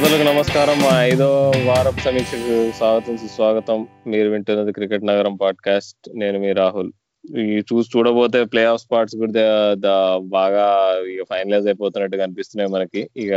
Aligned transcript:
శ్రోతలకు 0.00 0.34
నమస్కారం. 0.34 0.78
మా 0.78 1.04
ఐదో 1.04 1.52
వారపు 1.64 2.00
సమీక్షకు 2.00 2.70
స్వాగతం 2.76 3.16
సుస్వాగతం. 3.16 3.88
మీరు 4.06 4.28
వింటున్నది 4.28 4.72
క్రికెట్ 4.72 5.04
నగరం 5.04 5.36
పాడ్కాస్ట్. 5.36 6.18
నేను 6.18 6.38
మీ 6.38 6.52
రాహుల్. 6.52 6.92
ఈ 7.38 7.62
చూసి 7.72 7.98
చూడబోతే 7.98 8.44
ప్లే 8.44 8.64
ఆఫ్ 8.64 8.82
స్పాట్స్ 8.82 9.16
కూడా 9.16 9.74
బాగా 10.18 10.96
ఇక 11.06 11.22
ఫైనలైజ్ 11.22 11.66
అయిపోతున్నట్టుగా 11.66 12.22
అనిపిస్తున్నాయి 12.22 12.72
మనకి. 12.72 13.10
ఇక 13.16 13.32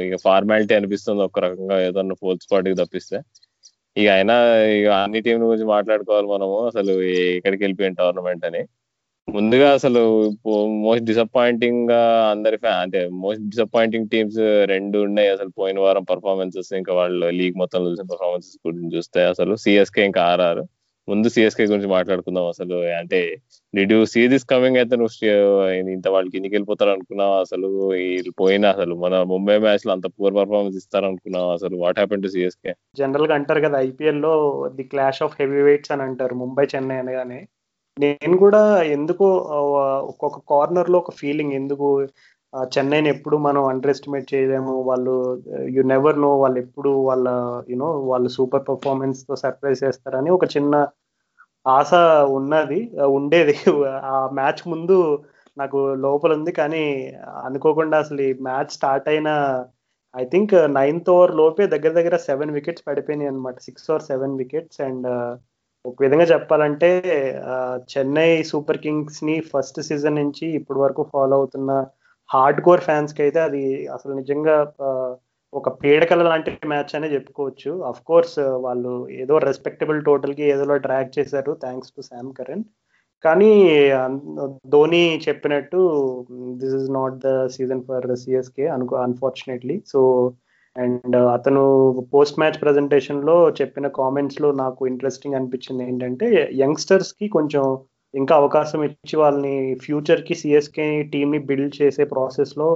ఇక 0.00 0.16
ఫార్మాలిటీ 0.24 0.74
అనిపిస్తుంది 0.74 1.22
ఒక 1.22 1.40
రకంగా 1.40 1.82
ఏదన్నా 1.86 2.14
ఫోర్త్ 2.20 2.42
స్పాట్కి 2.42 2.74
తప్పిస్తే. 2.74 3.20
ఇక 3.96 4.10
అయినా 4.10 4.56
ఇక 4.64 4.88
అన్ని 4.88 5.20
టీంల 5.20 5.44
గురించి 5.44 5.66
మాట్లాడుకోవాలి 5.66 6.26
మనము. 6.26 6.66
అసలు 6.66 7.02
ఎక్కడికి 7.02 7.64
వెళ్ళిపోయిన 7.64 7.92
టోర్నమెంట్ 7.92 8.46
అని. 8.46 8.64
ముందుగా 9.34 9.66
అసలు 9.72 10.00
మోస్ట్ 10.84 11.04
డిసప్పాయింటింగ్గా 11.04 11.98
అందరి 12.30 12.56
ఫ్యాన్ 12.56 12.80
అంటే 12.84 13.00
మోస్ట్ 13.22 13.42
డిసప్పాయింటింగ్ 13.50 14.08
టీమ్స్ 14.12 14.38
రెండు 14.72 14.98
ఉన్నాయి 15.08 15.28
అసలు 15.28 15.50
పోయిన 15.60 15.78
వారం 15.86 16.04
పర్ఫార్మెన్సెస్ 16.12 16.70
ఇంకా 16.80 16.92
వాళ్ళు 17.00 17.28
లీగ్ 17.38 17.56
మొత్తం 17.62 17.86
చూసిన 17.88 18.06
పర్ఫార్మెన్సెస్ 18.12 18.58
గురించి 18.66 18.90
చూస్తే 18.96 19.22
అసలు 19.32 19.54
సిఎస్కే 19.64 20.04
ఇంకా 20.10 20.22
ఆర్ఆర్ 20.32 20.62
ముందు 21.08 21.28
సిఎస్కే 21.34 21.64
గురించి 21.70 21.90
మాట్లాడుకుందాం 21.94 22.46
అసలు. 22.46 22.78
అంటే 23.00 23.20
did 23.74 23.92
you 23.92 24.00
see 24.12 24.22
this 24.32 24.44
coming 24.44 24.78
అయితే 24.80 24.94
నువ్వు 24.96 25.14
ఇంత 25.94 26.08
వాళ్ళకి 26.14 26.34
ఇంటికి 26.38 26.54
వెళ్ళిపోతారు 26.56 26.92
అనుకున్నావు 26.96 27.34
అసలు? 27.44 27.68
వీళ్ళు 27.92 28.32
పోయినా 28.42 28.66
అసలు 28.74 28.94
మన 29.04 29.22
ముంబై 29.32 29.56
మ్యాచ్లో 29.66 29.92
అంత 29.96 30.06
పూర్ 30.16 30.34
పర్ఫార్మెన్స్ 30.40 30.78
ఇస్తారు 30.82 31.06
అనుకున్నావు 31.10 31.50
అసలు? 31.56 31.76
వాట్ 31.84 32.00
హ్యాపెన్ 32.00 32.24
టు 32.26 32.30
సిఎస్కే 32.34 32.74
జనరల్గా 32.98 33.36
అంటారు 33.40 33.62
కదా 33.66 33.78
ఐపీఎల్లో 33.88 34.34
the 34.78 34.86
clash 34.92 35.22
of 35.28 35.36
heavy 35.40 35.62
weights 35.68 35.92
అని 35.96 36.04
అంటారు 36.08 36.36
ముంబై 36.44 36.66
చెన్నై 36.74 36.98
అనగానే. 37.04 37.40
నేను 38.02 38.36
కూడా 38.44 38.60
ఎందుకో 38.96 39.26
ఒక్కొక్క 40.10 40.38
కార్నర్లో 40.52 40.96
ఒక 41.02 41.12
ఫీలింగ్ 41.20 41.54
ఎందుకు 41.60 41.86
చెన్నైని 42.52 43.08
ఎప్పుడు 43.14 43.36
మనం 43.46 43.62
అండర్ 43.70 43.92
ఎస్టిమేట్ 43.94 44.26
చేయలేము. 44.34 44.74
వాళ్ళు 44.88 45.14
యు 45.76 45.82
నెవర్ 45.92 46.18
నో 46.24 46.30
వాళ్ళు 46.42 46.58
ఎప్పుడు 46.64 46.90
వాళ్ళ 47.08 47.28
యునో 47.72 47.88
వాళ్ళు 48.10 48.28
సూపర్ 48.36 48.64
పర్ఫార్మెన్స్తో 48.70 49.36
సర్ప్రైజ్ 49.44 49.82
చేస్తారని 49.84 50.30
ఒక 50.36 50.46
చిన్న 50.56 50.74
ఆశ 51.66 51.92
ఉన్నది 52.38 52.80
ఉండేది. 53.18 53.54
ఆ 54.12 54.14
మ్యాచ్ 54.38 54.62
ముందు 54.72 54.96
నాకు 55.56 55.78
లోపల 56.06 56.32
ఉంది 56.38 56.52
కానీ 56.60 56.84
అనుకోకుండా 57.46 57.96
అసలు 58.04 58.20
ఈ 58.28 58.32
మ్యాచ్ 58.48 58.72
స్టార్ట్ 58.76 59.08
అయిన 59.12 59.28
ఐ 60.14 60.24
థింక్ 60.34 60.54
నైన్త్ 60.78 61.10
ఓవర్ 61.14 61.32
లోపే 61.40 61.64
దగ్గర 61.74 61.92
దగ్గర 61.98 62.16
సెవెన్ 62.28 62.54
వికెట్స్ 62.58 62.86
పడిపోయినాయి 62.88 63.30
అనమాట 63.32 63.58
six 63.68 63.86
over 63.90 64.06
seven 64.10 64.36
wickets 64.42 64.80
and 64.88 65.08
ఒక 65.88 65.96
విధంగా 66.04 66.24
చెప్పాలంటే 66.24 66.90
చెన్నై 67.92 68.30
సూపర్ 68.42 68.82
కింగ్స్ని 68.84 69.36
ఫస్ట్ 69.52 69.80
సీజన్ 69.88 70.20
నుంచి 70.22 70.46
ఇప్పటి 70.58 70.80
వరకు 70.84 71.02
ఫాలో 71.12 71.36
అవుతున్న 71.36 71.72
హార్డ్ 72.30 72.60
కోర్ 72.66 72.80
ఫ్యాన్స్కి 72.80 73.20
అయితే 73.22 73.40
అది 73.40 73.62
అసలు 73.86 74.12
నిజంగా 74.12 74.56
ఒక 75.52 75.68
పీడకల 75.82 76.22
లాంటి 76.22 76.50
మ్యాచ్ 76.72 76.94
అనే 76.96 77.08
చెప్పుకోవచ్చు. 77.14 77.70
అఫ్ 77.90 78.02
కోర్స్ 78.04 78.38
వాళ్ళు 78.66 78.92
ఏదో 79.22 79.34
రెస్పెక్టబుల్ 79.48 80.00
టోటల్కి 80.04 80.44
ఏదో 80.54 80.76
డ్రాగ్ 80.86 81.10
చేశారు. 81.18 81.52
థ్యాంక్స్ 81.64 81.94
టు 81.96 82.02
శామ్ 82.10 82.32
కరణ్ 82.38 82.64
కానీ 83.24 83.52
ధోని 84.66 85.04
చెప్పినట్టు 85.28 85.78
this 86.60 86.74
is 86.80 86.90
not 86.90 87.16
the 87.24 87.30
season 87.56 87.82
for 87.88 88.06
CSK 88.16 88.66
అనుకో 88.76 88.96
అన్ఫార్చునేట్లీ 89.06 89.76
సో 89.92 90.00
అండ్ 90.78 91.16
అతను 91.36 91.62
పోస్ట్ 92.12 92.38
మ్యాచ్ 92.40 92.58
ప్రజెంటేషన్లో 92.64 93.36
చెప్పిన 93.60 93.86
కామెంట్స్లో 94.00 94.48
నాకు 94.62 94.80
ఇంట్రెస్టింగ్ 94.86 95.38
అనిపించింది 95.38 95.84
ఏంటంటే 95.88 96.28
యంగ్స్టర్స్కి 96.62 97.28
కొంచెం 97.36 97.64
ఇంకా 98.14 98.34
అవకాశం 98.36 98.80
ఇచ్చి 98.88 99.16
వాళ్ళని 99.22 99.54
ఫ్యూచర్కి 99.84 100.34
సిఎస్కే 100.42 100.86
టీమ్ని 101.12 101.40
బిల్డ్ 101.48 101.74
చేసే 101.80 102.04
ప్రాసెస్లో 102.14 102.68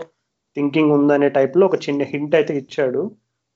థింకింగ్ 0.56 0.94
ఉందనే 0.98 1.28
టైప్లో 1.38 1.64
ఒక 1.66 1.76
చిన్న 1.86 2.02
హింట్ 2.12 2.34
అయితే 2.38 2.54
ఇచ్చాడు. 2.62 3.02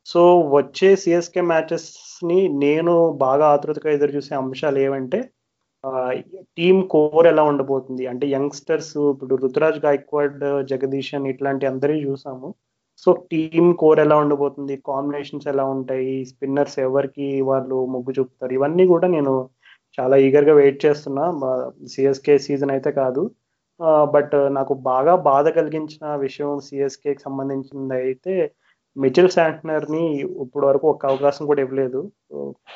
సో 0.06 0.20
వచ్చే 0.56 0.88
సిఎస్కే 1.02 1.42
మ్యాచెస్ని 1.52 2.38
నేను 2.64 2.92
బాగా 3.24 3.46
ఆతృతగా 3.54 3.90
ఎదురు 3.96 4.12
చూసే 4.16 4.34
అంశాలు 4.40 4.78
ఏవంటే 4.86 5.20
టీమ్ 6.58 6.80
కోర్ 6.94 7.26
ఎలా 7.32 7.42
ఉండబోతుంది? 7.50 8.04
అంటే 8.12 8.26
యంగ్స్టర్స్ 8.36 8.94
ఇప్పుడు 9.12 9.34
రుతురాజ్ 9.44 9.78
గాయక్వాడ్ 9.86 10.38
జగదీశన్ 10.72 11.26
ఇట్లాంటి 11.32 11.64
అందరి 11.72 11.96
చూసాము. 12.06 12.48
సో 13.02 13.10
టీమ్ 13.32 13.68
కోర్ 13.80 14.00
ఎలా 14.04 14.16
ఉండబోతుంది 14.22 14.74
కాంబినేషన్స్ 14.90 15.48
ఎలా 15.52 15.64
ఉంటాయి? 15.74 16.14
స్పిన్నర్స్ 16.30 16.76
ఎవరికి 16.86 17.28
వాళ్ళు 17.50 17.78
మొగ్గు 17.94 18.12
చూపుతారు? 18.18 18.52
ఇవన్నీ 18.58 18.84
కూడా 18.92 19.06
నేను 19.16 19.32
చాలా 19.98 20.16
ఈగర్గా 20.26 20.54
వెయిట్ 20.60 20.78
చేస్తున్నా. 20.86 21.24
సిఎస్కే 21.94 22.34
సీజన్ 22.46 22.72
అయితే 22.76 22.90
కాదు. 23.00 23.22
బట్ 24.14 24.34
నాకు 24.58 24.74
బాగా 24.90 25.14
బాధ 25.30 25.46
కలిగించిన 25.58 26.14
విషయం 26.26 26.52
సిఎస్కేకి 26.68 27.22
సంబంధించింది 27.26 27.94
అయితే 28.02 28.34
మిచిల్ 28.96 29.30
శాంట్నర్ని 29.36 30.02
ఇప్పుడు 30.44 30.64
వరకు 30.66 30.86
ఒక 30.92 31.06
అవకాశం 31.06 31.44
కూడా 31.50 31.60
ఇవ్వలేదు. 31.64 32.00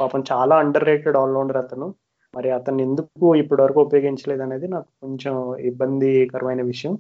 పాపం 0.01 0.21
చాలా 0.33 0.55
అండర్ 0.63 0.89
రేటెడ్ 0.91 1.19
ఆల్రౌండర్ 1.23 1.61
అతను. 1.65 1.87
మరి 2.35 2.49
అతన్ని 2.59 2.83
ఎందుకు 2.89 3.29
ఇప్పటి 3.43 3.63
వరకు 3.63 3.81
ఉపయోగించలేదు 3.87 4.43
అనేది 4.47 4.67
నాకు 4.75 4.91
కొంచెం 5.05 5.35
ఇబ్బందికరమైన 5.71 6.63
విషయం. 6.73 6.95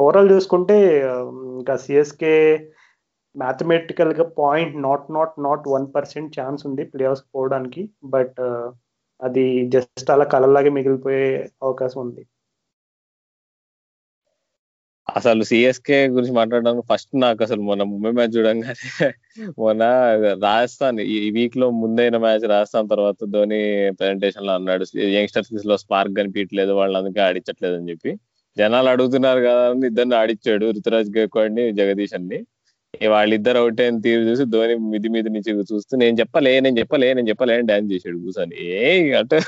ఓవరాల్ 0.00 0.30
చూసుకుంటే 0.34 0.76
um, 1.12 1.38
ఇంకా 1.60 1.74
CSK 1.84 2.34
మ్యాథమెటికల్గా 3.36 4.24
point 4.40 4.74
not 4.86 5.06
not 5.16 5.34
not 5.46 5.64
one 5.74 5.86
percent 5.96 6.34
chance 6.38 6.62
ఉంది 6.68 6.84
ప్లే 6.92 7.06
పోవడానికి. 7.34 7.82
బట్ 8.14 8.38
uh, 8.50 8.66
అది 9.20 9.44
జస్ట్ 9.74 10.10
అలా 10.14 10.26
కలలాగే 10.34 10.70
మిగిలిపోయే 10.76 11.26
అవకాశం 11.66 12.00
ఉంది. 12.06 12.22
అసలు 15.08 15.42
సిఎస్కే 15.50 15.98
గురించి 16.14 16.34
మాట్లాడడానికి 16.38 16.84
ఫస్ట్ 16.90 17.12
నాకు 17.24 17.40
అసలు 17.46 17.62
మొన్న 17.68 17.82
ముంబై 17.92 18.10
మ్యాచ్ 18.18 18.34
చూడంగానే 18.36 18.74
మొన్న 19.62 19.82
రాజస్థాన్ 20.46 20.98
ఈ 21.16 21.30
వీక్లో 21.36 21.66
ముందైన 21.82 22.16
మ్యాచ్ 22.26 22.44
రాజస్థాన్ 22.54 22.90
తర్వాత 22.92 23.18
ధోని 23.34 23.60
ప్రెజెంటేషన్లో 24.00 24.52
అన్నాడు 24.58 24.84
యంగ్స్టర్స్లో 25.16 25.76
స్పార్క్ 25.84 26.14
కనిపించట్లేదు 26.20 26.74
వాళ్ళు 26.80 26.98
అందుకే 27.00 27.22
ఆడించట్లేదు 27.28 27.76
అని 27.80 27.90
చెప్పి. 27.92 28.12
జనాలు 28.56 28.88
అడుగుతున్నారు 28.92 29.40
కదా 29.40 29.62
అని 29.70 29.86
ఇద్దరిని 29.90 30.16
ఆడిచ్చాడు 30.20 30.66
రుతురాజ్ 30.76 31.10
గైక్వాడ్ని 31.16 31.64
జగదీశన్ 31.80 32.30
వాళ్ళిద్దరు 33.14 33.58
అవుట్ 33.62 33.80
అయిన 33.82 33.96
తీరు 34.04 34.22
చూసి 34.28 34.44
ధోని 34.54 34.74
మిది 34.92 35.08
మీద 35.14 35.26
నుంచి 35.34 35.50
చూస్తూ 35.70 35.92
నేను 36.02 36.14
చెప్పలే 36.20 36.52
నేను 36.66 36.78
చెప్పలే 36.80 37.08
నేను 37.18 37.28
చెప్పలే 37.30 37.54
అని 37.58 37.68
డాన్స్ 37.70 37.92
చేశాడు 37.94 38.18
కూసాని. 38.24 38.56
ఏ 38.78 38.88
అంటే 39.20 39.38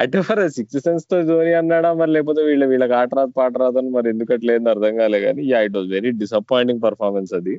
అంటే 0.00 0.18
మరి 0.28 0.42
సిక్స్ 0.56 0.78
సెన్స్తో 0.86 1.16
ధోని 1.30 1.52
అన్నాడా 1.60 1.90
మరి? 2.00 2.10
లేకపోతే 2.16 2.42
వీళ్ళ 2.48 2.64
వీళ్ళకి 2.72 2.94
ఆట 3.00 3.10
రాదు 3.18 3.32
పాట 3.38 3.52
రాదు 3.62 3.78
అని 3.80 3.90
మరి 3.96 4.08
ఎందుకు 4.14 4.32
అర్థం 4.72 4.94
కాలే 5.00 5.20
కానీ 5.26 5.42
yeah 5.52 5.60
it 5.68 5.76
was 5.78 5.90
very 5.96 6.10
disappointing 6.22 6.82
performance 6.86 7.32
అది. 7.40 7.54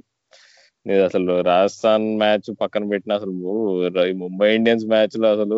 నేను 0.86 1.04
అసలు 1.10 1.34
రాజస్థాన్ 1.50 2.06
మ్యాచ్ 2.22 2.50
పక్కన 2.62 2.84
పెట్టిన 2.92 3.14
అసలు 3.20 3.34
ఈ 4.10 4.16
ముంబై 4.24 4.50
ఇండియన్స్ 4.58 4.86
మ్యాచ్లో 4.86 5.28
అసలు 5.36 5.58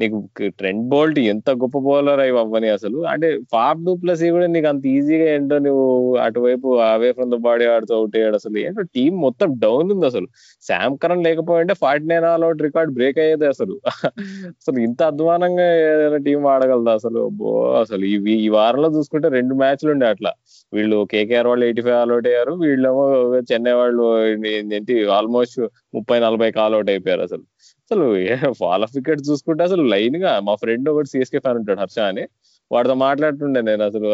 నీకు 0.00 0.30
ట్రెండ్ 0.48 0.88
బోల్ట్ 0.88 1.18
ఎంత 1.18 1.50
గొప్ప 1.50 1.78
బౌలర్ 1.78 2.20
అయి 2.20 2.30
అవ్వని 2.38 2.68
అసలు. 2.68 2.98
అంటే 3.06 3.38
ఫాఫ్ 3.52 3.78
డూ 3.84 3.94
ప్లస్ 3.94 4.24
కూడా 4.24 4.46
నీకు 4.46 4.66
అంత 4.66 4.86
ఈజీగా 4.86 5.30
ఏంటో 5.34 5.58
నువ్వు 5.58 6.16
అటువైపు 6.16 6.78
అవే 6.80 7.12
ఫ్రమ్ 7.12 7.30
ద 7.30 7.34
బాడీ 7.34 7.64
ఆడుతూ 7.64 7.94
అవుట్ 7.94 8.16
అయ్యాడు 8.16 8.34
అసలు. 8.34 8.58
ఏంటో 8.58 8.82
టీం 8.82 9.20
మొత్తం 9.20 9.58
డౌన్ 9.58 9.92
ఉంది 9.92 10.06
అసలు. 10.06 10.26
Sam 10.62 10.98
Curran 10.98 11.24
లేకపోయింటే 11.24 11.74
forty 11.74 12.06
nine 12.06 12.24
all 12.24 12.44
out 12.44 12.62
record 12.62 12.92
break 12.92 13.18
అయ్యేది 13.18 13.46
అసలు. 13.46 13.80
అసలు 14.48 14.78
ఇంత 14.78 15.02
అధ్వానంగా 15.02 15.66
ఏదైనా 15.92 16.16
టీం 16.16 16.46
ఆడగలదా 16.46 16.92
అసలు? 16.92 17.28
బో 17.32 17.72
అసలు 17.72 18.04
ఈ 18.04 18.16
ఈ 18.46 18.48
వారంలో 18.48 18.98
చూసుకుంటే 18.98 19.28
రెండు 19.28 19.54
మ్యాచ్లు 19.54 19.90
ఉండే 19.90 20.06
అట్లా. 20.06 20.32
వీళ్ళు 20.72 21.06
కేకేఆర్ 21.10 21.46
వాళ్ళు 21.46 21.64
ఎయిటీ 21.64 21.82
ఫైవ్ 21.82 21.94
ఆల్అౌట్ 21.94 22.26
అయ్యారు. 22.26 22.52
వీళ్ళేమో 22.52 23.36
చెన్నై 23.52 23.72
వాళ్ళు 23.72 24.26
ఏంటి 24.46 25.06
ఆల్మోస్ట్ 25.08 25.60
ముప్పై 25.94 26.20
నలభై 26.20 26.52
అవుట్ 26.56 26.90
అయిపోయారు 26.90 27.22
అసలు. 27.22 27.42
అసలు 27.90 28.06
ఫాల్ 28.60 28.82
ఆఫ్ 28.82 28.94
వికెట్ 28.96 29.20
చూసుకుంటే 29.28 29.62
అసలు 29.64 29.82
లైన్గా 29.92 30.40
మా 30.46 30.54
ఫ్రెండ్ 30.54 30.88
ఒకటి 30.92 31.08
సిఎస్కే 31.08 31.38
ఫ్యాన్ 31.38 31.58
ఉంటాడు 31.58 31.80
హర్ష 31.80 31.98
అని. 32.10 32.24
వాడితో 32.70 32.94
మాట్లాడుతుండే 33.06 33.60
నేను 33.68 33.82
అసలు 33.84 34.08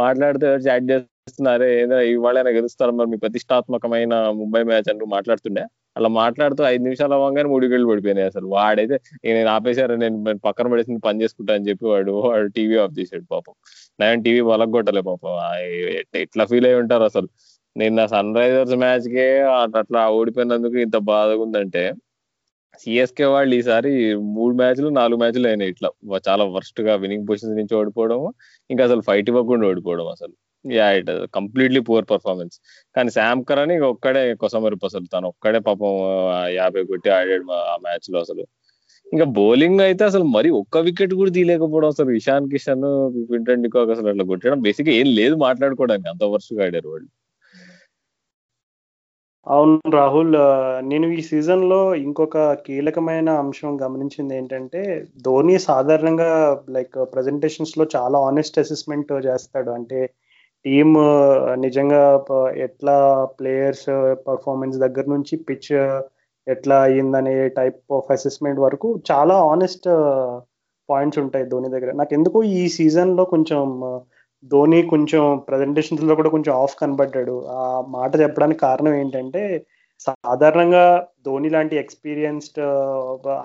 మాట్లాడితే 0.00 0.46
చాట్ 0.66 0.86
చేస్తున్నారే 0.90 1.68
ఏదో 1.82 1.96
ఇవాళైనా 2.14 2.50
గెలుస్తారు 2.50 2.92
మరి 2.98 3.08
మీ 3.12 3.16
ప్రతిష్టాత్మకమైన 3.16 4.14
ముంబై 4.40 4.62
మ్యాచ్ 4.62 4.88
అంటూ 4.92 5.06
మాట్లాడుతుండే. 5.14 5.64
అలా 5.96 6.08
మాట్లాడుతూ 6.18 6.62
ఐదు 6.64 6.82
నిమిషాలు 6.82 7.14
అవ్వగానే 7.14 7.48
మూడు 7.48 7.66
గేళ్ళు 7.66 7.88
పడిపోయినాయి 7.90 8.26
అసలు. 8.26 8.46
వాడైతే 8.56 8.96
నేను 9.26 9.50
ఆపేశారు? 9.50 9.94
నేను 10.02 10.16
పక్కన 10.46 10.66
పడేసి 10.72 10.98
పని 11.06 11.22
చేసుకుంటా 11.22 11.54
అని 11.54 11.66
చెప్పి 11.68 11.86
వాడు 11.86 12.12
వాడు 12.26 12.48
టీవీ 12.56 12.76
ఆఫ్ 12.76 12.94
చేసాడు 12.98 13.26
పాపం. 13.32 13.54
నేను 14.00 14.22
టీవీ 14.22 14.40
వలగొట్టలే 14.50 15.00
పాపం. 15.00 15.32
ఎట్లా 16.24 16.44
ఫీల్ 16.52 16.66
అయి 16.66 16.78
ఉంటారు 16.82 17.04
అసలు? 17.10 17.28
నిన్న 17.76 18.00
సన్ 18.06 18.30
రైజర్స్ 18.36 18.76
మ్యాచ్ 18.76 19.06
కే 19.08 19.24
అట్లా 19.82 20.00
ఓడిపోయినందుకు 20.10 20.76
ఇంత 20.86 20.96
బాధగా 21.12 21.40
ఉందంటే 21.42 21.82
సిఎస్కే 22.82 23.26
వాళ్ళు 23.34 23.52
ఈసారి 23.60 23.92
మూడు 24.36 24.54
మ్యాచ్లు 24.60 24.88
నాలుగు 24.98 25.18
మ్యాచ్లు 25.22 25.46
అయినాయి 25.50 25.70
ఇట్లా. 25.74 25.88
చాలా 26.28 26.44
వర్స్ట్గా 26.56 26.92
వినింగ్ 27.04 27.26
పొజిషన్స్ 27.28 27.58
నుంచి 27.60 27.74
ఓడిపోవడం 27.80 28.20
ఇంకా 28.70 28.82
అసలు 28.88 29.02
ఫైట్ 29.08 29.28
ఇవ్వకుండా 29.32 29.66
ఓడిపోవడం 29.70 30.08
అసలు. 30.16 30.34
Yeah 30.64 30.86
it 31.00 31.10
completely 31.36 31.80
poor 31.88 32.06
performance 32.12 32.56
కానీ 32.94 33.10
శామ్ 33.16 33.42
కరణ్ 33.50 33.72
ఇక 33.76 33.84
ఒక్కడే 33.94 34.22
కొసమరుపు 34.42 34.86
అసలు. 34.90 35.06
తను 35.14 35.26
ఒక్కడే 35.32 35.60
పాపం 35.68 35.92
యాభై 36.60 36.82
కొట్టి 36.92 37.10
ఆడాడు 37.18 37.44
ఆ 37.72 37.76
మ్యాచ్లో 37.86 38.18
అసలు. 38.24 38.44
ఇంకా 39.06 39.26
బౌలింగ్ 39.38 39.80
అయితే 39.86 40.02
అసలు 40.10 40.24
మరి 40.36 40.48
ఒక్క 40.60 40.78
వికెట్ 40.88 41.14
కూడా 41.20 41.30
తీయలేకపోవడం 41.36 41.90
అసలు. 41.94 42.10
ఇషాన్ 42.20 42.48
కిషన్ 42.54 42.86
క్వింటన్ 43.28 43.64
డికాక్ 43.66 43.92
అసలు 43.96 44.10
అట్లా 44.12 44.26
కొట్టడం 44.32 44.60
బేసిక్ 44.68 44.90
ఏం 44.98 45.08
లేదు 45.20 45.36
మాట్లాడుకోవడానికి. 45.46 46.10
అంత 46.14 46.24
వర్షగా 46.36 46.64
ఆడారు 46.68 46.90
వాళ్ళు. 46.94 47.08
అవును 49.46 49.90
రాహుల్ 49.92 50.34
నేను 50.88 51.06
ఈ 51.12 51.20
సీజన్లో 51.22 51.78
ఇంకొక 51.96 52.36
కీలకమైన 52.64 53.30
అంశం 53.42 53.70
గమనించింది 53.82 54.34
ఏంటంటే 54.36 54.80
ధోని 55.24 55.54
సాధారణంగా 55.66 56.30
లైక్ 56.68 56.98
ప్రజెంటేషన్స్లో 57.12 57.84
చాలా 57.94 58.18
ఆనెస్ట్ 58.28 58.58
అసెస్మెంట్ 58.58 59.12
చేస్తాడు. 59.28 59.70
అంటే 59.70 60.00
టీమ్ 60.64 60.94
నిజంగా 61.64 62.02
ఎట్లా 62.66 62.96
ప్లేయర్స్ 63.38 63.86
పర్ఫార్మెన్స్ 64.28 64.76
దగ్గర 64.78 65.06
నుంచి 65.14 65.34
పిచ్ 65.48 65.70
ఎట్లా 66.46 66.76
అయ్యిందనే 66.82 67.36
టైప్ 67.58 67.80
ఆఫ్ 67.92 68.12
అసెస్మెంట్ 68.12 68.60
వరకు 68.66 68.88
చాలా 69.10 69.34
ఆనెస్ట్ 69.52 69.88
పాయింట్స్ 70.88 71.20
ఉంటాయి 71.24 71.46
ధోని 71.46 71.68
దగ్గర. 71.68 71.90
నాకు 72.00 72.12
ఎందుకు 72.18 72.38
ఈ 72.54 72.62
సీజన్లో 72.76 73.24
కొంచెం 73.34 73.62
ధోని 74.44 74.78
కొంచెం 74.92 75.22
ప్రజెంటేషన్స్లో 75.48 76.14
కూడా 76.18 76.30
కొంచెం 76.34 76.52
ఆఫ్ 76.62 76.76
కనబడ్డాడు. 76.82 77.36
ఆ 77.58 77.62
మాట 77.96 78.12
చెప్పడానికి 78.22 78.60
కారణం 78.68 78.94
ఏంటంటే 79.02 79.42
సాధారణంగా 80.06 80.84
ధోని 81.26 81.48
లాంటి 81.54 81.74
ఎక్స్పీరియన్స్డ్ 81.82 82.60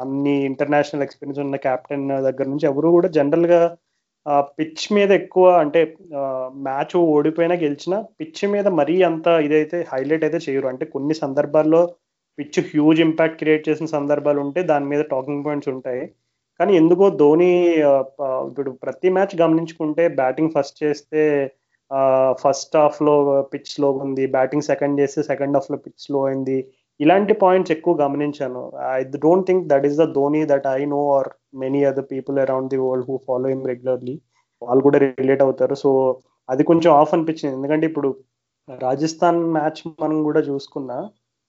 అన్ని 0.01 0.35
ఇంటర్నేషనల్ 0.49 1.05
ఎక్స్పీరియన్స్ 1.05 1.41
ఉన్న 1.45 1.57
కెప్టెన్ 1.65 2.05
దగ్గర 2.27 2.45
నుంచి 2.51 2.67
ఎవరు 2.71 2.89
కూడా 2.97 3.09
జనరల్గా 3.17 3.61
పిచ్ 4.59 4.85
మీద 4.97 5.09
ఎక్కువ 5.21 5.45
అంటే 5.63 5.79
మ్యాచ్ 6.67 6.93
ఓడిపోయినా 7.15 7.55
గెలిచినా 7.63 7.97
పిచ్ 8.19 8.43
మీద 8.53 8.67
మరీ 8.79 8.95
అంత 9.09 9.27
ఇదైతే 9.47 9.79
హైలైట్ 9.91 10.25
అయితే 10.27 10.39
చేయరు. 10.45 10.67
అంటే 10.71 10.85
కొన్ని 10.93 11.15
సందర్భాల్లో 11.23 11.81
పిచ్ 12.37 12.59
హ్యూజ్ 12.71 13.01
ఇంపాక్ట్ 13.07 13.39
క్రియేట్ 13.41 13.67
చేసిన 13.69 13.87
సందర్భాలు 13.97 14.39
ఉంటే 14.45 14.61
దాని 14.71 14.85
మీద 14.91 15.01
టాకింగ్ 15.13 15.43
పాయింట్స్ 15.47 15.71
ఉంటాయి. 15.75 16.03
కానీ 16.59 16.71
ఎందుకో 16.81 17.05
ధోని 17.21 17.51
ఇప్పుడు 18.49 18.69
ప్రతి 18.83 19.09
మ్యాచ్ 19.15 19.35
గమనించుకుంటే 19.41 20.03
బ్యాటింగ్ 20.19 20.53
ఫస్ట్ 20.55 20.77
చేస్తే 20.83 21.21
ఫస్ట్ 22.43 22.75
హాఫ్లో 22.81 23.15
పిచ్ 23.51 23.71
స్లో 23.73 23.89
ఉంది 24.03 24.23
బ్యాటింగ్ 24.35 24.67
సెకండ్ 24.69 24.99
చేస్తే 25.01 25.21
సెకండ్ 25.31 25.55
హాఫ్లో 25.57 25.77
పిచ్ 25.85 26.03
స్లో 26.05 26.19
అయింది. 26.27 26.57
ఇలాంటి 26.99 27.33
పాయింట్స్ 27.43 27.73
ఎక్కువ 27.75 27.93
గమనించాను. 28.03 28.61
I 28.97 28.99
don't 29.25 29.47
think 29.49 29.63
that 29.71 29.85
is 29.89 29.97
the 30.01 30.05
Dhoni 30.17 30.41
that 30.51 30.67
I 30.77 30.81
know 30.95 31.01
or 31.17 31.29
many 31.63 31.81
other 31.89 32.07
people 32.13 32.37
around 32.45 32.69
the 32.73 32.79
world 32.85 33.07
who 33.09 33.15
follow 33.27 33.47
him 33.53 33.65
regularly. 33.71 34.15
వాళ్ళు 34.61 34.83
కూడా 34.87 34.99
రిలేట్ 35.21 35.43
అవుతారు. 35.47 35.75
సో 35.83 35.89
అది 36.49 36.63
కొంచెం 36.71 36.91
ఆఫ్ 37.01 37.13
అనిపించింది. 37.17 37.55
ఎందుకంటే 37.59 37.85
ఇప్పుడు 37.91 38.09
రాజస్థాన్ 38.69 39.39
మ్యాచ్ 39.57 39.81
మనం 40.03 40.17
కూడా 40.27 40.41
చూసుకున్నా 40.49 40.97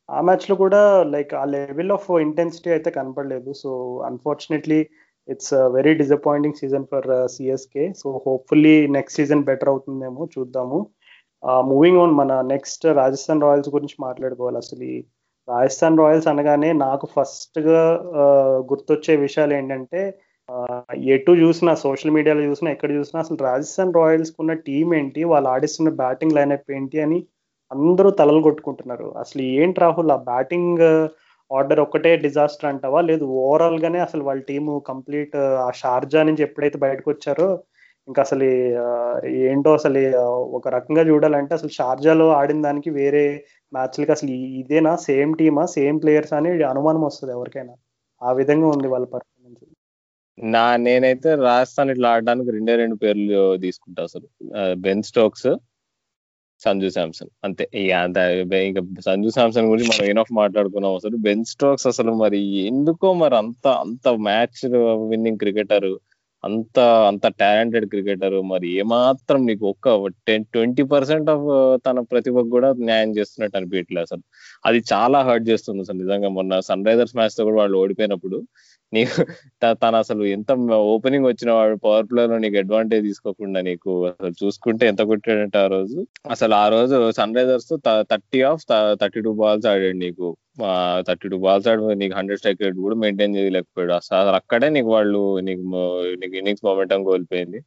ఆ 0.09 0.19
మ్యాచ్లో 0.21 0.55
కూడా 0.57 0.81
లైక్ 1.15 1.33
ఆ 1.35 1.45
లెవెల్ 1.55 1.93
ఆఫ్ 1.93 2.09
ఇంటెన్సిటీ 2.25 2.71
అయితే 2.71 2.91
కనపడలేదు. 2.91 3.51
So 3.63 3.71
unfortunately 4.09 4.81
it's 5.29 5.55
very 5.77 5.93
disappointing 5.95 6.59
season 6.63 6.89
for 6.91 7.07
CSK 7.35 7.85
so 8.01 8.09
hopefully 8.27 8.75
next 8.97 9.19
season 9.21 9.47
better 9.51 9.71
అవుతుందేమో 9.73 10.23
చూద్దాము. 10.35 10.79
మూవింగ్ 11.71 12.01
ఆన్ 12.03 12.15
మన 12.21 12.33
నెక్స్ట్ 12.53 12.85
రాజస్థాన్ 13.01 13.45
రాయల్స్ 13.47 13.71
గురించి 13.77 13.97
మాట్లాడుకోవాలి. 14.07 14.59
అసలు 14.65 14.83
ఈ 14.93 14.97
రాజస్థాన్ 15.49 15.99
రాయల్స్ 16.03 16.29
అనగానే 16.33 16.71
నాకు 16.85 17.07
ఫస్ట్గా 17.15 17.81
గుర్తొచ్చే 18.71 19.15
విషయాలు 19.25 19.55
ఏంటంటే 19.55 20.03
ఎటు 21.15 21.33
చూసినా 21.43 21.73
సోషల్ 21.83 22.15
మీడియాలో 22.17 22.43
చూసినా 22.49 22.71
ఎక్కడ 22.71 22.91
చూసినా 22.99 23.19
అసలు 23.25 23.39
రాజస్థాన్ 23.49 23.95
రాయల్స్ 23.95 24.33
ఉన్న 24.43 24.53
టీం 24.67 24.89
ఏంటి? 24.95 25.21
వాళ్ళు 25.33 25.49
ఆడిస్తున్న 25.49 25.91
బ్యాటింగ్ 26.03 26.37
లైనప్ 26.39 26.73
ఏంటి? 26.79 26.99
అని 27.07 27.19
అందరూ 27.71 28.09
తలలు 28.19 28.41
కొట్టుకుంటున్నారు. 28.43 29.07
అసలు 29.23 29.43
ఏంటి 29.59 29.79
రాహుల్? 29.81 30.11
ఆ 30.11 30.19
బ్యాటింగ్ 30.31 30.83
ఆర్డర్ 31.51 31.81
ఒక్కటే 31.81 32.11
డిజాస్టర్ 32.25 32.69
అంటావా? 32.71 33.01
లేదు 33.11 33.25
ఓవరాల్ 33.43 33.79
గానే 33.85 33.99
అసలు 33.99 34.23
వాళ్ళ 34.29 34.41
టీము 34.51 34.73
కంప్లీట్ 34.91 35.35
ఆ 35.67 35.71
షార్జా 35.81 36.21
నుంచి 36.23 36.43
ఎప్పుడైతే 36.43 36.79
బయటకు 36.87 37.09
వచ్చారో 37.11 37.49
ఇంకా 38.09 38.21
అసలు 38.27 38.47
ఏంటో 39.45 39.71
అసలు 39.79 40.01
ఒక 40.59 40.69
రకంగా 40.69 41.03
చూడాలంటే 41.11 41.53
అసలు 41.55 41.73
షార్జాలో 41.79 42.27
ఆడిన 42.39 42.61
దానికి 42.63 42.91
వేరే 42.99 43.25
మ్యాచ్లకి 43.73 44.13
అసలు 44.13 44.31
ఇదేనా? 44.61 44.93
సేమ్ 45.09 45.33
టీమా? 45.39 45.65
సేమ్ 45.77 45.99
ప్లేయర్స్ 46.03 46.35
అని 46.39 46.51
అనుమానం 46.73 47.03
వస్తుంది 47.09 47.33
ఎవరికైనా. 47.33 47.75
ఆ 48.23 48.33
విధంగా 48.41 48.67
ఉంది 48.75 48.89
వాళ్ళ 48.95 49.07
పర్ఫార్మెన్స్ 49.15 49.63
నా 50.39 50.65
నేనైతే 50.87 51.31
రాజస్థాన్ 51.49 51.91
ఇట్లా 51.91 52.09
ఆడడానికి 52.15 52.51
రెండే 52.51 52.75
రెండు 52.77 52.97
పేర్లు 53.03 53.41
తీసుకుంటా 53.65 54.03
అసలు. 54.03 54.27
Ben 54.85 55.05
Stokes 55.11 55.49
Sanju 56.61 56.89
Samson. 56.89 57.31
అంతే. 57.45 57.65
ఇక 58.69 58.81
సంజు 59.05 59.29
శాంసన్ 59.29 59.67
గురించి 59.67 59.89
మనం 59.89 60.05
ఏనఫ్ 60.11 60.33
మాట్లాడుకున్నాం 60.33 60.95
అసలు. 60.95 61.17
బెన్ 61.17 61.45
స్టోక్స్ 61.45 61.87
అసలు 61.87 62.13
మరి 62.15 62.41
ఎందుకో 62.67 63.15
మరి 63.15 63.37
అంత 63.37 63.67
అంత 63.85 64.09
మ్యాచ్ 64.21 64.61
విన్నింగ్ 65.11 65.39
క్రికెటర్ 65.39 65.91
అంత 66.45 66.79
అంత 67.09 67.27
టాలెంటెడ్ 67.41 67.87
క్రికెటర్ 67.87 68.43
మరి 68.43 68.69
ఏమాత్రం 68.79 69.47
నీకు 69.47 69.65
ఒక్క 69.67 69.89
టెన్ 70.29 70.45
ట్వంటీ 70.45 70.83
పర్సెంట్ 70.85 71.31
ఆఫ్ 71.31 71.47
తన 71.87 72.01
ప్రతిభకు 72.13 72.49
కూడా 72.49 72.69
న్యాయం 72.81 73.11
చేస్తున్నట్టు 73.19 73.57
అనిపించట్లేదు 73.57 74.07
అసలు. 74.09 74.23
అది 74.67 74.79
చాలా 74.93 75.21
హర్ట్ 75.23 75.49
చేస్తుంది 75.49 75.81
అసలు. 75.81 75.99
నిజంగా 76.03 76.29
మొన్న 76.29 76.61
సన్ 76.61 76.85
రైజర్స్ 76.87 77.17
మ్యాచ్తో 77.17 77.45
కూడా 77.45 77.57
వాళ్ళు 77.57 77.79
ఓడిపోయినప్పుడు 77.79 78.39
నీకు 78.95 79.23
తను 79.83 79.97
అసలు 79.97 80.23
ఎంత 80.37 80.51
ఓపెనింగ్ 80.93 81.27
వచ్చిన 81.31 81.51
వాడు 81.53 81.77
పవర్ 81.85 82.07
ప్లే 82.11 82.23
లో 82.27 82.37
నీకు 82.45 82.57
అడ్వాంటేజ్ 82.63 83.05
తీసుకోకుండా 83.09 83.61
నీకు 83.69 83.91
అసలు 84.11 84.37
చూసుకుంటే 84.43 84.85
ఎంత 84.91 85.03
కొట్టాడంటే 85.11 85.59
ఆ 85.65 85.69
రోజు? 85.77 85.99
అసలు 86.35 86.55
ఆ 86.55 86.67
రోజు 86.69 86.97
Sunrisers 87.39 87.73
thirty 88.13 88.41
of 88.51 88.65
thirty 89.03 89.23
two 89.27 89.33
balls 89.43 89.69
ఆడాడు 89.73 89.99
నీకు. 90.05 90.29
థర్టీ 91.09 91.27
టూ 91.33 91.39
బాల్స్ 91.45 91.69
ఆడి 91.71 91.95
నీకు 92.03 92.15
హండ్రెడ్ 92.19 92.41
స్ట్రైక్ 92.41 92.63
రేట్ 92.65 92.79
కూడా 92.85 92.97
మెయింటైన్ 93.03 93.37
చేయలేకపోయాడు. 93.39 93.95
అసలు 94.01 94.37
అక్కడే 94.41 94.69
నీకు 94.77 94.91
వాళ్ళు 94.97 95.21
నీకు 95.49 95.63
నీకు 96.23 96.35
ఇన్నింగ్స్ 96.41 96.65
మొమెంటం 96.69 97.01
కోల్పోయింది. 97.09 97.61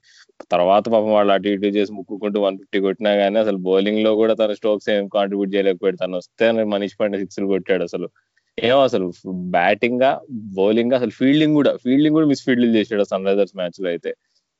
తర్వాత 0.53 0.83
పాపం 0.93 1.11
వాళ్ళు 1.17 1.31
అటు 1.35 1.49
ఇటు 1.53 1.71
చేసి 1.77 1.91
ముక్కుకుంటూ 1.97 2.37
వన్ 2.45 2.57
ఫిఫ్టీ 2.61 2.79
కొట్టినా 2.87 3.11
కానీ 3.21 3.37
అసలు 3.43 3.59
బౌలింగ్లో 3.67 4.11
కూడా 4.21 4.33
తన 4.41 4.53
స్ట్రోక్స్ 4.59 4.89
ఏం 4.95 5.05
కాంట్రిబ్యూట్ 5.17 5.53
చేయలేకపోయాడు. 5.55 5.99
తను 6.03 6.17
వస్తే 6.21 6.45
మనీష్ 6.73 6.97
పాండే 7.01 7.19
సిక్స్లు 7.23 7.47
కొట్టాడు 7.55 7.85
అసలు. 7.89 8.09
ఏమో 8.57 8.79
అసలు 8.87 9.07
బ్యాటింగ్గా 9.55 10.11
బౌలింగ్ 10.57 10.93
అసలు 10.93 11.13
ఫీల్డింగ్ 11.19 11.55
కూడా 11.55 11.71
ఫీల్డింగ్ 11.83 12.15
కూడా 12.17 12.27
మిస్ 12.31 12.43
ఫీల్డింగ్ 12.45 12.75
చేసాడు 12.77 13.03
సన్ 13.11 13.27
రైజర్స్ 13.29 13.55
మ్యాచ్లో 13.59 13.87
అయితే. 13.93 14.11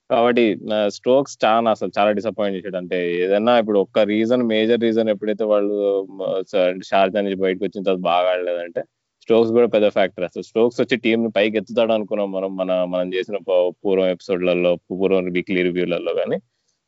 కాబట్టి 0.10 0.44
స్ట్రోక్స్ 0.96 1.34
చాలా 1.44 1.70
అసలు 1.72 1.92
చాలా 1.98 2.12
డిసప్పాయింట్ 2.18 2.58
చేశాడు 2.58 2.78
అంటే 2.82 2.98
ఏదన్నా 3.24 3.54
ఇప్పుడు 3.62 3.80
ఒక్క 3.86 4.00
రీజన్ 4.12 4.44
మేజర్ 4.52 4.82
రీజన్ 4.86 5.10
ఎప్పుడైతే 5.14 5.46
వాళ్ళు 5.46 5.78
షార్జా 6.90 7.22
నుంచి 7.22 7.40
బయటకు 7.44 7.64
వచ్చిన 7.66 7.84
తర్వాత 7.88 8.02
బాగా 8.08 8.30
ఆడలేదంటే 8.34 8.82
స్ట్రోక్స్ 9.24 9.52
కూడా 9.52 9.68
పెద్ద 9.76 9.88
ఫ్యాక్టర్ 9.98 10.26
అసలు 10.26 10.44
స్ట్రోక్స్ 10.50 10.80
వచ్చి 10.82 10.98
టీం 11.06 11.20
ని 11.26 11.32
పైకి 11.38 11.58
ఎత్తుతాడు 11.62 11.94
అనుకున్నాం 11.98 12.30
మనం 12.32 12.52
మన 12.58 12.72
మనం 12.94 13.08
చేసిన 13.16 13.38
పూర్వం 13.82 14.10
ఎపిసోడ్లలో 14.10 14.72
పూర్వం 14.92 15.28
వీక్లీ 15.36 15.62
రివ్యూలలో 15.68 16.14
కానీ 16.20 16.38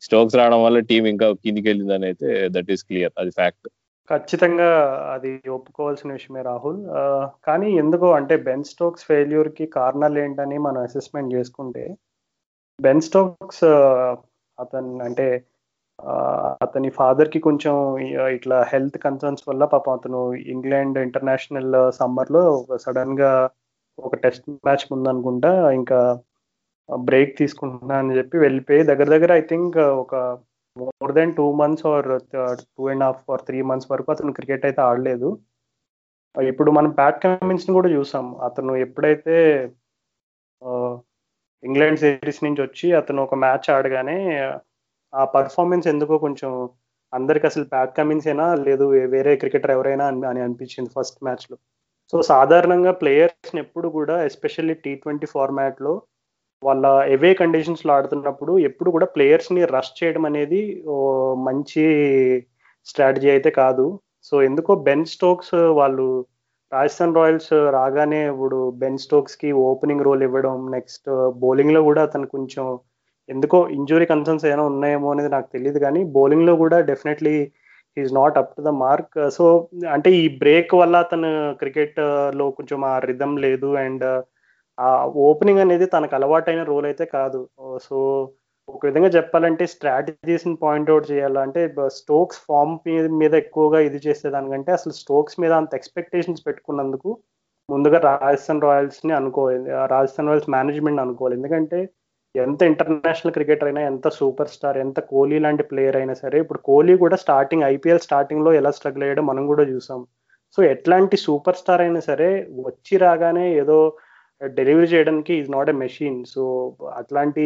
స్ట్రోక్స్ 0.02 0.38
రావడం 0.40 0.60
వల్ల 0.64 0.78
టీం 0.90 1.04
ఇంకా 1.12 1.26
కిందికి 1.44 1.68
వెళ్ళిందని 1.70 2.06
అయితే 2.10 2.28
దట్ 2.50 2.70
ఈస్ 2.72 2.84
క్లియర్ 2.88 3.12
అది 3.18 3.32
ఫ్యాక్ట్ 3.38 3.68
ఖచ్చితంగా 4.10 4.68
అది 5.14 5.30
ఒప్పుకోవాల్సిన 5.56 6.10
విషయమే 6.12 6.42
రాహుల్. 6.42 6.80
కానీ 7.46 7.68
ఎందుకో 7.78 8.08
అంటే 8.10 8.36
బెన్ 8.48 8.64
స్టోక్స్ 8.64 9.06
ఫెయిల్యూర్కి 9.06 9.66
కారణాలు 9.78 10.18
ఏంటని 10.18 10.58
మనం 10.58 10.80
అసెస్మెంట్ 10.82 11.34
చేసుకుంటే 11.34 11.84
బెన్ 12.78 13.04
స్టోక్స్ 13.08 13.64
అతను 14.58 14.90
అంటే 15.04 15.28
అతని 16.62 16.88
ఫాదర్కి 16.90 17.38
కొంచెం 17.40 17.74
ఇట్లా 18.36 18.58
హెల్త్ 18.72 18.98
కన్సర్న్స్ 18.98 19.44
వల్ల 19.48 19.64
పాపం 19.64 19.94
అతను 19.94 20.20
ఇంగ్లాండ్ 20.54 20.98
ఇంటర్నేషనల్ 20.98 21.74
సమ్మర్లో 21.90 22.44
సడన్గా 22.76 23.32
ఒక 23.98 24.14
టెస్ట్ 24.16 24.46
మ్యాచ్ 24.66 24.84
ముందనుకుంటా 24.92 25.50
ఇంకా 25.70 26.00
బ్రేక్ 26.88 27.32
తీసుకుంటున్నా 27.38 27.96
అని 27.98 28.16
చెప్పి 28.16 28.36
వెళ్ళిపోయి 28.38 28.82
దగ్గర 28.82 29.08
దగ్గర 29.08 29.32
ఐ 29.32 29.42
థింక్ 29.50 29.76
ఒక 30.02 30.14
more 30.76 31.12
than 31.18 31.32
two 31.38 31.46
months 31.60 31.84
or 31.92 32.08
two 32.76 32.82
and 32.92 33.04
half 33.06 33.22
or 33.32 33.42
three 33.48 33.58
months 33.70 33.88
వరకు 33.92 34.08
అతను 34.14 34.36
క్రికెట్ 34.38 34.66
అయితే 34.68 34.80
ఆడలేదు. 34.88 35.28
ఇప్పుడు 36.34 36.70
మనం 36.78 36.90
ప్యాట్ 36.98 37.18
కమిన్స్ 37.24 37.66
కూడా 37.78 37.88
చూసాం. 37.96 38.26
అతను 38.48 38.72
ఎప్పుడైతే 38.86 39.36
ఇంగ్లాండ్ 41.62 42.00
సిరీస్ 42.02 42.44
నుంచి 42.44 42.60
వచ్చి 42.66 42.88
అతను 43.00 43.20
ఒక 43.26 43.36
మ్యాచ్ 43.44 43.68
ఆడగానే 43.76 44.18
ఆ 45.12 45.22
పర్ఫార్మెన్స్ 45.36 45.86
ఎందుకో 45.92 46.14
కొంచెం 46.26 46.52
అందరికి 47.12 47.46
అసలు 47.50 47.64
ప్యాట్ 47.72 47.96
కమిన్స్ 47.96 48.26
అయినా 48.30 48.46
లేదు 48.66 48.84
వేరే 49.14 49.32
క్రికెటర్ 49.42 49.72
ఎవరైనా 49.76 50.04
అని 50.30 50.42
అనిపించింది 50.46 50.90
ఫస్ట్ 50.96 51.18
మ్యాచ్లో. 51.26 51.56
సో 52.12 52.16
సాధారణంగా 52.32 52.92
ప్లేయర్స్ 53.00 53.52
ఎప్పుడు 53.64 53.88
కూడా 53.98 54.14
ఎస్పెషల్లీ 54.28 54.74
టీ 54.84 54.92
ట్వంటీ 55.02 55.26
ఫార్మాట్లో 55.34 55.92
వాళ్ళ 56.62 56.86
ఎవే 57.14 57.30
కండిషన్స్లో 57.34 57.90
ఆడుతున్నప్పుడు 57.96 58.52
ఎప్పుడు 58.68 58.90
కూడా 58.94 59.06
ప్లేయర్స్ని 59.14 59.62
రష్ 59.74 59.92
చేయడం 59.98 60.24
అనేది 60.30 60.60
మంచి 61.48 61.84
స్ట్రాటజీ 62.86 63.28
అయితే 63.34 63.50
కాదు. 63.60 63.86
సో 64.28 64.34
ఎందుకో 64.48 64.72
బెన్ 64.88 65.06
స్టోక్స్ 65.14 65.54
వాళ్ళు 65.78 66.06
రాజస్థాన్ 66.72 67.16
రాయల్స్ 67.18 67.52
రాగానే 67.76 68.20
ఇప్పుడు 68.32 68.58
బెన్ 68.82 69.00
స్టోక్స్కి 69.04 69.48
ఓపెనింగ్ 69.68 70.04
రోల్ 70.08 70.22
ఇవ్వడం 70.26 70.56
నెక్స్ట్ 70.76 71.08
బౌలింగ్లో 71.42 71.80
కూడా 71.88 72.02
అతను 72.08 72.26
కొంచెం 72.34 72.66
ఎందుకో 73.28 73.58
ఇంజురీ 73.78 74.06
కన్సర్న్స్ 74.12 74.44
ఏమైనా 74.46 74.64
ఉన్నాయేమో 74.70 75.08
అనేది 75.12 75.30
నాకు 75.36 75.48
తెలియదు 75.56 75.78
కానీ 75.84 76.00
బౌలింగ్లో 76.16 76.54
కూడా 76.62 76.78
definitely 76.90 77.34
is 77.96 78.12
not 78.18 78.38
up 78.40 78.52
to 78.56 78.62
the 78.68 78.72
mark 78.84 79.16
so 79.36 79.44
అంటే 79.94 80.10
ఈ 80.20 80.24
బ్రేక్ 80.42 80.72
వల్ల 80.82 80.96
అతను 81.04 81.30
క్రికెట్లో 81.60 82.46
కొంచెం 82.58 82.80
ఆ 82.92 82.94
రిధం 83.10 83.32
లేదు 83.46 83.70
అండ్ 83.84 84.06
ఆ 84.78 84.90
ఓపెనింగ్ 85.28 85.62
అనేది 85.64 85.86
తనకు 85.86 86.14
అలవాటైన 86.14 86.62
రోల్ 86.62 86.86
అయితే 86.86 87.04
కాదు. 87.04 87.40
సో 87.86 87.96
ఒక 88.68 88.86
విధంగా 88.86 89.08
చెప్పాలంటే 89.08 89.64
స్ట్రాటజీస్ 89.66 90.46
పాయింట్ 90.62 90.90
అవుట్ 90.90 91.10
చేయాలంటే 91.12 91.60
స్టోక్స్ 91.98 92.40
ఫామ్ 92.48 92.74
మీద 93.22 93.32
ఎక్కువగా 93.34 93.80
ఇది 93.88 94.00
చేసేదానికంటే 94.06 94.72
అసలు 94.72 94.92
స్టోక్స్ 94.92 95.40
మీద 95.40 95.52
అంత 95.52 95.74
ఎక్స్పెక్టేషన్స్ 95.74 96.46
పెట్టుకున్నందుకు 96.48 97.10
ముందుగా 97.68 97.98
రాజస్థాన్ 98.08 98.62
రాయల్స్ని 98.66 99.12
అనుకోవాలి 99.20 99.70
రాజస్థాన్ 99.94 100.28
రాయల్స్ 100.28 100.52
మేనేజ్మెంట్ 100.56 101.02
అనుకోవాలి. 101.04 101.36
ఎందుకంటే 101.38 101.80
ఎంత 102.34 102.62
ఇంటర్నేషనల్ 102.70 103.34
క్రికెటర్ 103.36 103.68
అయినా 103.68 103.82
ఎంత 103.90 104.08
సూపర్ 104.08 104.50
స్టార్ 104.54 104.78
ఎంత 104.78 104.98
కోహ్లీ 105.00 105.38
లాంటి 105.44 105.62
ప్లేయర్ 105.70 105.96
అయినా 105.96 106.14
సరే 106.14 106.38
ఇప్పుడు 106.44 106.60
కోహ్లీ 106.68 106.94
కూడా 106.96 107.16
స్టార్టింగ్ 107.16 107.64
ఐపీఎల్ 107.74 108.04
స్టార్టింగ్లో 108.06 108.52
ఎలా 108.60 108.70
స్ట్రగుల్ 108.76 109.04
అయ్యాడో 109.06 109.22
మనం 109.30 109.46
కూడా 109.46 109.64
చూసాం. 109.72 110.00
సో 110.58 110.60
ఎట్లాంటి 110.74 111.16
సూపర్ 111.16 111.58
స్టార్ 111.62 111.82
అయినా 111.86 112.00
సరే 112.00 112.28
వచ్చి 112.68 112.96
రాగానే 112.96 113.46
ఏదో 113.62 113.78
డెలివరీ 114.40 114.86
చేయడానికి 114.86 115.32
is 115.34 115.50
not 115.50 115.70
a 115.70 115.72
machine 115.72 116.18
so 116.24 116.42
అట్లాంటి 116.96 117.42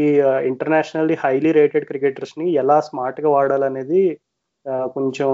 ఇంటర్నేషనల్లీ 0.50 1.16
హైలీ 1.24 1.52
రేటెడ్ 1.52 1.86
క్రికెటర్స్ని 1.86 2.46
ఎలా 2.62 2.76
స్మార్ట్గా 2.80 3.28
వాడాలనేది 3.28 4.02
కొంచెం 4.96 5.30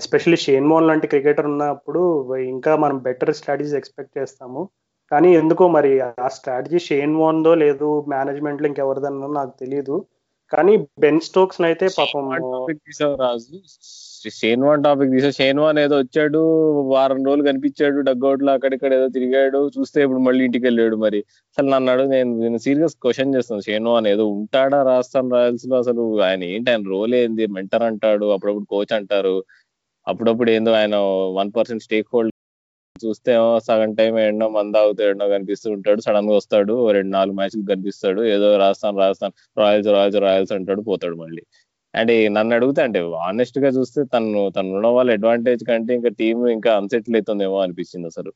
ఎస్పెషల్లీ 0.00 0.36
షేన్ 0.36 0.66
మోహన్ 0.66 0.88
లాంటి 0.88 1.06
క్రికెటర్ 1.06 1.46
ఉన్నప్పుడు 1.46 2.02
ఇంకా 2.54 2.72
మనం 2.76 2.96
బెటర్ 2.98 3.34
స్ట్రాటజీస్ 3.34 3.74
ఎక్స్పెక్ట్ 3.74 4.18
చేస్తాము. 4.18 4.62
కానీ 5.12 5.30
ఎందుకో 5.34 5.64
మరి 5.68 5.92
ఆ 6.00 6.28
స్ట్రాటజీ 6.28 6.78
షేన్ 6.78 7.14
మోహన్దో 7.14 7.54
లేదు 7.54 7.88
మేనేజ్మెంట్లో 8.08 8.66
ఇంకెవరిదన్నో 8.68 9.28
నాకు 9.32 9.52
తెలియదు 9.60 9.96
కానీ 10.52 10.74
బెన్ 11.00 11.20
స్టోక్స్ 11.20 11.60
అయితే 11.60 11.86
పాపం 11.98 12.30
రాజు. 13.22 13.58
షేన్వాన్ 14.30 14.84
టాపిక్ 14.84 15.10
తీసా. 15.10 15.30
షేన్వాన్ 15.30 15.78
ఏదో 15.78 15.98
వచ్చాడు 15.98 16.38
వారం 16.88 17.24
రోజులు 17.24 17.42
కనిపించాడు 17.42 18.00
డగ్అవుట్లో 18.00 18.52
అక్కడిక్కడ 18.52 18.92
ఏదో 18.94 19.08
తిరిగాడు 19.08 19.70
చూస్తే 19.78 20.02
ఇప్పుడు 20.02 20.18
మళ్ళీ 20.18 20.44
ఇంటికి 20.44 20.64
వెళ్ళాడు 20.66 20.96
మరి. 20.96 21.18
అసలు 21.56 21.70
నన్ను 21.70 21.92
అడుగు 21.92 22.08
నేను 22.08 22.38
నేను 22.38 22.58
సీరియస్ 22.58 22.96
క్వశ్చన్ 23.02 23.34
చేస్తాను 23.34 23.60
షేన్వాన్ 23.60 24.06
ఏదో 24.06 24.26
ఉంటాడా 24.28 24.82
రాజస్థాన్ 24.82 25.32
రాయల్స్లో 25.32 25.78
అసలు 25.78 26.20
ఆయన 26.20 26.44
ఏంటి? 26.44 26.70
ఆయన 26.70 26.82
రోల్ 26.88 27.14
ఏంది? 27.14 27.46
మెంటర్ 27.46 27.82
అంటాడు 27.82 28.26
అప్పుడప్పుడు 28.26 28.64
కోచ్ 28.64 28.92
అంటారు. 28.92 29.36
అప్పుడప్పుడు 30.06 30.50
ఏందో 30.50 30.72
ఆయన 30.72 30.96
వన్ 31.34 31.52
పర్సెంట్ 31.56 31.82
స్టేక్ 31.82 32.08
హోల్డర్ 32.14 32.32
చూస్తే 33.06 33.32
సగం 33.58 33.94
టైం 33.94 34.18
ఎన్నో 34.18 34.48
మంద 34.48 34.76
అవుతాడు 34.76 35.10
ఎన్నో 35.10 35.28
కనిపిస్తూ 35.28 35.70
ఉంటాడు 35.70 36.00
సడన్గా 36.00 36.36
వస్తాడు 36.36 36.90
రెండు 36.90 37.10
నాలుగు 37.10 37.36
మ్యాచ్లు 37.36 37.66
కనిపిస్తాడు 37.68 38.24
ఏదో 38.24 38.56
రాజస్థాన్ 38.56 38.98
రాజస్థాన్ 38.98 39.32
రాయల్స్ 39.58 39.88
రాయల్స్ 39.88 40.18
రాయల్స్ 40.18 40.52
అంటాడు 40.52 40.80
పోతాడు 40.80 41.16
మళ్ళీ. 41.16 41.42
అండ్ 41.94 42.12
నన్ను 42.36 42.54
అడిగితే 42.58 42.80
అంటే 42.86 43.00
ఆనెస్ట్గా 43.28 43.70
చూస్తే 43.76 44.00
తను 44.14 44.42
తను 44.56 44.70
ఉన్న 44.78 44.88
వాళ్ళ 44.96 45.10
అడ్వాంటేజ్ 45.18 45.62
కంటే 45.70 45.92
ఇంకా 45.98 46.10
టీం 46.20 46.38
ఇంకా 46.56 46.70
అన్సెటిల్ 46.80 47.16
అవుతుందేమో 47.16 47.58
అనిపించింది 47.64 48.08
అసలు. 48.12 48.30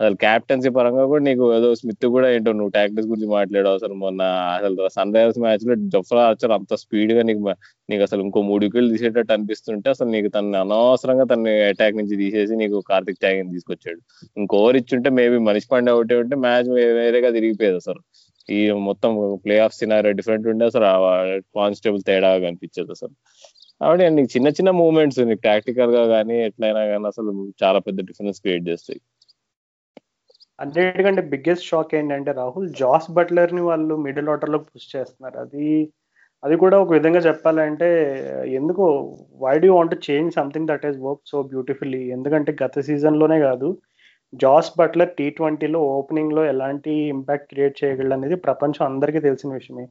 అసలు 0.00 0.16
క్యాప్టెన్సీ 0.22 0.70
పరంగా 0.76 1.02
కూడా 1.10 1.22
నీకు 1.26 1.44
ఏదో 1.56 1.68
స్మిత్ 1.80 2.06
కూడా 2.14 2.28
ఏంటో 2.34 2.52
నువ్వు 2.52 2.72
టాక్టిక్స్ 2.76 3.08
గురించి 3.10 3.28
మాట్లాడావు 3.34 3.76
అసలు 3.76 3.94
మొన్న 4.00 4.22
అసలు 4.56 4.88
సన్ 4.96 5.14
రైజర్స్ 5.16 5.38
మ్యాచ్లో 5.44 5.74
జఫ్రా 5.94 6.22
ఆర్చర్ 6.30 6.52
అంత 6.56 6.74
స్పీడ్గా 6.82 7.22
నీకు 7.28 7.42
నీకు 7.88 8.02
అసలు 8.08 8.22
ఇంకో 8.26 8.40
మూడు 8.48 8.62
వికెట్లు 8.66 8.90
తీసేటట్టు 8.94 9.32
అనిపిస్తుంటే 9.36 9.88
అసలు 9.94 10.10
నీకు 10.16 10.30
తను 10.36 10.58
అనవసరంగా 10.62 11.26
తన 11.32 11.42
అటాక్ 11.70 11.98
నుంచి 12.00 12.16
తీసేసి 12.22 12.56
నీకు 12.62 12.78
కార్తిక్ 12.90 13.20
త్యాగిని 13.20 13.52
తీసుకొచ్చాడు. 13.56 14.00
ఇంకో 14.36 14.56
ఓవర్ 14.62 14.78
ఇచ్చుంటే 14.82 15.10
మేబీ 15.20 15.38
మనిషి 15.50 15.68
పాండే 15.72 15.92
ఒకటే 15.98 16.16
ఉంటే 16.24 16.36
మ్యాచ్ 16.46 16.70
వేరేగా 16.98 17.30
తిరిగిపోయేది 17.38 17.78
అసలు. 17.82 18.00
ఈ 18.48 18.70
మొత్తం 18.88 19.10
ప్లే 19.44 19.58
ఆఫ్ 19.58 19.74
సినారీ 19.74 20.12
డిఫరెంట్ 20.12 20.48
ఉండే 20.48 20.64
అసలు 20.64 20.86
కానిస్టేబుల్ 21.56 22.02
తేడా 22.06 22.38
కనిపించేది 22.38 22.90
అసలు. 22.90 23.14
కాబట్టి 23.80 24.10
నీకు 24.10 24.30
చిన్న 24.36 24.48
చిన్న 24.48 24.70
మూమెంట్స్ 24.70 25.20
నీకు 25.20 25.40
టాక్టికల్గా 25.40 26.06
కానీ 26.06 26.36
ఎట్లయినా 26.46 26.82
కానీ 26.86 27.06
అసలు 27.06 27.30
చాలా 27.64 27.78
పెద్ద 27.78 28.00
డిఫరెన్స్ 28.00 28.40
క్రియేట్ 28.40 28.68
చేస్తాయి. 28.68 29.00
అన్నిటికంటే 30.58 31.22
బిగ్గెస్ట్ 31.22 31.66
షాక్ 31.66 31.94
ఏంటంటే 31.94 32.32
రాహుల్ 32.32 32.68
జాస్ 32.74 33.10
బట్లర్ని 33.10 33.60
వాళ్ళు 33.60 33.94
మిడిల్ 33.96 34.28
ఆర్డర్లో 34.28 34.58
పుష్ 34.58 34.96
చేస్తున్నారు. 34.96 35.38
అది 35.38 35.66
అది 36.42 36.56
కూడా 36.56 36.76
ఒక 36.80 36.92
విధంగా 36.92 37.20
చెప్పాలంటే 37.20 37.88
ఎందుకో 38.58 38.84
why 39.40 39.58
do 39.58 39.68
want 39.76 39.94
change 40.10 40.34
something 40.34 40.68
that 40.68 40.86
is 40.86 40.98
work 40.98 41.22
so 41.26 41.42
beautifully 41.42 42.00
ఎందుకంటే 42.10 42.56
గత 42.62 42.80
సీజన్లోనే 42.80 43.40
కాదు 43.40 43.68
జాస్ 44.42 44.70
బట్లర్ 44.78 45.14
టీ 45.18 45.26
ట్వంటీలో 45.36 45.80
ఓపెనింగ్లో 45.96 46.42
ఎలాంటి 46.52 46.92
ఇంపాక్ట్ 47.14 47.48
క్రియేట్ 47.52 47.76
చేయగలడు 47.80 48.14
అనేది 48.16 48.36
ప్రపంచం 48.46 48.84
అందరికీ 48.90 49.20
తెలిసిన 49.26 49.50
విషయమే. 49.58 49.84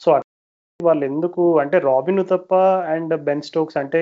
సో 0.00 0.08
వాళ్ళు 0.80 1.04
ఎందుకు 1.10 1.42
అంటే 1.62 1.76
Robin 1.88 2.22
Uthappa 2.22 2.52
and 2.94 3.14
Ben 3.26 3.46
Stokes 3.48 3.78
అంటే 3.82 4.00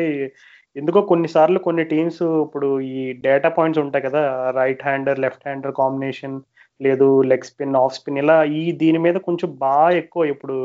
ఎందుకో 0.77 1.01
కొన్నిసార్లు 1.13 1.59
కొన్ని 1.67 1.85
టీమ్స్ 1.93 2.23
ఇప్పుడు 2.45 2.69
ఈ 2.93 3.01
డేటా 3.25 3.49
పాయింట్స్ 3.57 3.83
ఉంటాయి 3.85 4.05
కదా 4.07 4.23
right 4.59 4.85
hander 4.89 5.23
left 5.25 5.47
hander 5.49 5.75
combination 5.81 6.37
లేదు 6.81 7.09
లెగ్ 7.31 7.49
స్పిన్ 7.51 7.79
ఆఫ్ 7.83 7.97
స్పిన్ 7.97 8.21
ఇలా 8.23 8.37
ఈ 8.61 8.63
దీని 8.83 8.99
మీద 9.07 9.17
కొంచెం 9.29 9.51
బాగా 9.65 9.89
ఎక్కువ 10.03 10.25
ఇప్పుడు 10.35 10.57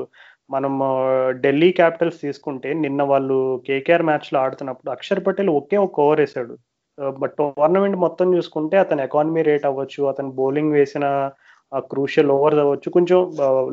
మనం 0.50 0.74
ఢిల్లీ 1.44 1.70
క్యాపిటల్స్ 1.80 2.20
తీసుకుంటే 2.25 2.70
నిన్న 2.84 3.02
వాళ్ళు 3.12 3.38
కేకేఆర్ 3.68 4.08
మ్యాచ్లో 4.10 4.38
ఆడుతున్నప్పుడు 4.44 4.92
అక్షర్ 4.96 5.24
పటేల్ 5.28 5.52
ఒకే 5.60 5.78
ఒక 5.86 6.02
ఓవర్ 6.06 6.22
వేసాడు. 6.24 6.56
Uh, 6.98 7.12
బట్ 7.22 7.32
టోర్నమెంట్ 7.38 7.98
మొత్తం 8.04 8.28
చూసుకుంటే 8.36 8.76
అతని 8.82 9.02
ఎకానమీ 9.06 9.42
రేట్ 9.48 9.64
అవ్వచ్చు 9.70 10.02
అతను 10.12 10.32
బౌలింగ్ 10.40 10.76
వేసిన 10.78 11.06
క్రూషియల్ 11.92 12.32
ఓవర్స్ 12.36 12.60
అవ్వచ్చు. 12.64 12.90
కొంచెం 12.98 13.20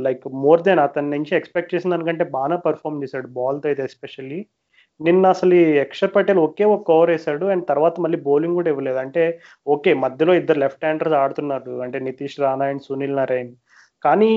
లైక్ 0.07 0.23
మోర్ 0.45 0.63
దెన్ 0.69 0.81
అతని 0.85 1.11
నుంచి 1.15 1.33
ఎక్స్పెక్ట్ 1.39 1.73
చేసిన 1.75 1.91
దానికంటే 1.95 2.25
బాగా 2.39 2.57
పర్ఫామ్ 2.67 3.03
చేశాడు 3.03 3.29
బాల్తో 3.39 3.69
అయితే 3.71 3.83
ఎస్పెషల్లీ 3.89 4.41
నిన్న 5.01 5.27
అసలు 5.35 5.55
ఈ 5.63 5.67
అక్షర్ 5.85 6.15
పటేల్ 6.15 6.41
ఒకే 6.47 6.65
ఒక 6.77 6.91
ఓవర్ 6.97 7.13
వేసాడు 7.15 7.47
అండ్ 7.53 7.65
తర్వాత 7.73 7.95
మళ్ళీ 8.05 8.19
బౌలింగ్ 8.29 8.57
కూడా 8.61 8.71
ఇవ్వలేదు. 8.73 8.99
అంటే 9.05 9.23
ఓకే 9.75 9.93
మధ్యలో 10.05 10.33
ఇద్దరు 10.41 10.61
లెఫ్ట్ 10.65 10.85
హ్యాండర్స్ 10.87 11.19
ఆడుతున్నారు. 11.23 11.75
అంటే 11.87 12.01
Nitish 12.09 12.39
Rana 12.45 12.67
and 12.73 12.85
Sunil 12.89 13.19
Narine. 13.21 13.53
కానీ 14.03 14.31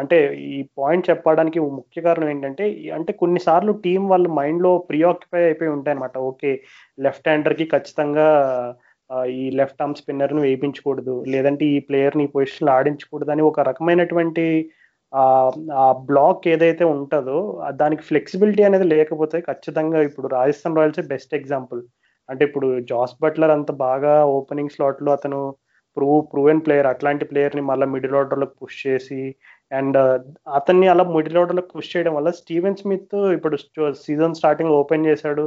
అంటే 0.00 0.18
ఈ 0.50 0.58
పాయింట్ 0.78 1.08
చెప్పడానికి 1.10 1.58
ముఖ్య 1.78 2.00
కారణం 2.02 2.28
ఏంటంటే 2.28 2.64
అంటే 2.98 3.12
కొన్నిసార్లు 3.12 3.72
టీం 3.84 4.02
వాళ్ళ 4.08 4.26
మైండ్లో 4.38 4.72
ప్రీఆక్యుపై 4.90 5.42
అయిపోయి 5.44 5.72
ఉంటాయి 5.76 5.94
అనమాట 5.96 6.16
ఓకే 6.30 6.52
లెఫ్ట్ 6.98 7.28
హ్యాండర్కి 7.28 7.66
ఖచ్చితంగా 7.74 8.28
ఈ 9.38 9.44
లెఫ్ట్ 9.50 9.82
ఆర్మ్ 9.82 9.96
స్పిన్నర్ను 10.00 10.42
వేయించకూడదు 10.42 11.14
లేదంటే 11.26 11.64
ఈ 11.74 11.78
ప్లేయర్ని 11.80 12.24
ఈ 12.24 12.32
పొజిషన్లో 12.36 12.72
ఆడించకూడదు 12.78 13.32
అని 13.34 13.42
ఒక 13.42 13.60
రకమైనటువంటి 13.70 14.44
ఆ 15.12 15.86
బ్లాక్ 16.10 16.44
ఏదైతే 16.48 16.84
ఉంటుందో 16.94 17.38
దానికి 17.72 18.02
ఫ్లెక్సిబిలిటీ 18.08 18.62
అనేది 18.62 18.86
లేకపోతే 18.94 19.38
ఖచ్చితంగా 19.40 20.00
ఇప్పుడు 20.08 20.26
రాజస్థాన్ 20.28 20.78
రాయల్స్ 20.78 21.00
బెస్ట్ 21.14 21.34
ఎగ్జాంపుల్. 21.34 21.80
అంటే 22.28 22.42
ఇప్పుడు 22.48 22.68
జాస్ 22.90 23.14
బట్లర్ 23.22 23.52
అంత 23.56 23.70
బాగా 23.86 24.12
ఓపెనింగ్ 24.38 24.74
స్లాట్లో 24.76 25.10
అతను 25.18 25.40
ప్రూవ్ 25.96 26.20
ప్రూవెన్ 26.32 26.62
ప్లేయర్ 26.66 26.88
అట్లాంటి 26.90 27.24
ప్లేయర్ని 27.30 27.62
మళ్ళీ 27.70 27.86
మిడిల్ 27.94 28.16
ఆర్డర్లోకి 28.20 28.56
పుష్ 28.62 28.80
చేసి 28.86 29.22
అండ్ 29.72 29.96
uh, 29.96 30.16
అతన్ని 30.58 30.86
అలా 30.92 31.04
మిడిల్ 31.16 31.38
ఆర్డర్లోకి 31.40 31.72
పుష్ 31.74 31.90
చేయడం 31.92 32.14
వల్ల 32.18 32.30
స్టీవెన్ 32.40 32.78
స్మిత్ 32.80 33.16
ఇప్పుడు 33.36 33.56
సీజన్ 34.04 34.38
స్టార్టింగ్ 34.40 34.76
ఓపెన్ 34.80 35.08
చేశాడు. 35.10 35.44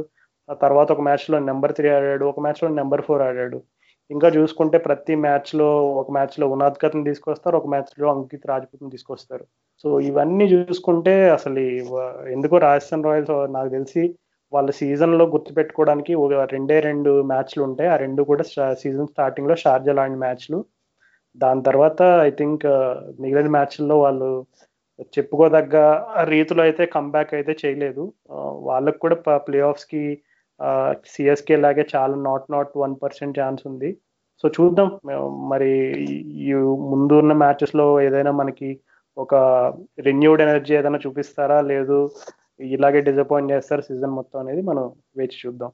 ఆ 0.48 0.54
తర్వాత 0.64 0.88
ఒక 0.94 1.02
మ్యాచ్లో 1.08 1.36
నెంబర్ 1.50 1.74
త్రీ 1.76 1.88
ఆడాడు 1.96 2.24
ఒక 2.32 2.40
మ్యాచ్లో 2.46 2.68
నెంబర్ 2.80 3.04
ఫోర్ 3.06 3.22
ఆడాడు. 3.28 3.58
ఇంకా 4.10 4.28
చూసుకుంటే 4.36 4.78
ప్రతి 4.86 5.14
మ్యాచ్లో 5.24 5.68
ఒక 6.00 6.08
మ్యాచ్లో 6.16 6.46
ఉనాద్కర్ని 6.56 7.04
తీసుకొస్తారు 7.04 7.56
ఒక 7.60 7.68
మ్యాచ్లో 7.74 8.08
అంకిత్ 8.14 8.48
రాజ్పూత్ని 8.52 8.90
తీసుకొస్తారు. 8.90 9.44
సో 9.84 9.88
ఇవన్నీ 10.10 10.46
చూసుకుంటే 10.54 11.14
అసలు 11.30 11.62
ఎందుకో 12.36 12.58
రాజస్థాన్ 12.68 13.06
రాయల్స్ 13.08 13.32
నాకు 13.56 13.70
తెలిసి 13.76 14.02
వాళ్ళ 14.54 14.70
సీజన్లో 14.80 15.24
గుర్తుపెట్టుకోవడానికి 15.34 16.12
ఒక 16.24 16.42
రెండే 16.54 16.76
రెండు 16.88 17.10
మ్యాచ్లు 17.32 17.62
ఉంటాయి. 17.68 17.88
ఆ 17.94 17.96
రెండు 18.04 18.22
కూడా 18.30 18.44
సీజన్ 18.82 19.10
స్టార్టింగ్లో 19.12 19.56
షార్జా 19.64 19.94
లాంటి 20.00 20.18
మ్యాచ్లు 20.24 20.58
దాని 21.42 21.62
తర్వాత 21.68 22.02
ఐ 22.28 22.30
థింక్ 22.40 22.66
మిగిలిన 23.22 23.50
మ్యాచ్ల్లో 23.56 23.96
వాళ్ళు 24.04 24.30
చెప్పుకోదగ్గ 25.16 25.76
రీతిలో 26.32 26.62
అయితే 26.66 26.84
కంబ్యాక్ 26.96 27.32
అయితే 27.38 27.52
చేయలేదు. 27.62 28.02
వాళ్ళకు 28.68 28.98
కూడా 29.04 29.16
ప్లే 29.46 29.60
ఆఫ్స్కి 29.70 30.02
సిఎస్కే 31.12 31.56
లాగే 31.64 31.84
చాలా 31.94 32.16
not 32.28 32.46
not 32.54 32.72
one 32.82 32.94
percent 33.02 33.38
chance 33.40 33.62
ఉంది. 33.70 33.90
సో 34.44 34.46
చూద్దాం. 34.56 34.88
మరి 35.52 35.72
ఈ 36.46 36.52
ముందు 36.92 37.14
ఉన్న 37.22 37.32
మ్యాచెస్లో 37.42 37.86
ఏదైనా 38.06 38.32
మనకి 38.40 38.70
ఒక 39.16 39.34
రెన్యూడ్ 40.08 40.40
ఎనర్జీ 40.46 40.72
ఏదైనా 40.78 41.00
చూపిస్తారా? 41.06 41.58
లేదు 41.72 41.98
ఇలాగే 42.60 43.00
డిసప్పాయింట్ 43.08 43.52
చేస్తారు 43.52 43.82
సీజన్ 43.88 44.14
మొత్తం 44.18 44.38
అనేది 44.40 44.62
మనం 44.70 44.84
వేచి 45.18 45.36
చూద్దాం. 45.44 45.70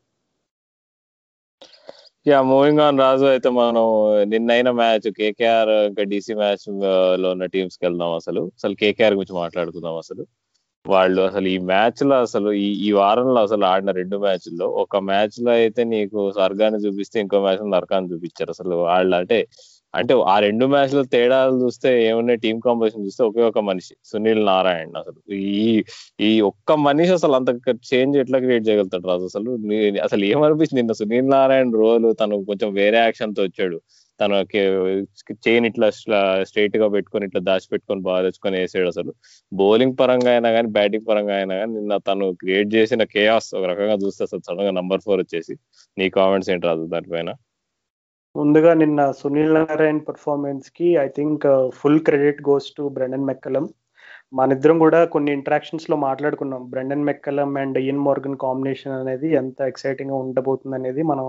యా 2.26 2.38
మూవింగ్ 2.42 2.80
ఆన్ 2.80 2.98
రాజు 2.98 3.24
అయితే 3.24 3.48
మనం 3.58 3.84
నిన్నైన 4.32 4.70
మ్యాచ్ 4.80 5.08
కేకేఆర్ 5.18 5.70
ఇంకా 5.88 6.02
డీసీ 6.02 6.34
మ్యాచ్లో 6.34 7.28
ఉన్న 7.34 7.44
టీమ్స్కి 7.54 7.84
వెళ్దాం 7.86 8.12
అసలు. 8.20 8.42
అసలు 8.58 8.74
కేకేఆర్ 8.82 9.16
గురించి 9.18 9.36
మాట్లాడుకుందాం 9.42 9.96
అసలు. 9.96 10.24
వాళ్ళు 10.84 11.20
అసలు 11.22 11.46
ఈ 11.48 11.58
మ్యాచ్లో 11.70 12.14
అసలు 12.26 12.50
ఈ 12.64 12.68
ఈ 12.86 12.90
వారంలో 12.92 13.40
అసలు 13.40 13.64
ఆడిన 13.64 13.90
రెండు 14.00 14.16
మ్యాచ్ల్లో 14.16 14.66
ఒక 14.82 14.96
మ్యాచ్లో 15.10 15.50
అయితే 15.60 15.82
నీకు 15.94 16.18
స్వర్గాన్ని 16.36 16.78
చూపిస్తే 16.84 17.16
ఇంకో 17.24 17.40
మ్యాచ్ 17.46 17.64
నరకాన్ని 17.72 18.10
చూపించారు. 18.12 18.50
అసలు 18.50 18.74
వాళ్ళు 18.88 19.14
అంటే 19.16 19.38
అంటే 19.94 20.14
ఆ 20.32 20.34
రెండు 20.38 20.64
మ్యాచ్ల 20.66 21.00
తేడాలు 21.12 21.56
చూస్తే 21.62 21.88
ఏమున్నాయి? 22.08 22.38
టీమ్ 22.44 22.60
కాంపిటీషన్ 22.66 23.04
చూస్తే 23.06 23.22
ఒకే 23.24 23.42
ఒక 23.42 23.60
మనిషి 23.68 23.94
సునీల్ 24.10 24.42
నారాయణ్ 24.46 24.92
అసలు. 25.00 25.18
ఈ 25.34 25.82
ఈ 26.20 26.30
ఒక్క 26.50 26.72
మనిషి 26.86 27.12
అసలు 27.12 27.34
అంత 27.38 27.50
చేంజ్ 27.90 28.16
ఎట్లా 28.22 28.38
క్రియేట్ 28.44 28.66
చేయగలుగుతాడు 28.68 29.08
రాజు? 29.12 29.24
అసలు 29.30 29.50
అసలు 30.06 30.24
ఏమనిపించింది 30.32 30.80
నిన్న 30.80 30.94
సునీల్ 31.00 31.30
నారాయణ్ 31.36 31.74
రోల్ 31.82 32.08
తను 32.22 32.38
కొంచెం 32.50 32.70
వేరే 32.80 33.00
యాక్షన్తో 33.06 33.42
వచ్చాడు. 33.48 33.78
తన 34.20 34.32
చైన్ 35.46 35.66
ఇట్లా 35.68 35.86
స్ట్రైట్గా 36.48 36.86
పెట్టుకొని 36.94 37.26
ఇట్లా 37.28 37.40
దాచి 37.48 37.68
పెట్టుకొని 37.72 38.02
బాగా 38.08 38.22
తెచ్చుకొని 38.26 38.56
వేసాడు 38.60 38.88
అసలు. 38.88 39.12
బౌలింగ్ 39.52 39.96
పరంగా 40.00 40.30
అయినా 40.34 40.50
కానీ 40.56 40.68
బ్యాటింగ్ 40.78 41.06
పరంగా 41.10 41.34
అయినా 41.40 41.54
కానీ 41.60 41.72
నిన్న 41.78 41.96
తను 42.08 42.26
క్రియేట్ 42.42 42.70
చేసిన 42.76 43.04
కేయాస్ 43.14 43.48
ఒక 43.60 43.64
రకంగా 43.72 43.96
చూస్తే 44.04 44.24
అసలు 44.28 44.42
సడన్గా 44.48 44.72
నంబర్ 44.80 45.04
ఫోర్ 45.06 45.20
వచ్చేసి. 45.20 45.54
నీ 45.96 46.08
కామెంట్స్ 46.18 46.50
ఏంటి 46.54 46.68
రాదు 46.70 46.84
దానిపైన? 46.94 47.30
ముందుగా 48.34 48.72
నిన్న 48.74 49.00
Sunil 49.20 49.54
Narayan 49.54 50.00
పర్ఫార్మెన్స్కి 50.08 50.88
I 51.04 51.06
think 51.16 51.44
full 51.78 52.00
credit 52.06 52.40
goes 52.48 52.68
to 52.76 52.82
Brendon 52.96 53.26
McCullum 53.30 53.64
మనిద్దరం 54.38 54.76
కూడా 54.84 55.00
కొన్ని 55.14 55.30
ఇంటరాక్షన్స్లో 55.32 55.96
మాట్లాడుకున్నాం. 56.06 56.62
Brendon 56.72 57.06
McCullum 57.08 57.50
and 57.62 57.78
Eoin 57.78 58.04
Morgan 58.06 58.36
combination 58.44 58.94
అనేది 58.98 59.28
ఎంత 59.40 59.60
ఎక్సైటింగ్గా 59.72 60.18
ఉండబోతుంది 60.24 60.76
అనేది 60.76 61.02
మనం 61.02 61.26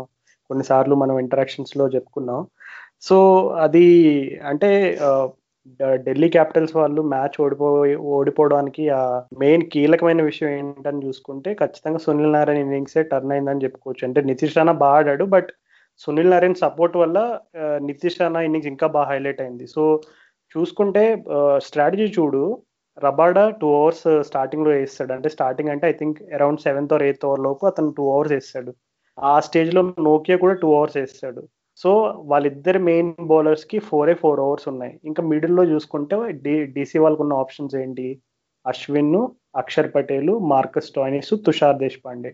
కొన్నిసార్లు 0.50 0.96
మనం 1.03 1.15
ఇంటరాక్షన్స్లో 1.20 1.86
చెప్పుకున్నాం. 1.96 2.41
సో 3.10 3.17
అది 3.65 3.86
అంటే 4.51 4.70
uh, 5.08 5.27
ఢిల్లీ 6.05 6.27
క్యాపిటల్స్ 6.36 6.74
వాళ్ళు 6.79 7.01
మ్యాచ్ 7.13 7.36
ఓడిపోయి 7.43 7.96
ఓడిపోవడానికి 8.13 8.84
ఆ 9.00 9.01
మెయిన్ 9.43 9.63
కీలకమైన 9.74 10.22
విషయం 10.29 10.50
ఏంటని 10.60 11.03
చూసుకుంటే 11.08 11.50
ఖచ్చితంగా 11.62 12.00
సునీల్ 12.05 12.36
నారాయణ 12.38 12.63
ఇన్నింగ్సే 12.65 13.03
టర్న్ 13.12 13.34
అయిందని 13.36 13.63
చెప్పుకోవచ్చు. 13.65 14.03
అంటే 14.08 14.22
నితీష్ 14.29 14.58
రాణా 14.60 14.74
బాగా 14.86 14.98
ఆడాడు 15.01 15.25
బట్ 15.36 15.51
సునీల్ 16.03 16.31
నారాయణ 16.34 16.55
సపోర్ట్ 16.63 16.96
వల్ల 17.01 17.17
నితీష్ 17.88 18.20
రాణా 18.22 18.41
ఇన్నింగ్స్ 18.48 18.70
ఇంకా 18.74 18.88
బాగా 18.96 19.10
హైలైట్ 19.12 19.41
అయింది. 19.43 19.65
సో 19.75 19.84
చూసుకుంటే 20.55 21.03
స్ట్రాటజీ 21.67 22.08
చూడు. 22.17 22.43
రబాడా 22.98 23.43
టూ 23.62 23.67
అవర్స్ 23.79 24.08
స్టార్టింగ్లో 24.29 24.72
వేస్తాడు. 24.77 25.12
అంటే 25.17 25.27
స్టార్టింగ్ 25.36 25.72
అంటే 25.74 25.86
I 25.91 25.93
think 26.00 26.17
around 26.38 26.63
seventh 26.65 26.93
or 26.96 27.03
eighth 27.08 27.25
over 27.27 27.43
లోపు 27.48 27.65
అతను 27.72 27.91
టూ 27.98 28.05
అవర్స్ 28.15 28.34
వేస్తాడు. 28.38 28.72
ఆ 29.17 29.34
స్టేజ్లో 29.48 29.81
నోకియా 30.10 30.38
కూడా 30.43 30.55
టూ 30.63 30.70
అవర్స్ 30.77 30.98
వేస్తాడు. 31.01 31.41
సో 31.81 31.91
వాళ్ళిద్దరి 32.31 32.79
మెయిన్ 32.89 33.12
బౌలర్స్కి 33.31 33.77
ఫోర్ 33.89 34.10
ఏ 34.13 34.15
ఫోర్ 34.24 34.41
అవర్స్ 34.46 34.67
ఉన్నాయి. 34.72 34.93
ఇంకా 35.10 35.22
మిడిల్లో 35.31 35.63
చూసుకుంటే 35.72 36.17
డి 36.46 36.53
డీసీ 36.75 36.98
వాళ్ళకు 37.03 37.24
ఉన్న 37.25 37.36
ఆప్షన్స్ 37.43 37.75
ఏంటి? 37.84 38.08
Ashwin 38.65 39.15
Axar 39.62 39.89
Patel 39.96 40.34
Marcus 40.53 40.91
Stoinis 40.98 41.31
Tushar 41.46 41.77
Deshpande. 41.86 42.31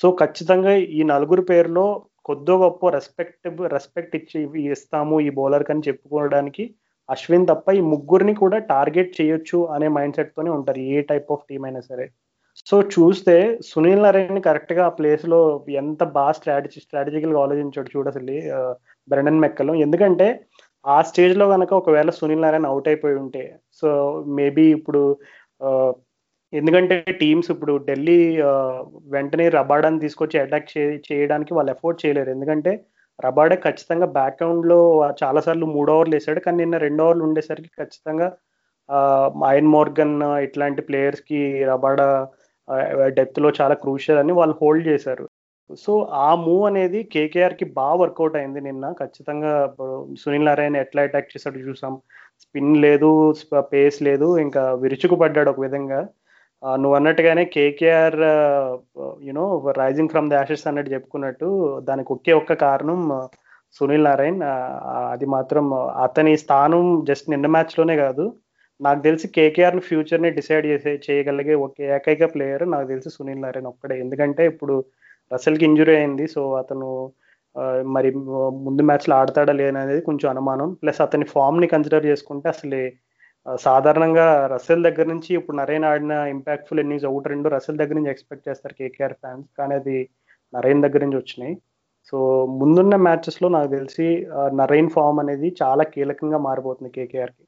So 0.00 0.06
ఖచ్చితంగా 0.22 0.72
ఈ 0.98 1.02
నలుగురు 1.12 1.42
పేరులో 1.50 1.86
కొద్దో 2.24 2.54
గొప్ప 2.64 2.90
రెస్పెక్ట్ 2.96 3.46
రెస్పెక్ట్ 3.76 4.16
ఇచ్చి 4.20 4.40
ఇస్తాము 4.74 5.16
ఈ 5.26 5.30
బౌలర్ 5.38 5.66
కని 5.68 5.86
చెప్పుకోవడానికి 5.88 6.64
అశ్విన్ 7.08 7.46
తప్ప 7.50 7.72
ఈ 7.78 7.80
ముగ్గురిని 7.92 8.34
కూడా 8.42 8.58
టార్గెట్ 8.72 9.16
చేయొచ్చు 9.20 9.58
అనే 9.74 9.88
మైండ్ 9.96 10.16
సెట్ 10.18 10.34
తోనే 10.36 10.50
ఉంటారు 10.58 10.82
ఏ 10.94 11.00
టైప్ 11.10 11.30
ఆఫ్ 11.34 11.46
టీం 11.48 11.62
అయినా 11.68 11.80
సరే. 11.90 12.06
సో 12.70 12.76
చూస్తే 12.94 13.34
సునీల్ 13.70 14.02
నారాయణ 14.04 14.38
కరెక్ట్గా 14.48 14.82
ఆ 14.88 14.94
ప్లేస్లో 14.98 15.40
ఎంత 15.80 16.02
బాగా 16.16 16.32
స్ట్రాటజీ 16.38 16.80
స్ట్రాటజికల్గా 16.84 17.40
ఆలోచించాడు 17.44 17.90
చూడు 17.94 18.08
అసలు 18.12 18.36
బ్రెండన్ 19.08 19.42
మెక్కలు. 19.44 19.74
ఎందుకంటే 19.86 20.26
ఆ 20.84 20.98
స్టేజ్లో 21.10 21.46
కనుక 21.54 21.72
ఒకవేళ 21.80 22.10
సునీల్ 22.18 22.44
నారాయణ 22.44 22.66
అవుట్ 22.72 22.88
అయిపోయి 22.92 23.16
ఉంటే 23.22 23.42
సో 23.80 23.88
మేబీ 24.38 24.64
ఇప్పుడు 24.78 25.02
ఎందుకంటే 26.52 26.96
టీమ్స్ 27.20 27.50
ఇప్పుడు 27.54 27.74
ఢిల్లీ 27.88 28.18
వెంటనే 29.14 29.46
రబాడాని 29.58 30.00
తీసుకొచ్చి 30.04 30.36
అటాక్ 30.44 30.72
చేయడానికి 31.08 31.52
వాళ్ళు 31.56 31.70
ఎఫోర్డ్ 31.74 32.00
చేయలేరు. 32.02 32.30
ఎందుకంటే 32.36 32.72
రబాడే 33.24 33.56
ఖచ్చితంగా 33.66 34.06
బ్యాక్గ్రౌండ్లో 34.18 34.78
చాలాసార్లు 35.22 35.66
మూడు 35.74 35.90
ఓవర్లు 35.96 36.14
వేసాడు 36.16 36.40
కానీ 36.44 36.58
నిన్న 36.62 36.76
రెండు 36.86 37.02
ఓవర్లు 37.06 37.24
ఉండేసరికి 37.28 37.70
ఖచ్చితంగా 37.80 38.28
ఆయన్ 39.50 39.72
మోర్గన్ 39.74 40.16
ఇట్లాంటి 40.46 40.82
ప్లేయర్స్కి 40.88 41.40
రబాడా 41.70 42.08
డెప్త్లో 43.18 43.48
చాలా 43.60 43.74
క్రూషియల్ 43.84 44.20
అని 44.22 44.32
వాళ్ళు 44.40 44.54
హోల్డ్ 44.62 44.84
చేశారు. 44.90 45.24
సో 45.84 45.92
ఆ 46.26 46.30
మూవ్ 46.46 46.64
అనేది 46.70 47.00
కేకేఆర్కి 47.14 47.66
బాగా 47.78 47.96
వర్కౌట్ 48.02 48.36
అయింది 48.40 48.60
నిన్న. 48.68 48.84
ఖచ్చితంగా 49.00 49.52
సునీల్ 50.22 50.48
నారాయణ 50.48 50.76
ఎట్లా 50.84 51.02
అటాక్ 51.08 51.32
చేశాడు 51.34 51.58
చూసాం. 51.68 51.94
స్పిన్ 52.42 52.74
లేదు 52.86 53.10
పేస్ 53.72 53.98
లేదు 54.08 54.28
ఇంకా 54.44 54.62
విరుచుకుపడ్డాడు 54.84 55.50
ఒక 55.54 55.60
విధంగా. 55.66 56.00
నువ్వు 56.62 56.94
అన్నట్టుగానే 56.96 57.44
KKR 57.54 58.20
you know 59.28 59.44
rising 59.78 60.12
from 60.12 60.28
the 60.30 60.36
ashes 60.38 60.66
అన్నట్టు 60.68 60.90
చెప్పుకున్నట్టు 60.94 61.48
దానికి 61.88 62.10
ఒకే 62.12 62.32
ఒక్క 62.32 62.52
కారణం 62.66 63.00
సునీల్ 63.78 64.06
నారాయణ్. 64.08 64.42
అది 65.12 65.26
మాత్రం 65.34 65.66
అతని 66.06 66.32
స్థానం 66.44 66.82
జస్ట్ 67.08 67.30
నిన్న 67.30 67.46
మ్యాచ్లోనే 67.46 67.96
కాదు. 67.96 68.24
నాకు 68.80 69.00
తెలిసి 69.02 69.26
కేకేఆర్ 69.28 69.78
ఫ్యూచర్ని 69.88 70.30
డిసైడ్ 70.38 70.66
చేసే 70.66 70.92
చేయగలిగే 71.06 71.54
ఒక 71.64 71.74
ఏకైక 71.96 72.24
ప్లేయర్ 72.34 72.64
నాకు 72.70 72.86
తెలిసి 72.92 73.10
సునీల్ 73.16 73.42
నారాయణ్ 73.44 73.70
ఒక్కడే. 73.72 73.96
ఎందుకంటే 74.04 74.42
ఇప్పుడు 74.52 74.76
రసల్కి 75.30 75.64
ఇంజురీ 75.64 75.94
అయింది. 75.96 76.26
సో 76.34 76.42
అతను 76.62 76.88
మరి 77.94 78.10
ముందు 78.66 78.82
మ్యాచ్లో 78.88 79.14
ఆడతాడా 79.16 79.52
లేదనేది 79.52 80.00
కొంచెం 80.00 80.28
అనుమానం. 80.30 80.68
ప్లస్ 80.82 81.00
అతని 81.06 81.26
ఫామ్ని 81.34 81.66
కన్సిడర్ 81.74 82.06
చేసుకుంటే 82.10 82.46
అసలు 82.54 82.80
సాధారణంగా 83.46 84.26
రసెల్ 84.52 84.86
దగ్గర 84.86 85.06
నుంచి 85.12 85.30
ఇప్పుడు 85.38 85.56
నరేన్ 85.56 85.84
ఆడిన 85.84 86.14
ఇంపాక్ట్ఫుల్ 86.34 86.80
ఇన్నింగ్స్ 86.82 87.06
ఒకటి 87.10 87.30
రెండు 87.32 87.48
రసెల్ 87.54 87.80
దగ్గర 87.80 87.96
నుంచి 87.98 88.12
ఎక్స్పెక్ట్ 88.12 88.48
చేస్తారు 88.48 88.74
కేకేఆర్ 88.80 89.16
ఫ్యాన్స్ 89.22 89.48
కానీ 89.60 89.74
అది 89.80 89.96
నరేన్ 90.52 90.84
దగ్గర 90.84 91.00
నుంచి 91.04 91.20
వచ్చినాయి. 91.20 91.54
సో 92.12 92.18
ముందున్న 92.60 92.94
మ్యాచెస్లో 93.06 93.48
నాకు 93.56 93.70
తెలిసి 93.76 94.06
నరేన్ 94.60 94.90
ఫామ్ 94.96 95.20
అనేది 95.22 95.48
చాలా 95.62 95.84
కీలకంగా 95.94 96.38
మారిపోతుంది 96.46 96.90
కేకేఆర్కి. 96.96 97.44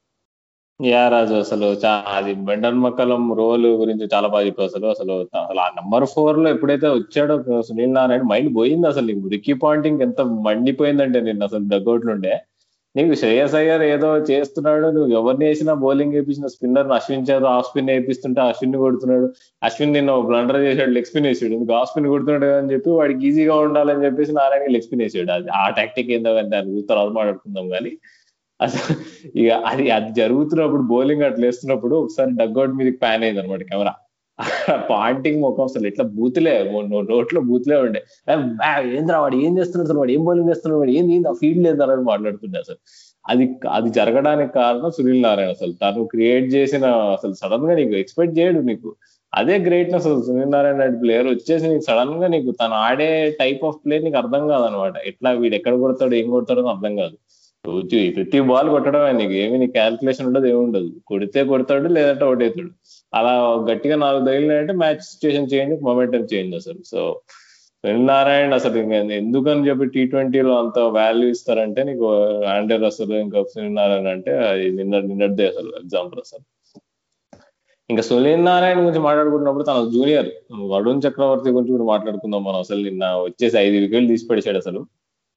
యా 0.79 1.01
రాజు 1.13 1.35
అసలు 1.43 1.67
అది 2.15 2.31
బెండన్ 2.47 2.81
మక్కలం 2.85 3.23
రోల్ 3.39 3.67
గురించి 3.81 4.05
చాలా 4.13 4.27
బాగా 4.33 4.45
చెప్పావు 4.47 4.69
అసలు. 4.69 4.87
అసలు 4.95 5.13
అసలు 5.43 5.61
ఆ 5.65 5.67
నెంబర్ 5.79 6.05
ఫోర్లో 6.13 6.47
ఎప్పుడైతే 6.55 6.87
వచ్చాడో 6.97 7.35
సునీల్ 7.67 7.95
నారాయణ 7.99 8.25
మైండ్ 8.31 8.51
పోయింది 8.57 8.87
అసలు 8.87 9.29
రికీ 9.35 9.53
పాయింటింగ్ 9.63 10.03
ఎంత 10.07 10.21
మండిపోయిందంటే 10.47 11.21
నిన్న 11.29 11.49
అసలు 11.49 11.65
దగ్గోట్లుండే. 11.75 12.33
నీకు 12.95 13.13
శ్రేయస్ 13.13 13.55
అయ్యర్ 13.55 13.81
ఏదో 13.81 14.17
చేస్తున్నాడు 14.17 14.87
నువ్వు 14.87 15.11
ఎవరిని 15.11 15.45
వేసినా 15.45 15.73
బౌలింగ్ 15.73 16.13
వేయించిన 16.13 16.47
స్పిన్నర్ 16.47 16.91
అశ్విన్ 16.91 17.25
చేత 17.29 17.43
ఆఫ్ 17.43 17.67
స్పిన్ 17.67 17.89
వేపిస్తుంటే 17.89 18.41
అశ్విన్ 18.41 18.75
కొడుతున్నాడు. 18.75 19.27
అశ్విన్ 19.63 19.93
నిన్న 19.93 20.15
బ్లండర్ 20.19 20.59
చేశాడు 20.61 20.91
లెగ్ 20.91 21.05
స్పిన్ 21.05 21.25
వేసాడు. 21.25 21.53
ఇందుకు 21.53 21.73
ఆఫ్ 21.73 21.89
స్పిన్ 21.89 22.07
కొడుతున్నాడు 22.07 22.45
అని 22.45 22.71
చెప్పి 22.73 22.89
వాడికి 22.89 23.27
ఈజీగా 23.27 23.55
ఉండాలని 23.55 24.05
చెప్పేసి 24.05 24.31
నారాయణ 24.31 24.71
లెగ్ 24.71 24.83
స్పిన్ 24.83 25.01
వేసాడు. 25.01 25.31
అది 25.31 25.49
ఆ 25.49 25.69
టాక్టిక్ 25.69 26.11
ఏందో 26.11 26.33
కానీ 26.33 26.49
దాని 26.49 26.67
గురించి 26.67 26.87
తర్వాత 26.87 27.09
మాట్లాడుకుందాం 27.09 27.69
కానీ. 27.69 27.91
అసలు 28.61 28.95
ఇక 29.39 29.51
అది 29.51 29.91
అది 29.91 30.13
జరుగుతున్నప్పుడు 30.13 30.81
బౌలింగ్ 30.81 31.23
అట్లా 31.23 31.45
వేస్తున్నప్పుడు 31.45 31.95
ఒకసారి 31.95 32.31
డగ్అవుట్ 32.31 32.75
మీద 32.75 32.93
ప్యాన్ 33.01 33.23
అయింది 33.23 33.41
అనమాట 33.41 33.63
కెమెరా. 33.63 33.93
పాంటింగ్ 34.89 35.41
ముఖం 35.41 35.63
అసలు 35.63 35.87
ఇట్లా 35.87 36.05
బూతులే 36.05 36.53
నోట్లో 37.09 37.41
బూతులే 37.41 37.77
ఉండే. 37.77 38.01
ఏంద్రా 38.97 39.19
వాడు 39.19 39.35
ఏం 39.35 39.57
చేస్తున్నాడు 39.57 39.87
అసలు 39.87 39.99
వాడు? 39.99 40.11
ఏం 40.11 40.23
బౌలింగ్ 40.25 40.49
చేస్తున్నాడు 40.49 40.79
వాడు? 40.79 40.91
ఏంది 40.91 41.27
ఆ 41.29 41.33
ఫీల్డ్ 41.41 41.63
లేదు 41.63 41.83
అని 41.83 42.01
మాట్లాడుతుండే 42.01 42.59
అసలు. 42.59 42.77
అది 43.27 43.45
అది 43.71 43.89
జరగడానికి 43.89 44.53
కారణం 44.53 44.91
సునీల్ 44.97 45.21
నారాయణ 45.23 45.49
అసలు. 45.49 45.73
తను 45.83 46.03
క్రియేట్ 46.03 46.47
చేసిన 46.55 46.85
అసలు 47.15 47.33
సడన్గా 47.33 47.75
నీకు 47.75 47.95
ఎక్స్పెక్ట్ 48.03 48.39
చేయడు 48.39 48.59
నీకు. 48.59 48.89
అదే 49.33 49.55
గ్రేట్నెస్ 49.67 50.07
అసలు 50.07 50.21
సునీల్ 50.21 50.51
నారాయణ 50.51 50.77
రెడ్డి 50.81 50.99
ప్లేయర్ 50.99 51.27
వచ్చేసి 51.27 51.65
నీకు 51.67 51.85
సడన్గా 51.87 52.27
నీకు 52.27 52.51
తను 52.51 52.75
ఆడే 52.87 53.09
టైప్ 53.39 53.63
ఆఫ్ 53.65 53.79
ప్లే 53.85 53.99
నీకు 53.99 54.17
అర్థం 54.17 54.47
కాదనమాట 54.47 54.93
ఎట్లా 55.05 55.31
వీడు 55.31 55.55
ఎక్కడ 55.55 55.73
కొడతాడు 55.79 56.15
ఏం 56.15 56.29
కొడతాడో 56.29 56.63
అర్థం 56.75 56.95
కాదు. 56.95 57.17
ప్రతి 58.15 58.39
బాల్ 58.41 58.69
కొట్టడమే 58.69 59.11
నీకు. 59.11 59.33
ఏమి 59.43 59.57
నీ 59.57 59.67
క్యాల్కులేషన్ 59.67 60.27
ఉండదు 60.27 60.45
ఏమి 60.45 60.57
ఉండదు. 60.57 60.89
కొడితే 61.07 61.43
కొడతాడు 61.43 61.87
లేదంటే 61.87 62.25
అవుట్ 62.25 62.43
అవుతాడు. 62.43 62.69
అలా 63.15 63.33
గట్టిగా 63.71 63.95
నాలుగు 63.95 64.25
తగిలినాయంటే 64.25 64.73
match 64.73 65.03
situation 65.03 65.49
change 65.53 65.83
momentum 65.83 66.23
change 66.33 66.55
అసలు. 66.55 66.79
సో 66.85 67.21
సునీల్ 67.83 68.07
నారాయణ 68.07 68.53
అసలు 68.53 68.77
ఎందుకని 69.13 69.67
చెప్పి 69.67 69.85
టీ 69.85 70.05
ట్వంటీలో 70.05 70.59
అంత 70.59 70.79
వాల్యూ 70.79 71.29
ఇస్తారంటే 71.29 71.83
నీకు 71.83 72.07
ఆండర్ 72.45 72.83
అసలు 72.83 73.15
ఇంకా 73.15 73.43
సునీల్ 73.43 73.75
నారాయణ 73.75 74.07
అంటే 74.07 74.31
అది 74.47 74.71
నిన్న 74.71 74.99
నిన్నటిదే 74.99 75.47
అసలు 75.47 75.69
ఎగ్జాంపుల్ 75.83 76.19
అసలు. 76.19 76.45
ఇంకా 77.89 78.01
సునీల్ 78.01 78.45
నారాయణ 78.45 78.79
గురించి 78.79 78.99
మాట్లాడుకుంటున్నప్పుడు 78.99 79.63
తన 79.63 79.89
జూనియర్ 79.93 80.29
వరుణ్ 80.73 81.01
చక్రవర్తి 81.07 81.49
గురించి 81.49 81.71
కూడా 81.71 81.83
మాట్లాడుకుందాం 81.83 82.43
మనం 82.43 82.59
అసలు 82.59 82.81
నిన్న 82.83 83.05
వచ్చేసి 83.05 83.57
ఐదు 83.57 83.77
వికెట్లు 83.77 84.07
తీసి 84.07 84.27
పడిచాడు 84.27 84.57
అసలు. 84.57 84.81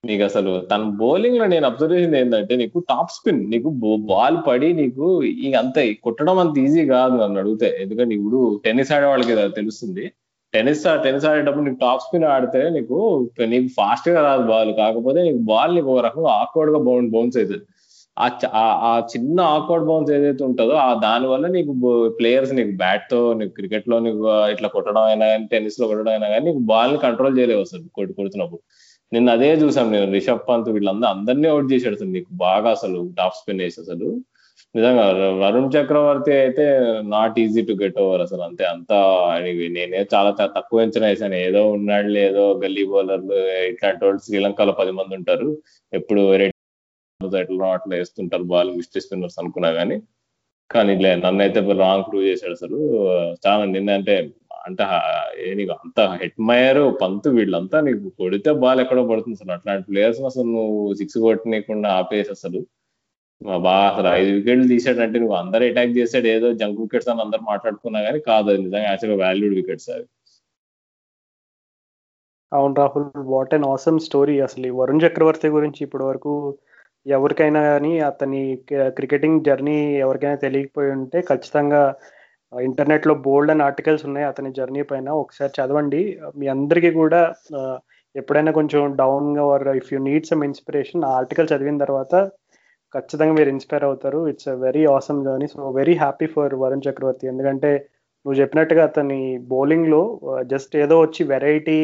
నీకు 0.04 0.22
అసలు 0.26 0.50
తన 0.70 0.82
బౌలింగ్లో 1.00 1.46
నేను 1.52 1.66
అబ్జర్వ్ 1.68 1.94
చేసింది 1.94 2.18
ఏంటంటే 2.20 2.54
నీకు 2.60 2.78
టాప్ 2.90 3.12
స్పిన్ 3.14 3.40
నీకు 3.52 3.68
బాల్ 4.10 4.36
పడి 4.48 4.68
నీకు 4.80 5.06
ఇక 5.46 5.54
అంత 5.62 5.78
కొట్టడం 6.06 6.38
అంత 6.42 6.54
ఈజీ 6.66 6.82
కాదు 6.92 7.14
నన్ను 7.22 7.40
అడిగితే 7.42 7.68
ఎందుకంటే 7.84 8.14
ఇప్పుడు 8.18 8.40
టెన్నిస్ 8.66 8.92
ఆడే 8.96 9.06
వాళ్ళకి 9.12 9.34
తెలుస్తుంది. 9.58 10.04
టెన్నిస్ 10.54 10.84
టెన్నిస్ 11.04 11.26
ఆడేటప్పుడు 11.30 11.64
నీకు 11.66 11.80
టాప్ 11.86 12.04
స్పిన్ 12.04 12.26
ఆడితే 12.34 12.60
నీకు 12.76 12.98
నీకు 13.54 13.68
ఫాస్ట్గా 13.78 14.20
రాదు 14.28 14.44
బాల్ 14.52 14.70
కాకపోతే 14.82 15.20
నీకు 15.28 15.42
బాల్ 15.50 15.74
నీకు 15.78 15.90
ఒక 15.94 16.02
రకంగా 16.08 16.30
ఆక్వర్డ్గా 16.42 16.80
బౌన్ 16.88 17.10
బౌన్స్ 17.14 17.38
అవుతుంది. 17.40 17.64
ఆ 18.86 18.92
చిన్న 19.12 19.38
ఆక్వర్డ్ 19.56 19.86
బౌన్స్ 19.88 20.10
ఏదైతే 20.16 20.42
ఉంటుందో 20.48 20.74
ఆ 20.86 20.88
దాని 21.04 21.26
వల్ల 21.32 21.46
నీకు 21.56 21.72
ప్లేయర్స్ 22.18 22.52
నీకు 22.58 22.72
బ్యాట్తో 22.82 23.20
నీకు 23.40 23.52
క్రికెట్లో 23.58 23.96
నీకు 24.06 24.22
ఇట్లా 24.54 24.68
కొట్టడం 24.76 25.04
అయినా 25.10 25.26
కానీ 25.32 25.46
టెన్నిస్లో 25.52 25.86
కొట్టడం 25.90 26.12
అయినా 26.14 26.28
కానీ 26.32 26.44
నీకు 26.50 26.62
బాల్ని 26.72 26.98
కంట్రోల్ 27.06 27.36
చేయలేవు 27.38 27.62
అసలు 27.66 27.84
కొట్టి 27.98 28.14
కొడుతున్నప్పుడు. 28.18 28.62
నిన్న 29.12 29.28
అదే 29.36 29.50
చూసాం 29.62 29.86
నేను 29.94 30.08
రిషబ్ 30.16 30.42
పంత్ 30.48 30.68
వీళ్ళందరూ 30.74 31.08
అందరినీ 31.14 31.48
అవుట్ 31.52 31.68
చేశాడు 31.72 31.96
అసలు 31.98 32.10
నీకు 32.16 32.30
బాగా 32.42 32.68
అసలు 32.76 32.98
టాప్ 33.18 33.36
స్పిన్ 33.38 33.62
వేసి 33.64 33.78
అసలు. 33.84 34.08
నిజంగా 34.74 35.04
వరుణ్ 35.42 35.70
చక్రవర్తి 35.74 36.32
అయితే 36.40 36.64
not 37.14 37.36
easy 37.42 37.62
to 37.68 37.74
get 37.82 37.98
over 38.04 38.22
అసలు. 38.26 38.42
అంతే 38.48 38.64
అంతా 38.72 38.98
నేనే 39.76 40.00
చాలా 40.14 40.30
తక్కువ 40.56 40.82
అంచనా 40.84 41.08
వేసాను. 41.12 41.36
ఏదో 41.48 41.62
ఉన్నాడు 41.76 42.18
ఏదో 42.28 42.44
గల్లీ 42.64 42.84
బౌలర్లు 42.92 43.38
ఇట్లాంటి 43.70 44.02
వాళ్ళు 44.06 44.22
శ్రీలంకలో 44.26 44.74
పది 44.82 44.92
మంది 44.98 45.14
ఉంటారు. 45.20 45.48
ఎప్పుడు 45.92 46.22
ఎట్లా 47.36 47.68
అట్లా 47.76 47.94
వేస్తుంటారు 47.96 48.44
బాల్ 48.52 48.70
మిస్టేక్ 48.78 49.04
స్పిన్నర్స్ 49.06 49.38
అనుకున్నా 49.42 49.70
కానీ 49.78 49.96
కానీ 50.70 50.90
ఇట్లా 50.96 51.10
నన్ను 51.24 51.42
అయితే 51.44 51.60
రాంగ్ 51.82 52.06
ప్రూవ్ 52.08 52.26
చేశాడు 52.30 52.54
అసలు. 52.58 52.78
చాలా 53.46 53.62
నిన్న 53.74 53.90
అంటే 53.98 54.14
అంటే 54.68 54.84
ఏ 55.44 55.48
నీకు 55.58 55.72
అంత 55.76 56.00
హెడ్ 56.20 56.38
మయర్ 56.50 56.80
పంతు 57.02 57.28
వీళ్ళంతా 57.36 57.78
నీకు 57.86 58.08
కొడితే 58.20 58.52
బాల్ 58.64 58.80
ఎక్కడో 58.84 59.04
పడుతుంది 59.10 59.36
అసలు 59.38 59.52
అట్లాంటి 59.56 59.86
ప్లేయర్స్ 59.90 60.20
అసలు 60.30 60.48
నువ్వు 60.56 60.78
సిక్స్ 61.00 61.18
కొట్టనీయకుండా 61.26 61.90
ఆపేసి 62.00 62.30
అసలు. 62.36 62.60
బాగా 63.62 63.82
అసలు 63.90 64.08
ఐదు 64.18 64.30
వికెట్లు 64.36 64.66
తీసాడంటే 64.72 65.18
నువ్వు 65.22 65.36
అందరు 65.40 65.64
అటాక్ 65.70 65.92
చేసాడు. 65.98 66.28
ఏదో 66.36 66.48
జంక్ 66.62 66.80
వికెట్స్ 66.84 67.10
అని 67.12 67.22
అందరు 67.26 67.42
మాట్లాడుకున్నా 67.50 68.00
కానీ 68.08 68.20
కాదు 68.30 68.48
అది 68.52 68.62
నిజంగా 68.66 68.88
యాక్చువల్గా 68.90 69.18
వాల్యూడ్ 69.24 69.56
వికెట్స్ 69.60 69.90
అవి 69.96 70.06
అవును 72.52 72.74
Rahul 72.80 73.06
what 73.32 73.54
and 73.54 73.66
awesome 73.72 73.98
story 74.06 74.34
అసలు. 74.40 74.68
వరుణ్ 74.80 75.02
చక్రవర్తి 75.04 75.48
గురించి 75.56 75.80
ఇప్పటి 75.86 76.04
వరకు 76.04 76.32
ఎవరికైనా 77.06 77.60
కానీ 77.70 77.92
అతని 78.10 78.40
క్రికెటింగ్ 78.98 79.44
జర్నీ 79.44 79.76
ఎవరికైనా 80.04 80.38
తెలియకపోయి 80.44 80.90
ఉంటే 80.96 81.18
ఖచ్చితంగా 81.30 81.82
ఇంటర్నెట్లో 82.52 83.14
బోల్డ్ 83.26 83.50
అండ్ 83.52 83.64
ఆర్టికల్స్ 83.68 84.04
ఉన్నాయి 84.08 84.26
అతని 84.30 84.50
జర్నీ 84.58 84.82
పైన. 84.90 85.08
ఒకసారి 85.22 85.52
చదవండి. 85.58 86.02
మీ 86.40 86.46
అందరికీ 86.54 86.90
కూడా 87.02 87.20
ఎప్పుడైనా 88.14 88.52
కొంచెం 88.58 88.82
డౌన్గా 89.00 89.42
or 89.54 89.64
if 89.80 89.90
you 89.94 89.98
need 90.08 90.28
some 90.30 90.44
inspiration 90.50 91.04
ఆ 91.08 91.10
ఆర్టికల్ 91.20 91.50
చదివిన 91.52 91.78
తర్వాత 91.84 92.14
ఖచ్చితంగా 92.94 93.32
మీరు 93.38 93.50
ఇన్స్పైర్ 93.54 93.84
అవుతారు. 93.88 94.20
It's 94.30 94.48
a 94.52 94.56
very 94.66 94.82
awesome 94.96 95.24
journey. 95.26 95.48
So 95.54 95.70
very 95.80 95.94
happy 96.04 96.26
for 96.34 96.54
Varun 96.62 96.84
Chakravarthy. 96.88 97.24
ఎందుకంటే 97.32 97.72
నువ్వు 98.24 98.38
చెప్పినట్టుగా 98.40 98.82
అతని 98.90 99.20
బౌలింగ్లో 99.52 100.00
జస్ట్ 100.52 100.72
ఏదో 100.84 100.96
వచ్చి 101.04 101.22
వెరైటీ 101.32 101.78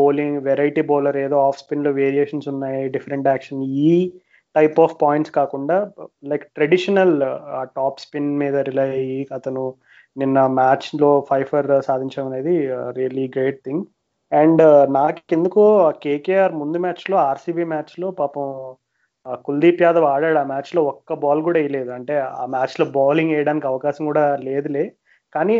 బౌలింగ్ 0.00 0.36
వెరైటీ 0.48 0.82
బౌలర్ 0.90 1.18
ఏదో 1.26 1.36
ఆఫ్ 1.48 1.58
స్పిన్లో 1.62 1.90
వేరియేషన్స్ 2.00 2.48
ఉన్నాయి 2.52 2.82
డిఫరెంట్ 2.96 3.28
యాక్షన్. 3.32 3.62
ఈ 3.86 3.92
టైప్ 4.54 4.78
ఆఫ్ 4.80 4.94
పాయింట్స్ 5.02 5.32
కాకుండా 5.32 5.76
లైక్ 6.30 6.44
ట్రెడిషనల్ 6.56 7.14
టాప్ 7.76 8.02
స్పిన్ 8.04 8.30
మీద 8.38 8.56
రిలై 8.68 8.88
అయ్యి 8.98 9.20
అతను 9.32 9.64
నిన్న 10.16 10.38
మ్యాచ్లో 10.58 11.10
ఫైఫర్ 11.30 11.68
సాధించడం 11.88 12.28
అనేది 12.30 12.54
రియల్లీ 12.98 13.26
గ్రేట్ 13.36 13.60
థింగ్ 13.66 13.84
అండ్ 14.32 14.62
నాకు 14.90 15.20
కేకేఆర్ 16.04 16.54
ముందు 16.62 16.78
మ్యాచ్లో 16.84 17.16
ఆర్సీబీ 17.30 17.64
మ్యాచ్లో 17.72 18.08
పాపం 18.20 18.46
కుల్దీప్ 19.46 19.82
యాదవ్ 19.84 20.06
ఆడాడు. 20.12 20.38
ఆ 20.42 20.44
మ్యాచ్లో 20.52 20.80
ఒక్క 20.92 21.14
బాల్ 21.24 21.40
కూడా 21.46 21.58
వేయలేదు. 21.60 21.90
అంటే 21.98 22.14
ఆ 22.40 22.44
మ్యాచ్లో 22.54 22.84
బౌలింగ్ 22.96 23.32
వేయడానికి 23.34 23.66
అవకాశం 23.72 24.02
కూడా 24.10 24.24
లేదులే. 24.48 24.84
కానీ 25.32 25.56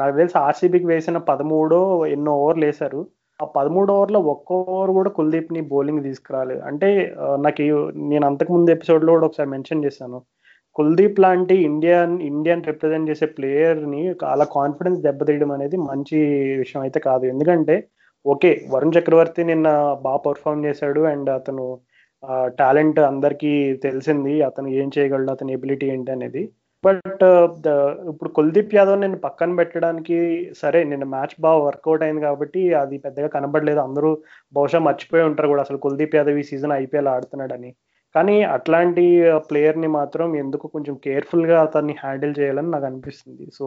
నాకు 0.00 0.14
తెలిసి 0.20 0.36
ఆర్సీబీకి 0.46 0.86
వేసిన 0.92 1.18
పదమూడో 1.30 1.80
ఎన్నో 2.16 2.32
ఓవర్లు 2.42 2.64
వేశారు. 2.68 3.00
ఆ 3.40 3.44
పదమూడు 3.56 3.90
ఓవర్లో 3.96 4.20
ఒక్క 4.32 4.48
ఓవర్ 4.72 4.90
కూడా 4.96 5.10
కుల్దీప్ని 5.18 5.60
బౌలింగ్ 5.72 6.02
తీసుకురాలేదు 6.06 6.62
అంటే 6.70 6.88
నాకు 7.44 7.64
నేను 8.10 8.24
అంతకు 8.30 8.50
ముందు 8.56 8.70
ఎపిసోడ్లో 8.76 9.10
కూడా 9.16 9.26
ఒకసారి 9.28 9.50
మెన్షన్ 9.54 9.84
చేశాను. 9.86 10.18
కుల్దీప్ 10.76 11.18
లాంటి 11.24 11.54
ఇండియన్ 11.68 12.14
ఇండియన్ 12.30 12.66
రిప్రజెంట్ 12.70 13.10
చేసే 13.10 13.26
ప్లేయర్ని 13.36 14.02
అలా 14.32 14.46
కాన్ఫిడెన్స్ 14.58 15.00
దెబ్బతీయడం 15.06 15.50
అనేది 15.56 15.76
మంచి 15.90 16.18
విషయం 16.62 16.82
అయితే 16.86 17.00
కాదు. 17.08 17.24
ఎందుకంటే 17.32 17.76
ఓకే 18.24 18.50
వరుణ్ 18.72 18.94
చక్రవర్తి 18.96 19.42
నిన్న 19.50 19.68
బాగా 20.06 20.20
పర్ఫామ్ 20.26 20.64
చేశాడు 20.68 21.02
అండ్ 21.12 21.30
అతను 21.38 21.64
టాలెంట్ 22.60 22.98
అందరికీ 23.10 23.52
తెలిసింది. 23.86 24.34
అతను 24.48 24.68
ఏం 24.80 24.88
చేయగలడు 24.96 25.30
అతని 25.36 25.52
ఎబిలిటీ 25.58 25.86
ఏంటి 25.94 26.10
అనేది. 26.16 26.42
బట్ 26.84 27.22
uh, 27.24 27.46
ఇప్పుడు 28.10 28.30
కుల్దీప్ 28.36 28.74
యాదవ్ 28.76 28.98
నేను 29.04 29.16
పక్కన 29.24 29.50
పెట్టడానికి 29.60 30.18
సరే 30.60 30.80
నిన్న 30.90 31.04
మ్యాచ్ 31.14 31.34
బాగా 31.44 31.60
వర్కౌట్ 31.66 32.02
అయింది 32.06 32.22
కాబట్టి 32.26 32.60
అది 32.82 32.96
పెద్దగా 33.06 33.28
కనబడలేదు. 33.36 33.80
అందరూ 33.86 34.10
బహుశా 34.52 34.78
మర్చిపోయి 34.86 35.24
ఉంటారు 35.28 35.48
కూడా 35.52 35.62
అసలు 35.66 35.78
కుల్దీప్ 35.84 36.16
యాదవ్ 36.18 36.38
ఈ 36.42 36.44
సీజన్ 36.50 36.74
ఐపీఎల్ 36.82 37.10
ఆడుతున్నాడని. 37.14 37.70
కానీ 38.14 38.36
అట్లాంటి 38.56 39.04
uh, 39.30 39.40
ప్లేయర్ని 39.48 39.88
మాత్రం 39.98 40.28
ఎందుకు 40.42 40.66
కొంచెం 40.74 40.94
కేర్ఫుల్గా 41.06 41.56
అతన్ని 41.66 41.96
హ్యాండిల్ 42.02 42.36
చేయాలని 42.38 42.70
నాకు 42.74 42.88
అనిపిస్తుంది. 42.90 43.46
సో 43.58 43.64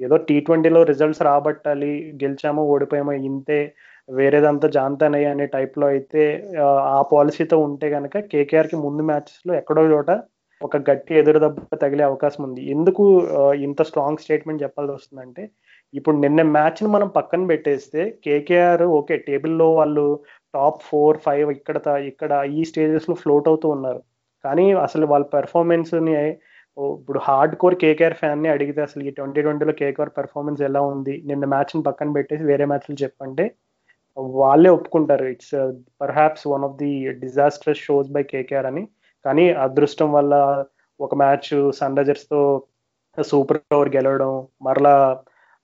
ఏదో 0.00 0.18
టీ 0.28 0.36
ట్వంటీలో 0.46 0.82
రిజల్ట్స్ 0.92 1.24
రాబట్టాలి 1.30 1.92
గెలిచామో 2.22 2.64
ఓడిపోయామో 2.74 3.14
ఇంతే 3.30 3.60
వేరేదంతా 4.08 4.68
జాంతానయ్య 4.76 5.32
అనే 5.34 5.46
టైప్లో 5.56 5.88
అయితే 5.94 6.22
uh, 6.62 6.78
ఆ 6.94 6.98
పాలసీతో 7.12 7.58
ఉంటే 7.68 7.88
కనుక 7.96 8.14
కేకేఆర్కి 8.32 8.78
ముందు 8.86 9.04
మ్యాచెస్లో 9.10 9.54
ఎక్కడో 9.62 9.84
చోట 9.94 10.10
ఒక 10.66 10.76
గట్టి 10.88 11.12
ఎదురు 11.20 11.38
దెబ్బ 11.44 11.76
తగిలే 11.82 12.04
అవకాశం 12.10 12.42
ఉంది. 12.48 12.62
ఎందుకు 12.74 13.04
ఇంత 13.66 13.82
స్ట్రాంగ్ 13.88 14.22
స్టేట్మెంట్ 14.24 14.64
చెప్పాల్సి 14.64 14.94
వస్తుందంటే 14.96 15.42
ఇప్పుడు 15.98 16.16
నిన్న 16.24 16.40
మ్యాచ్ని 16.56 16.88
మనం 16.94 17.08
పక్కన 17.18 17.42
పెట్టేస్తే 17.50 18.02
కేకేఆర్ 18.26 18.84
ఓకే 18.98 19.16
టేబుల్లో 19.28 19.66
వాళ్ళు 19.78 20.04
టాప్ 20.56 20.80
ఫోర్ 20.90 21.18
ఫైవ్ 21.26 21.48
ఇక్కడ 21.56 21.76
ఇక్కడ 22.10 22.32
ఈ 22.58 22.62
స్టేజెస్లో 22.70 23.16
ఫ్లోట్ 23.22 23.50
అవుతూ 23.52 23.68
ఉన్నారు. 23.76 24.00
కానీ 24.44 24.66
అసలు 24.86 25.04
వాళ్ళ 25.12 25.26
పెర్ఫార్మెన్స్ని 25.36 26.14
ఇప్పుడు 26.76 27.20
హార్డ్ 27.26 27.54
కోర్ 27.62 27.76
కేకేఆర్ 27.82 28.16
ఫ్యాన్ని 28.20 28.48
అడిగితే 28.54 28.80
అసలు 28.86 29.02
ఈ 29.08 29.10
ట్వంటీ 29.18 29.40
ట్వంటీలో 29.44 29.74
కేకేఆర్ 29.80 30.12
పెర్ఫార్మెన్స్ 30.18 30.60
ఎలా 30.68 30.80
ఉంది? 30.92 31.14
నిన్న 31.30 31.44
మ్యాచ్ని 31.54 31.82
పక్కన 31.88 32.10
పెట్టేసి 32.16 32.44
వేరే 32.50 32.66
మ్యాచ్లు 32.70 32.96
చెప్పంటే 33.04 33.44
వాళ్ళే 34.40 34.70
ఒప్పుకుంటారు. 34.76 35.26
It's 35.34 35.54
perhaps 36.02 36.46
one 36.54 36.64
of 36.68 36.78
the 36.82 36.92
disasters 37.24 37.84
shows 37.86 38.10
by 38.16 38.22
KKR 38.32 38.68
అని. 38.70 38.84
కానీ 39.24 39.44
అదృష్టం 39.64 40.08
వల్ల 40.12 40.34
ఒక 41.00 41.14
మ్యాచ్ 41.14 41.50
సన్ 41.78 41.98
రైజర్స్తో 41.98 42.40
సూపర్ 43.18 43.60
ఓవర్ 43.76 43.90
గెలవడం 43.96 44.32
మరలా 44.66 44.94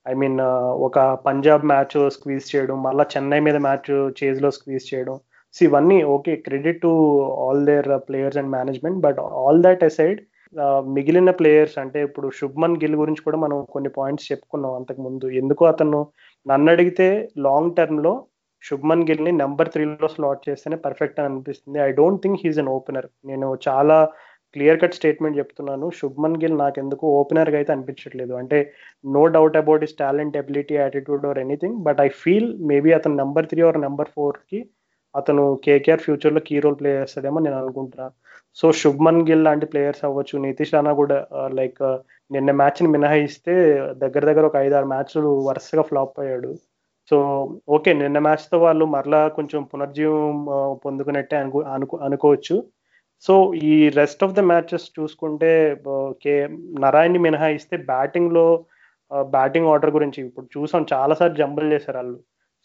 ఐ 0.05 0.13
మీన్ 0.21 0.39
ఒక 0.87 0.99
పంజాబ్ 1.27 1.63
మ్యాచ్ 1.71 1.95
స్క్వీజ్ 2.15 2.49
చేయడం 2.51 2.77
మళ్ళీ 2.83 3.05
చెన్నై 3.13 3.39
మీద 3.47 3.57
మ్యాచ్ 3.67 3.89
చేజ్లో 4.19 4.49
స్క్వీజ్ 4.57 4.85
చేయడం. 4.91 5.15
సో 5.55 5.61
ఇవన్నీ 5.67 5.97
okay 6.15 6.33
credit 6.45 6.81
to 6.81 6.91
all 7.45 7.63
their 7.69 7.87
players 8.07 8.39
and 8.41 8.51
management 8.57 8.99
but 9.05 9.19
all 9.43 9.61
that 9.67 9.83
aside 9.89 10.19
మిగిలిన 10.97 11.31
ప్లేయర్స్ 11.39 11.75
అంటే 11.83 11.99
ఇప్పుడు 12.07 12.27
శుభ్మన్ 12.39 12.77
గిల్ 12.83 12.95
గురించి 12.95 13.21
కూడా 13.25 13.37
మనం 13.37 13.57
కొన్ని 13.73 13.89
పాయింట్స్ 13.97 14.29
చెప్పుకున్నాం 14.31 14.73
అంతకు 14.79 15.01
ముందు. 15.07 15.25
ఎందుకు 15.41 15.63
అతను 15.65 15.99
నన్ను 16.45 16.69
అడిగితే 16.71 17.07
లాంగ్ 17.47 17.75
టర్మ్లో 17.79 18.13
శుభ్మన్ 18.63 19.05
గిల్ని 19.09 19.31
నెంబర్ 19.43 19.71
త్రీలో 19.73 20.07
స్లాట్ 20.15 20.47
చేస్తేనే 20.47 20.77
పర్ఫెక్ట్ 20.85 21.19
అని 21.19 21.29
అనిపిస్తుంది. 21.31 21.77
I 21.87 21.89
don't 21.99 22.21
think 22.23 22.41
he is 22.43 22.61
an 22.63 22.71
opener 22.77 23.07
నేను 23.31 23.47
చాలా 23.67 23.97
క్లియర్ 24.55 24.79
కట్ 24.81 24.97
స్టేట్మెంట్ 24.99 25.39
చెప్తున్నాను. 25.39 25.87
శుభ్మన్ 25.99 26.39
గిల్ 26.43 26.57
నాకు 26.63 26.77
ఎందుకు 26.83 27.05
ఓపెనర్గా 27.19 27.57
అయితే 27.59 27.71
అనిపించట్లేదు. 27.75 28.33
అంటే 28.41 28.59
no 29.15 29.23
doubt 29.35 29.59
about 29.61 29.83
his 29.87 29.99
talent 30.01 30.39
ability 30.41 30.75
attitude 30.81 31.27
or 31.31 31.39
anything 31.45 31.77
but 31.87 31.99
I 32.07 32.09
feel 32.21 32.49
maybe 32.71 32.91
అతను 32.99 33.17
నెంబర్ 33.23 33.49
త్రీ 33.51 33.61
ఆర్ 33.69 33.79
నెంబర్ 33.87 34.11
ఫోర్కి 34.17 34.61
అతను 35.15 35.43
కేకేఆర్ 35.65 36.03
ఫ్యూచర్లో 36.05 36.41
కీ 36.49 36.57
రోల్ 36.63 36.79
ప్లే 36.81 36.89
చేస్తాడేమో 36.99 37.39
నేను 37.45 37.57
అనుకుంటున్నాను 37.61 38.15
సో 38.57 38.67
శుభ్మన్ 38.81 39.23
గిల్ 39.29 39.45
లాంటి 39.47 39.65
ప్లేయర్స్ 39.71 40.03
అవ్వచ్చు. 40.07 40.35
నితీష్ 40.45 40.73
రాణా 40.75 40.91
కూడా 41.01 41.17
uh, 41.37 41.49
లైక్ 41.59 41.81
నిన్న 42.31 42.51
మ్యాచ్ని 42.61 42.89
మినహాయిస్తే 42.95 43.53
దగ్గర 44.03 44.23
దగ్గర 44.29 44.43
ఒక 44.49 44.57
ఐదు 44.65 44.75
ఆరు 44.79 44.87
మ్యాచ్లు 44.93 45.29
వరుసగా 45.49 45.83
ఫ్లాప్ 45.91 46.17
అయ్యాడు. 46.23 46.51
సో 47.09 47.17
ఓకే 47.75 47.91
నిన్న 48.01 48.19
మ్యాచ్తో 48.27 48.57
వాళ్ళు 48.65 48.85
మరలా 48.95 49.21
కొంచెం 49.37 49.61
పునర్జీవం 49.71 50.37
పొందుకున్నట్టే 50.85 51.35
అనుకో 51.43 51.59
అనుకో 51.75 51.95
అనుకోవచ్చు. 52.07 52.55
సో 53.25 53.33
ఈ 53.71 53.75
రెస్ట్ 53.99 54.23
ఆఫ్ 54.25 54.35
ద 54.37 54.41
మ్యాచెస్ 54.51 54.85
చూసుకుంటే 54.97 55.51
కే 56.23 56.33
నరాయణ్ని 56.83 57.21
మినహాయిస్తే 57.27 57.75
బ్యాటింగ్లో 57.91 58.45
బ్యాటింగ్ 59.35 59.69
ఆర్డర్ 59.73 59.95
గురించి 59.97 60.19
ఇప్పుడు 60.27 60.47
చూసాం 60.55 60.83
చాలాసార్లు 60.93 61.37
జంబుల్ 61.41 61.71
చేశారు 61.75 61.97
వాళ్ళు. 61.99 62.17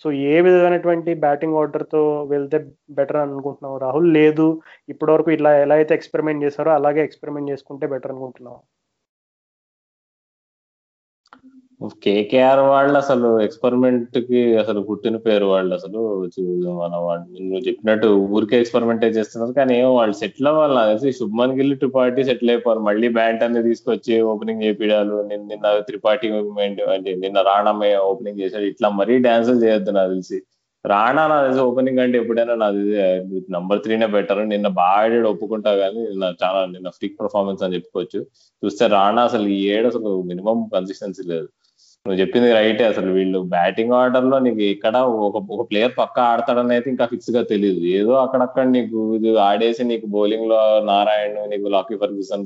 సో 0.03 0.07
ఏ 0.33 0.35
విధమైనటువంటి 0.47 1.11
బ్యాటింగ్ 1.25 1.59
ఆర్డర్తో 1.61 2.03
వెళ్తే 2.33 2.59
బెటర్ 2.99 3.21
అనుకుంటున్నావు? 3.25 3.77
రాహుల్ 3.85 4.09
లేదు. 4.19 4.47
ఇప్పటివరకు 4.93 5.31
ఇట్లా 5.37 5.51
ఎలా 5.65 5.77
అయితే 5.81 5.93
ఎక్స్పెరిమెంట్ 5.99 6.45
చేశారో 6.47 6.71
అలాగే 6.79 7.03
ఎక్స్పెరిమెంట్ 7.09 7.51
చేసుకుంటే 7.53 7.87
బెటర్ 7.95 8.13
అనుకుంటున్నావు? 8.15 8.61
కేకేఆర్ 12.05 12.61
వాళ్ళు 12.73 12.97
అసలు 13.01 13.29
ఎక్స్పెరిమెంట్కి 13.45 14.41
అసలు 14.63 14.81
పుట్టిన 14.89 15.17
పేరు 15.27 15.47
వాళ్ళు 15.53 15.73
అసలు 15.79 16.01
మన 16.81 16.93
నువ్వు 17.47 17.63
చెప్పినట్టు 17.69 18.09
ఊరికే 18.37 18.59
ఎక్స్పెరిమెంటే 18.63 19.09
చేస్తున్నారు. 19.17 19.53
కానీ 19.59 19.73
ఏమో 19.81 19.91
వాళ్ళు 19.99 20.15
సెటిల్ 20.23 20.49
అవ్వాలి 20.51 20.75
నాకు 20.79 20.91
తెలిసి 20.93 21.19
శుభ్మన్ 21.21 21.55
గిల్ 21.59 21.75
త్రిపాఠి 21.83 22.25
సెటిల్ 22.31 22.51
అయిపోరు 22.51 22.83
మళ్ళీ 22.89 23.09
బ్యాంట్ 23.19 23.45
అనేది 23.47 23.69
తీసుకొచ్చి 23.71 24.17
ఓపెనింగ్ 24.33 24.65
చేపిడాలు. 24.67 25.17
నిన్న 25.31 25.67
త్రిపాఠి 25.89 26.29
నిన్న 27.25 27.39
రాణమే 27.51 27.97
ఓపెనింగ్ 28.11 28.41
చేశాడు. 28.45 28.67
ఇట్లా 28.75 28.91
మరీ 29.01 29.17
డాన్సులు 29.29 29.61
చేయొద్దు 29.65 29.95
నాకు 29.99 30.13
తెలిసి. 30.15 30.39
రాణా 30.85 31.23
నా 31.33 31.37
తెలిసి 31.45 31.61
ఓపెనింగ్ 31.61 32.01
అంటే 32.05 32.17
ఎప్పుడైనా 32.23 32.55
నాది 32.63 32.83
నంబర్ 33.57 33.83
త్రీనే 33.85 34.07
బెటర్. 34.17 34.43
నిన్న 34.55 34.69
బాగా 34.81 34.97
ఆడాడు 35.05 35.29
ఒప్పుకుంటా 35.29 35.71
కానీ 35.83 36.01
నిన్న 36.11 36.25
చాలా 36.43 36.61
నిన్న 36.75 36.89
ఫ్రీక్ 36.99 37.21
పర్ఫార్మెన్స్ 37.21 37.63
అని 37.67 37.75
చెప్పుకోవచ్చు. 37.77 38.21
చూస్తే 38.63 38.87
రాణా 38.97 39.23
అసలు 39.31 39.47
ఈ 39.57 39.61
ఏడు 39.77 39.87
అసలు 39.93 40.11
మినిమం 40.31 40.59
కన్సిస్టెన్సీ 40.75 41.23
లేదు. 41.33 41.49
నువ్వు 42.07 42.19
చెప్పింది 42.21 42.49
రైటే 42.53 42.85
అసలు. 42.85 43.11
వీళ్ళు 43.13 43.39
బ్యాటింగ్ 43.53 43.95
ఆర్డర్లో 43.99 44.39
నీకు 44.39 44.61
ఇక్కడ 44.73 44.97
ఒక 45.27 45.37
ఒక 45.55 45.63
ప్లేయర్ 45.71 45.95
పక్క 45.99 46.17
ఆడతాడని 46.33 46.75
అయితే 46.75 46.89
ఇంకా 46.91 47.05
ఫిక్స్గా 47.13 47.43
తెలియదు 47.53 47.81
ఏదో 47.99 48.13
అక్కడక్కడ 48.15 48.65
నీకు 48.75 48.99
ఇది 49.15 49.31
ఆడేసి 49.45 49.85
నీకు 49.85 50.07
బౌలింగ్లో 50.17 50.59
నారాయణ 50.91 51.45
నీకు 51.53 51.69
లాకీ 51.69 51.97
ఫర్గ్యూసన్ 52.03 52.45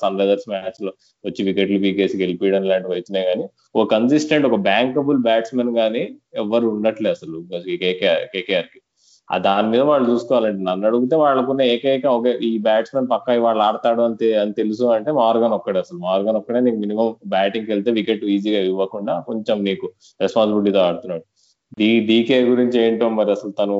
సన్ 0.00 0.18
రైజర్స్ 0.20 0.48
మ్యాచ్లో 0.48 0.92
వచ్చి 1.24 1.44
వికెట్లు 1.48 1.78
పీకేసి 1.78 2.22
గెలిపించడం 2.22 2.64
లాంటివి 2.70 2.96
వచ్చినాయి 2.96 3.28
కానీ 3.30 3.44
ఒక 3.74 3.86
కన్సిస్టెంట్ 3.90 4.48
ఒక 4.50 4.58
బ్యాంకబుల్ 4.70 5.20
బ్యాట్స్మెన్ 5.28 5.74
గానీ 5.76 6.04
ఎవరు 6.36 6.66
ఉండట్లే 6.74 7.10
అసలు. 7.10 7.38
కేకేఆర్ 7.84 8.24
కేకేఆర్కి 8.34 8.78
ఆ 9.28 9.36
దాని 9.46 9.68
మీద 9.70 9.82
వాళ్ళు 9.90 10.06
చూసుకోవాలండి. 10.10 10.62
నన్ను 10.64 10.84
అడిగితే 10.88 11.16
వాళ్ళకున్న 11.16 11.62
ఏకైక 11.72 12.06
ఒక 12.18 12.26
ఈ 12.48 12.50
బ్యాట్స్మెన్ 12.66 13.08
పక్క 13.12 13.36
వాళ్ళు 13.46 13.62
ఆడతాడు 13.68 14.02
అని 14.08 14.28
అని 14.42 14.52
తెలుసు 14.60 14.84
అంటే 14.96 15.10
మార్గన్ 15.20 15.54
ఒక్కడే 15.58 15.78
అసలు. 15.84 15.98
మార్గన్ 16.08 16.38
ఒక్కడే 16.40 16.60
నీకు 16.66 16.78
మినిమం 16.84 17.08
బ్యాటింగ్కి 17.34 17.72
వెళ్తే 17.74 17.92
వికెట్ 17.98 18.24
ఈజీగా 18.34 18.60
ఇవ్వకుండా 18.72 19.14
కొంచెం 19.30 19.56
నీకు 19.68 19.88
రెస్పాన్సిబిలిటీతో 20.20 20.82
ఆడుతున్నాడు. 20.88 21.24
డీ 21.78 21.88
డీకే 22.08 22.38
గురించి 22.50 22.76
ఏంటో 22.84 23.06
మరి 23.18 23.30
అసలు 23.30 23.52
తను 23.60 23.76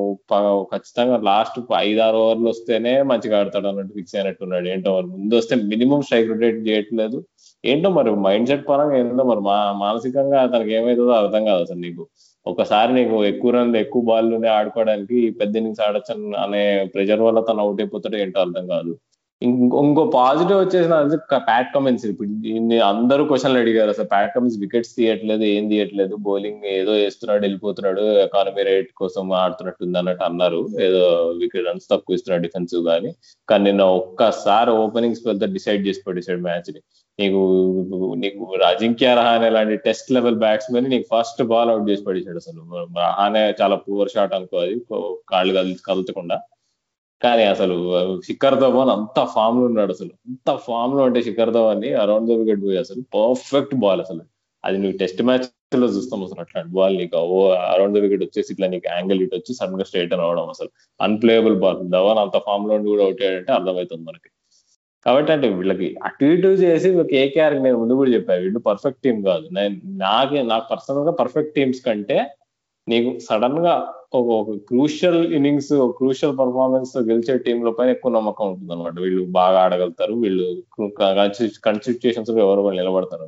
ఖచ్చితంగా 0.72 1.16
లాస్ట్ 1.28 1.58
ఐదారు 1.80 2.18
ఓవర్లు 2.24 2.48
వస్తేనే 2.48 3.02
మంచిగా 3.10 3.36
ఆడతాడు 3.40 3.68
అన్నట్టు 3.68 3.92
ఫిక్స్ 3.98 4.16
అయినట్టున్నాడు. 4.16 4.66
ఏంటో 4.74 4.90
మరి 4.96 5.08
ముందు 5.14 5.34
వస్తే 5.36 5.54
మినిమం 5.72 6.02
స్ట్రైక్ 6.02 6.30
రొటేట్ 6.32 6.58
చేయట్లేదు. 6.68 7.18
ఏంటో 7.64 7.90
మరి 7.98 8.10
మైండ్ 8.26 8.48
సెట్ 8.48 8.64
పరంగా 8.68 8.96
ఏంటో 9.02 9.24
మరి 9.24 9.42
మా 9.50 9.56
మానసికంగా 9.84 10.40
తనకి 10.54 10.72
ఏమైతుందో 10.78 11.14
అర్థం 11.22 11.42
కాదు 11.50 11.62
అసలు 11.66 11.80
నీకు. 11.86 12.02
ఒకసారి 12.46 12.92
నీకు 12.92 13.16
ఎక్కువ 13.24 13.50
రన్లు 13.50 13.76
ఎక్కువ 13.76 14.02
బాల్లోనే 14.02 14.48
ఆడుకోవడానికి 14.48 15.18
పెద్ద 15.40 15.54
ఇన్నింగ్స్ 15.56 15.80
ఆడచ్చు 15.80 16.14
అనే 16.44 16.62
ప్రెషర్ 16.94 17.22
వల్ల 17.22 17.40
తను 17.48 17.60
అవుట్ 17.60 17.80
అయిపోతాడు 17.80 18.16
ఏంటో 18.16 18.40
అర్థం 18.40 18.66
కాదు. 18.68 18.92
ఇంకో 19.42 20.02
పాజిటివ్ 20.14 20.58
వచ్చేసి 20.60 21.16
ప్యాట్ 21.48 21.68
కమెన్స్ 21.74 22.04
ఇప్పుడు 22.10 22.28
అందరూ 22.90 23.22
క్వశ్చన్లు 23.30 23.58
అడిగారు 23.62 23.90
అసలు 23.94 24.08
ప్యాట్ 24.12 24.32
కమెంట్స్ 24.34 24.58
వికెట్స్ 24.62 24.92
తీయట్లేదు 24.98 25.44
ఏం 25.54 25.64
తీయట్లేదు 25.72 26.14
బౌలింగ్ 26.28 26.64
ఏదో 26.76 26.92
వేస్తున్నాడు 27.00 27.42
వెళ్ళిపోతున్నాడు 27.46 28.04
ఎకానమీ 28.22 28.62
రేట్ 28.70 28.90
కోసం 29.00 29.32
ఆడుతున్నట్టుంది 29.42 29.98
అన్నట్టు 29.98 30.24
అన్నారు. 30.24 30.60
ఏదో 30.86 31.02
వికెట్ 31.42 31.68
రన్స్ 31.68 31.90
తక్కువ 31.90 32.18
ఇస్తున్నాడు 32.18 32.44
డిఫెన్స్ 32.46 32.74
కానీ 32.88 33.10
కానీ 33.48 33.64
నిన్న 33.64 33.82
ఒక్కసారి 34.00 34.72
ఓపెనింగ్స్ 34.84 35.22
పెద్ద 35.28 35.52
డిసైడ్ 35.56 35.86
చేసి 35.88 36.02
పడేసాడు 36.08 36.42
మ్యాచ్ని. 36.48 36.80
నీకు 37.18 37.42
నీకు 38.24 38.42
అజింక్య 38.72 39.14
రహానే 39.20 39.50
లాంటి 39.50 39.76
టెస్ట్ 39.88 40.10
లెవెల్ 40.12 40.40
బ్యాట్స్మెన్ 40.46 40.90
నీకు 40.94 41.06
ఫస్ట్ 41.14 41.42
బాల్ 41.52 41.70
అవుట్ 41.70 41.88
చేసి 41.90 42.04
పడేసాడు 42.08 42.40
అసలు. 42.44 42.60
రహానే 43.04 43.44
చాలా 43.62 43.78
పూర్ 43.86 44.12
షాట్ 44.16 44.34
అనుకో 44.40 44.58
అది 44.66 44.76
కాళ్ళు 45.32 45.54
కదల్చకుండా 45.88 46.38
కానీ 47.22 47.44
అసలు 47.44 47.76
శిఖర్ 48.26 48.60
ధవన్ 48.60 48.90
అంత 48.90 49.18
ఫామ్లో 49.34 49.64
ఉన్నాడు 49.66 49.92
అసలు. 49.92 50.12
అంత 50.28 50.56
ఫామ్లో 50.56 51.02
ఉంటే 51.04 51.22
శిఖర్ 51.22 51.50
ధవన్ని 51.50 51.92
అరౌండ్ 51.92 52.28
ద 52.30 52.32
వికెట్ 52.32 52.62
పోయి 52.64 52.78
అసలు 52.78 53.02
పర్ఫెక్ట్ 53.14 53.74
బాల్ 53.74 54.00
అసలు. 54.00 54.22
అది 54.64 54.78
నువ్వు 54.78 54.96
టెస్ట్ 54.98 55.22
మ్యాచ్లో 55.22 55.86
చూస్తాం 55.86 56.24
అసలు 56.24 56.40
అట్లాంటి 56.40 56.72
బాల్ 56.72 56.96
నీకు. 56.96 57.16
ఓ 57.16 57.36
అరౌండ్ 57.74 57.98
ద 57.98 58.02
వికెట్ 58.02 58.22
వచ్చేసి 58.22 58.52
ఇట్లా 58.52 58.66
నీకు 58.66 58.88
యాంగిల్ 58.96 59.22
ఇట్ 59.22 59.34
వచ్చి 59.34 59.54
సడన్గా 59.54 59.84
స్ట్రైట్ 59.84 60.14
అని 60.14 60.22
అవడం 60.22 60.48
అసలు. 60.48 60.70
అన్ప్లేయబుల్ 61.00 61.56
బాల్ 61.64 61.90
ధవన్ 61.90 62.18
అంత 62.18 62.38
ఫామ్లో 62.38 62.78
కూడా 62.90 63.04
అవుట్ 63.04 63.22
అయ్యాడంటే 63.22 63.52
అర్థమవుతుంది 63.52 64.04
మనకి. 64.04 64.30
కాబట్టి 65.06 65.32
అంటే 65.32 65.48
వీళ్ళకి 65.48 65.96
అటు 66.02 66.24
ఇటు 66.24 66.48
చేసి 66.48 66.88
కేకేఆర్ 67.10 67.62
నేను 67.62 67.78
ముందు 67.78 67.94
కూడా 67.94 68.10
చెప్పాను 68.10 68.42
వీళ్ళు 68.42 68.58
పర్ఫెక్ట్ 68.58 69.02
టీం 69.02 69.22
కాదు. 69.22 69.48
నేను 69.52 69.74
నాకే 69.84 70.42
నాకు 70.42 70.66
పర్సనల్గా 70.70 71.10
పర్ఫెక్ట్ 71.10 71.54
టీమ్స్ 71.54 71.80
కంటే 71.86 72.18
నీకు 72.88 73.18
సడన్గా 73.18 73.74
ఒక 74.14 74.26
ఒక 74.40 74.50
క్రూషియల్ 74.68 75.32
ఇన్నింగ్స్ 75.32 75.72
క్రూషియల్ 75.98 76.34
పర్ఫార్మెన్స్ 76.38 76.92
గెలిచే 76.98 77.38
టీంల 77.38 77.70
పైన 77.70 77.88
ఎక్కువ 77.90 78.12
నమ్మకం 78.12 78.46
ఉంటుంది 78.48 78.72
అనమాట 78.72 78.96
వీళ్ళు 79.00 79.22
బాగా 79.30 79.58
ఆడగలుగుతారు 79.60 80.14
వీళ్ళు 80.14 80.46
కన్సిస్టేషన్స్ 81.66 82.30
ఎవరు 82.30 82.60
వాళ్ళు 82.60 82.80
నిలబడతారు. 82.82 83.26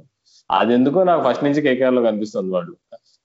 అది 0.51 0.73
ఎందుకో 0.75 1.05
నాకు 1.05 1.23
ఫస్ట్ 1.29 1.45
నుంచి 1.45 1.63
కేకేఆర్లో 1.63 2.03
కనిపిస్తుంది 2.03 2.53
వాళ్ళు 2.53 2.75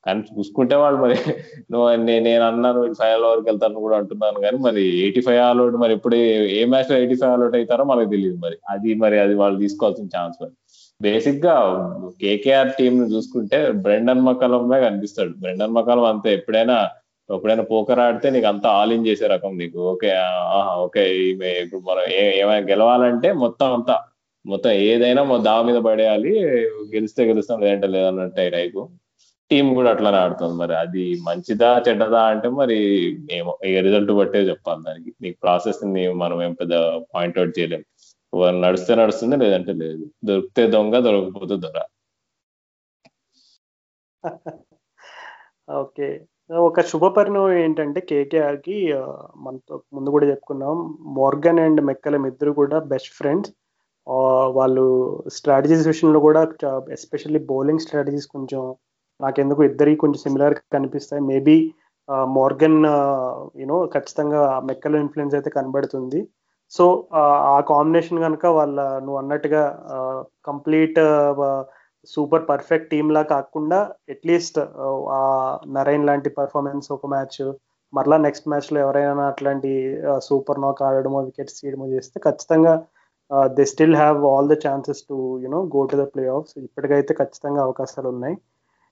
కానీ 0.06 0.22
చూసుకుంటే 0.38 0.76
వాళ్ళు 0.76 0.98
మరి 1.00 1.16
నువ్వు 1.72 1.88
నేను 2.06 2.44
అన్నాను 2.46 2.94
ఫైవ్ 2.94 3.14
ఆల్ 3.14 3.26
వరకు 3.26 3.48
వెళ్తాను 3.50 3.84
కూడా 3.86 3.98
అంటున్నాను. 3.98 4.40
కానీ 4.40 4.58
మరి 4.58 4.84
ఎయిటీ 5.04 5.22
ఫైవ్ 5.22 5.40
ఆల్ 5.40 5.62
అవుట్ 5.62 5.76
మరి 5.76 5.94
ఎప్పుడు 5.94 6.16
ఏ 6.60 6.66
మ్యాచ్లో 6.66 6.98
ఎయిటీ 6.98 7.16
ఫైవ్ 7.16 7.32
ఆల్ 7.34 7.42
అవుట్ 7.42 7.56
అవుతారో 7.56 7.84
మనకు 7.84 8.10
తెలియదు 8.10 8.38
మరి. 8.38 8.58
అది 8.70 8.96
మరి 8.96 9.20
అది 9.20 9.36
వాళ్ళు 9.36 9.60
తీసుకోవాల్సిన 9.60 10.08
ఛాన్స్ 10.18 10.38
మరి. 10.44 10.54
బేసిక్గా 11.04 11.56
కేకేఆర్ 12.22 12.72
టీమ్ను 12.80 13.06
చూసుకుంటే 13.14 13.72
బ్రెండన్ 13.86 14.26
మకాలంగా 14.28 14.78
కనిపిస్తాడు. 14.88 15.34
బ్రెండన్ 15.42 15.76
మకాలం 15.78 16.06
అంతే. 16.06 16.30
ఎప్పుడైనా 16.34 16.78
ఎప్పుడైనా 17.30 17.64
పోకర్ 17.64 18.02
ఆడితే 18.06 18.28
నీకు 18.30 18.48
అంతా 18.48 18.70
ఆల్ 18.80 18.94
ఇన్ 18.94 19.06
చేసే 19.08 19.28
రకం 19.28 19.52
నీకు. 19.58 19.80
ఓకే 19.92 20.10
ఓకే 20.86 21.04
ఇప్పుడు 21.64 21.82
మనం 21.90 22.04
ఏమైనా 22.42 22.66
గెలవాలంటే 22.72 23.30
మొత్తం 23.44 23.70
అంతా. 23.78 23.96
మొత్తం 24.46 24.72
ఏదైనా 24.72 25.22
దావ 25.48 25.60
మీద 25.70 25.80
పడేయాలి 25.88 26.32
గెలిస్తే 26.96 27.24
గెలుస్తాం 27.30 27.60
లేదంటే 27.64 27.88
లేదన్నట్టు 27.88 28.50
టైపు 28.58 28.82
టీం 29.52 29.66
కూడా 29.78 29.90
అట్లానే 29.94 30.18
ఆడుతుంది 30.18 30.56
మరి. 30.62 30.74
అది 30.84 31.04
మంచిదా 31.28 31.70
చెడ్డదా 31.88 32.22
అంటే 32.34 32.48
మరి 32.60 32.78
ఏమో 33.38 33.54
ఇక 33.70 33.78
రిజల్ట్ 33.88 34.12
బట్టే 34.20 34.42
చెప్పాలి 34.52 34.82
దానికి. 34.88 35.12
నీకు 35.22 35.38
ప్రాసెస్ని 35.44 36.04
మనం 36.24 36.38
ఏం 36.44 36.54
పెద్ద 36.62 36.74
పాయింట్అవుట్ 37.16 37.54
చేయలేము 37.60 37.86
వాళ్ళు 38.34 38.60
నడిస్తే 38.66 38.94
నడుస్తుంది 39.02 39.36
లేదంటే 39.44 39.74
లేదు. 39.84 40.04
దొరికితే 40.30 40.64
దొంగ 40.76 40.96
దొరకకపోతే 41.08 41.56
దొర. 41.66 41.78
ఓకే. 45.82 46.08
ఒక 46.70 46.82
శుభ 46.92 47.06
పరిణామం 47.18 47.54
ఏంటంటే 47.64 48.00
కేకేఆర్కి 48.10 48.76
మనతో 49.46 49.76
ముందు 49.96 50.14
కూడా 50.16 50.26
చెప్పుకున్నాం 50.32 50.78
మోర్గన్ 51.20 51.62
అండ్ 51.66 51.82
మెక్కలం 51.90 52.24
ఇద్దరు 52.32 52.52
కూడా 52.62 52.78
బెస్ట్ 52.94 53.12
ఫ్రెండ్స్. 53.20 53.52
వాళ్ళు 54.58 54.86
స్ట్రాటజీస్ 55.36 55.86
విషయంలో 55.92 56.20
కూడా 56.28 56.42
ఎస్పెషల్లీ 56.98 57.42
బౌలింగ్ 57.52 57.84
స్ట్రాటజీస్ 57.86 58.28
కొంచెం 58.36 58.62
నాకెందుకు 59.20 59.62
ఇద్దరికి 59.70 60.00
కొంచెం 60.04 60.20
సిమిలర్ 60.26 60.56
కనిపిస్తాయి. 60.76 61.24
మేబీ 61.32 61.58
మోర్గన్ 62.38 62.80
యూనో 63.62 63.78
ఖచ్చితంగా 63.96 64.42
మెక్కల 64.70 64.96
ఇన్ఫ్లుయెన్స్ 65.04 65.36
అయితే 65.38 65.50
కనబడుతుంది. 65.58 66.20
సో 66.74 66.86
ఆ 67.52 67.58
కాంబినేషన్ 67.68 68.20
కనుక 68.20 68.46
వాళ్ళ 68.56 68.80
నువ్వు 69.00 69.18
అన్నట్టుగా 69.18 69.64
కంప్లీట్ 70.46 71.00
సూపర్ 72.12 72.46
పర్ఫెక్ట్ 72.50 72.90
టీమ్ 72.90 73.12
లా 73.12 73.22
కాకుండా 73.34 73.80
అట్లీస్ట్ 74.10 74.58
ఆ 75.12 75.22
నరైన్ 75.68 76.08
లాంటి 76.08 76.30
పర్ఫార్మెన్స్ 76.30 76.88
ఒక 76.92 77.08
మ్యాచ్ 77.08 77.40
మరలా 77.94 78.18
నెక్స్ట్ 78.18 78.50
మ్యాచ్లో 78.50 78.78
ఎవరైనా 78.80 79.26
అట్లాంటి 79.28 79.72
సూపర్ 80.28 80.62
నాక్ 80.62 80.82
ఆడడమో 80.84 81.20
వికెట్స్ 81.22 81.58
తీయడమో 81.62 81.88
చేస్తే 81.88 82.18
ఖచ్చితంగా 82.20 82.74
they 83.50 83.66
still 83.66 83.96
have 83.96 84.20
all 84.26 84.50
the 84.50 84.56
chances 84.68 85.04
to 85.04 85.18
you know 85.44 85.60
go 85.76 85.82
to 85.86 85.96
the 85.96 86.06
play 86.14 86.24
off 86.30 86.50
ఇప్పటికైతే 86.60 87.14
ఖచ్చితంగా 87.14 87.62
అవకాశాలు 87.64 88.08
ఉన్నాయి 88.10 88.36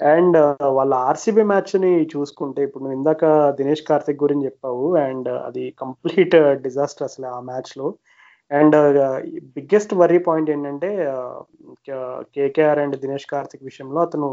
అండ్ 0.01 0.37
వాళ్ళ 0.77 0.93
ఆర్సీబీ 1.07 1.43
మ్యాచ్ని 1.43 1.91
చూసుకుంటే 2.13 2.61
ఇప్పుడు 2.63 2.83
నువ్వు 2.83 2.97
ఇందాక 2.99 3.25
దినేష్ 3.59 3.83
కార్తిక్ 3.89 4.23
గురించి 4.23 4.45
చెప్పావు 4.45 4.85
అండ్ 4.97 5.29
అది 5.47 5.63
కంప్లీట్ 5.83 6.35
డిజాస్టర్ 6.63 7.07
అసలు 7.09 7.27
ఆ 7.27 7.39
మ్యాచ్లో 7.49 7.87
అండ్ 8.51 8.77
బిగ్గెస్ట్ 9.55 9.93
వరీ 9.93 10.19
పాయింట్ 10.19 10.49
ఏంటంటే 10.49 10.89
కేకేఆర్ 12.37 12.81
అండ్ 12.83 12.97
దినేష్ 13.03 13.27
కార్తిక్ 13.33 13.67
విషయంలో 13.69 13.99
అతను 14.01 14.29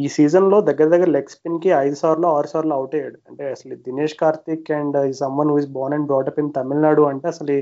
ఈ 0.00 0.06
సీజన్లో 0.16 0.56
దగ్గర 0.60 0.88
దగ్గర 0.94 1.10
లెగ్ 1.16 1.32
స్పిన్కి 1.34 1.70
ఐదు 1.84 1.96
సార్లు 2.02 2.26
ఆరు 2.36 2.48
సార్లు 2.52 2.74
అవుట్ 2.74 2.94
అయ్యాడు. 2.94 3.18
అంటే 3.28 3.44
అసలు 3.50 3.74
దినేష్ 3.86 4.16
కార్తిక్ 4.22 4.70
అండ్ 4.78 4.96
ఈ 5.10 5.12
someone 5.22 5.52
who 5.52 5.56
is 5.58 5.70
born 5.76 5.96
and 5.96 6.08
brought up 6.10 6.40
in 6.42 6.52
Tamil Nadu 6.58 7.04
అంటే 7.12 7.26
అసలు 7.28 7.56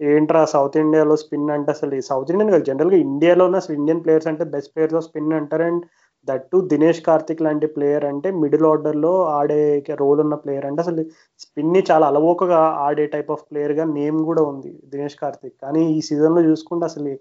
ఏంట్రా 0.00 0.42
సౌత్ 0.54 0.76
ఇండియాలో 0.76 1.16
స్పిన్ 1.22 1.50
అంటే 1.56 1.70
అసలు 1.70 2.00
సౌత్ 2.08 2.30
ఇండియన్ 2.32 2.52
కాదు 2.54 2.64
జనరల్గా 2.70 2.98
ఇండియాలోనే 3.06 3.58
అసలు 3.62 3.74
ఇండియన్ 3.80 4.02
ప్లేయర్స్ 4.04 4.28
అంటే 4.30 4.44
బెస్ట్ 4.54 4.72
ప్లేయర్స్ 4.74 4.96
ఆఫ్ 5.00 5.06
స్పిన్ 5.08 5.36
అంటారు. 5.40 5.64
And 5.70 5.84
that 6.28 6.46
to 6.52 6.58
Dinesh 6.68 7.00
Karthik 7.02 7.42
లాంటి 7.42 7.66
ప్లేయర్ 7.66 8.04
అంటే 8.04 8.28
మిడిల్ 8.42 8.66
ఆర్డర్లో 8.66 9.12
ఆడే 9.36 9.60
రోల్ 10.00 10.20
ఉన్న 10.20 10.36
ప్లేయర్ 10.42 10.66
అంటే 10.66 10.80
అసలు 10.82 11.02
స్పిన్ని 11.40 11.82
చాలా 11.90 12.06
అలవోకగా 12.06 12.60
ఆడే 12.86 13.06
టైప్ 13.06 13.30
ఆఫ్ 13.30 13.46
ప్లేయర్గా 13.50 13.86
నేమ్ 13.98 14.18
కూడా 14.24 14.44
ఉంది 14.52 14.72
దినేష్ 14.92 15.20
కార్తిక్ 15.22 15.56
కానీ 15.62 15.82
ఈ 15.96 16.00
సీజన్లో 16.08 16.42
చూసుకుంటే 16.42 16.86
అసలు 16.86 17.12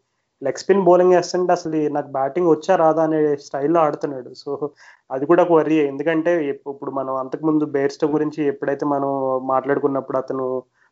లెగ్ 0.41 0.59
స్పిన్ 0.61 0.85
బౌలింగ్ 0.87 1.13
వేస్తుంటే 1.15 1.51
అసలు 1.53 1.79
నాకు 1.89 2.09
బ్యాటింగ్ 2.11 2.49
వచ్చా 2.51 2.73
రాదా 2.75 3.01
అనే 3.03 3.19
స్టైల్లో 3.45 3.79
ఆడుతున్నాడు. 3.81 4.29
సో 4.41 4.49
అది 5.09 5.23
కూడా 5.25 5.41
ఒక 5.43 5.53
వరీ 5.53 5.75
ఎందుకంటే 5.91 6.31
ఇప్పుడు 6.53 6.91
మనం 6.91 7.13
అంతకుముందు 7.15 7.65
బేర్స్టో 7.75 8.07
గురించి 8.07 8.41
ఎప్పుడైతే 8.47 8.85
మనం 8.85 9.11
మాట్లాడుకున్నప్పుడు 9.53 10.17
అతను 10.17 10.45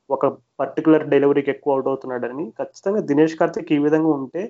ఒక 0.10 0.26
పర్టికులర్ 0.60 1.06
డెలివరీకి 1.10 1.50
ఎక్కువ 1.52 1.74
అవుట్ 1.74 1.88
అవుతున్నాడని 1.88 2.46
ఖచ్చితంగా 2.60 3.02
దినేష్ 3.02 3.38
కార్తిక్ 3.40 3.72
ఈ 3.72 3.80
విధంగా 3.80 4.12
ఉంటే 4.20 4.42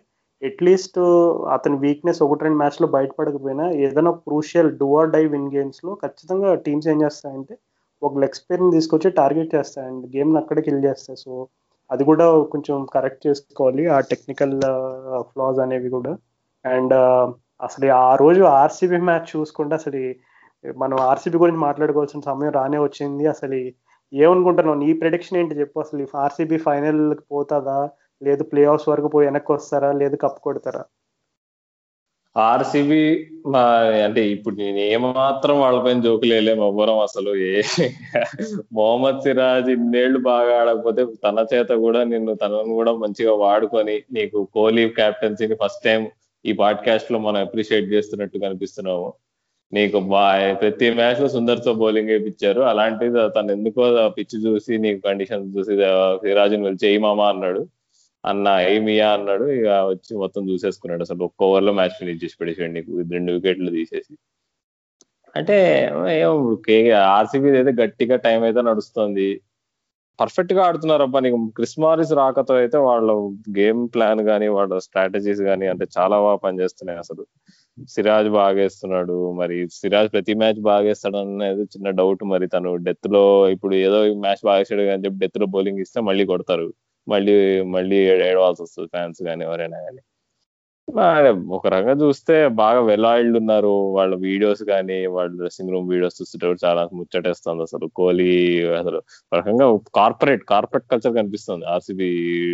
అట్లీస్ట్ 0.41 0.97
uh, 0.99 1.31
అతని 1.55 1.75
వీక్నెస్ 1.83 2.21
ఒకటి 2.25 2.43
రెండు 2.45 2.59
మ్యాచ్లో 2.61 2.87
బయటపడకపోయినా 2.95 3.65
ఏదైనా 3.85 4.11
క్రూషియల్ 4.25 4.69
డూఆర్ 4.77 5.11
డై 5.15 5.23
విన్ 5.33 5.49
గేమ్స్లో 5.55 5.91
ఖచ్చితంగా 6.03 6.49
టీమ్స్ 6.65 6.87
ఏం 6.93 6.97
చేస్తాయంటే 7.05 7.53
ఒక 8.01 8.13
లెగ్ 8.23 8.37
స్పిన్ 8.39 8.71
తీసుకొచ్చి 8.75 9.09
టార్గెట్ 9.19 9.53
చేస్తాయండి 9.55 10.07
గేమ్ని 10.15 10.39
అక్కడే 10.41 10.61
కిల్ 10.67 10.83
చేస్తాయి. 10.87 11.19
సో 11.25 11.31
అది 11.89 12.03
కూడా 12.09 12.25
కొంచెం 12.53 12.75
కరెక్ట్ 12.95 13.23
చేసుకోవాలి 13.27 13.83
ఆ 13.95 13.97
టెక్నికల్ 14.11 14.55
ఫ్లాస్ 15.31 15.59
అనేవి 15.65 15.89
కూడా. 15.97 16.13
అండ్ 16.65 16.95
అసలు 17.67 17.87
ఆ 18.07 18.11
రోజు 18.23 18.41
ఆర్సీబీ 18.61 18.99
మ్యాచ్ 19.09 19.29
చూసుకుంటే 19.35 19.73
అసలు 19.81 20.01
మనం 20.63 20.97
ఆర్సీబీ 21.11 21.37
గురించి 21.43 21.61
మాట్లాడుకోవాల్సిన 21.67 22.21
సమయం 22.29 22.53
రానే 22.59 22.79
వచ్చింది. 22.87 23.25
అసలు 23.27 23.59
ఏమనుకుంటున్నావు? 24.13 24.79
నీ 24.83 24.89
ప్రిడిక్షన్ 25.01 25.37
ఏంటి 25.41 25.59
చెప్పు 25.61 25.79
అసలు? 25.85 26.05
ఆర్సీబీ 26.23 26.57
ఫైనల్కి 26.67 27.23
పోతుందా? 27.31 27.77
లేదు 28.23 28.43
ప్లే 28.43 28.65
ఆఫ్స్ 28.65 28.89
వరకు 28.89 29.07
పోయి 29.07 29.27
వెనక్కి 29.27 29.51
వస్తారా 29.51 29.91
లేదు 29.91 30.15
కప్పు 30.15 30.39
కొడతారా? 30.39 30.83
ఆర్సీబీ 32.37 33.27
అంటే 34.03 34.27
ఇప్పుడు 34.27 34.55
నేను 34.55 34.77
ఏమాత్రం 34.77 35.61
వాళ్ళపైన 35.61 36.01
జోకులు 36.01 36.33
వేయలేము 36.33 36.67
ఎవ్వరం 36.67 36.99
అసలు. 36.99 37.35
ఏ 37.35 37.61
మొహమ్మద్ 38.73 39.21
సిరాజ్ 39.21 39.69
ఇన్నేళ్ళు 39.69 40.19
బాగా 40.19 40.61
ఆడకపోతే 40.61 41.05
తన 41.05 41.45
చేత 41.53 41.67
కూడా 41.69 42.03
నిన్ను 42.03 42.35
తనను 42.35 42.63
కూడా 42.63 42.91
మంచిగా 42.91 43.33
వాడుకొని 43.33 44.03
నీకు 44.11 44.47
కోహ్లీ 44.53 44.89
క్యాప్టెన్సీని 44.89 45.55
ఫస్ట్ 45.55 45.83
టైం 45.83 46.07
ఈ 46.45 46.51
పాడ్కాస్ట్లో 46.51 47.19
మనం 47.19 47.41
అప్రిషియేట్ 47.41 47.85
చేస్తున్నట్టు 47.85 48.37
కనిపిస్తున్నాము. 48.37 49.13
నీకు 49.73 49.99
బా- 49.99 50.53
ప్రతి 50.53 50.91
మ్యాచ్లో 50.91 51.27
సుందర్తో 51.27 51.73
బౌలింగ్ 51.73 52.09
వేయించారు. 52.09 52.61
అలాంటిది 52.61 53.29
తను 53.29 53.51
ఎందుకో 53.51 54.09
పిచ్చి 54.09 54.45
చూసి 54.45 54.77
నీకు 54.77 55.01
కండిషన్ 55.01 55.57
చూసి 55.57 55.77
సిరాజ్ని 56.27 56.63
వెళ్ళి 56.63 56.87
చేయి 56.87 56.97
మామా 56.97 57.29
అన్నాడు. 57.29 57.67
అన్న 58.23 58.47
ఏమియా 58.73 59.07
అన్నాడు. 59.13 59.45
ఇక 59.59 59.67
వచ్చి 59.91 60.11
మొత్తం 60.23 60.41
చూసేసుకున్నాడు 60.49 61.03
అసలు. 61.07 61.21
ఒక్క 61.29 61.43
ఓవర్లో 61.43 61.73
మ్యాచ్ 61.79 61.97
ఫినిష్ 61.99 62.23
చేసి 62.23 62.37
పెట్టేసాడు 62.39 62.73
నీకు. 62.77 62.91
రెండు 63.15 63.31
వికెట్లు 63.37 63.71
తీసేసి. 63.77 64.13
అంటే 65.35 65.57
ఏం 66.15 66.35
ఆర్సీబీ 67.17 67.49
అయితే 67.59 67.73
గట్టిగా 67.83 68.15
టైం 68.25 68.41
అయితే 68.43 68.61
నడుస్తుంది. 68.69 69.27
పర్ఫెక్ట్గా 70.19 70.61
ఆడుతున్నారు 70.67 71.03
అబ్బా 71.03 71.19
నీకు. 71.25 71.37
క్రిస్ 71.57 71.77
మారిస్ 71.79 72.11
రాకతో 72.21 72.53
అయితే 72.63 72.77
వాళ్ళ 72.87 73.11
గేమ్ 73.59 73.81
ప్లాన్ 73.93 74.21
కానీ 74.25 74.47
వాళ్ళ 74.57 74.79
స్ట్రాటజీస్ 74.87 75.41
కానీ 75.49 75.65
అంటే 75.67 75.85
చాలా 75.97 76.17
బాగా 76.25 76.39
పనిచేస్తున్నాయి 76.45 76.99
అసలు. 76.99 77.23
సిరాజ్ 77.89 78.29
బాగేస్తున్నాడు. 78.37 79.17
మరి 79.39 79.57
సిరాజ్ 79.79 80.09
ప్రతి 80.15 80.33
మ్యాచ్ 80.41 80.59
బాగేస్తాడు 80.69 81.17
అనేది 81.23 81.63
చిన్న 81.73 81.89
డౌట్ 82.01 82.23
మరి 82.33 82.47
తను 82.47 82.71
డెత్లో 82.87 83.23
ఇప్పుడు 83.55 83.75
ఏదో 83.85 83.99
మ్యాచ్ 84.25 84.43
బాగేసాడు 84.49 84.85
అని 84.95 85.03
చెప్పి 85.05 85.19
డెత్లో 85.25 85.47
బౌలింగ్ 85.55 85.81
ఇస్తే 85.85 86.01
మళ్ళీ 86.09 86.25
కొడతారు. 86.25 86.67
మళ్ళీ 87.07 87.61
మళ్ళీ 87.61 87.95
ఏడవాల్సి 87.95 88.63
వస్తుంది 88.63 88.87
ఫ్యాన్స్ 88.87 89.23
కానీ 89.23 89.45
ఎవరైనా 89.45 89.79
కానీ 89.79 89.99
ఒక 91.49 91.67
రకంగా 91.67 92.05
చూస్తే 92.05 92.47
బాగా 92.47 92.81
వెల్ 92.81 93.05
ఆయిల్డ్ 93.05 93.37
ఉన్నారు. 93.37 93.67
వాళ్ళ 93.67 94.15
వీడియోస్ 94.15 94.63
కానీ 94.63 95.05
వాళ్ళ 95.05 95.35
డ్రెస్సింగ్ 95.37 95.71
రూమ్ 95.71 95.89
వీడియోస్ 95.89 96.21
చూస్తుంటే 96.21 96.67
చాలా 96.67 96.89
ముచ్చటేస్తుంది 96.93 97.61
అసలు. 97.61 97.87
కోహ్లీ 97.87 98.61
అసలు 98.65 99.01
రకంగా 99.33 99.77
కార్పొరేట్ 99.95 100.43
కార్పొరేట్ 100.43 100.91
కల్చర్ 100.91 101.15
కనిపిస్తుంది. 101.15 101.65
ఆర్సీబీ 101.65 102.09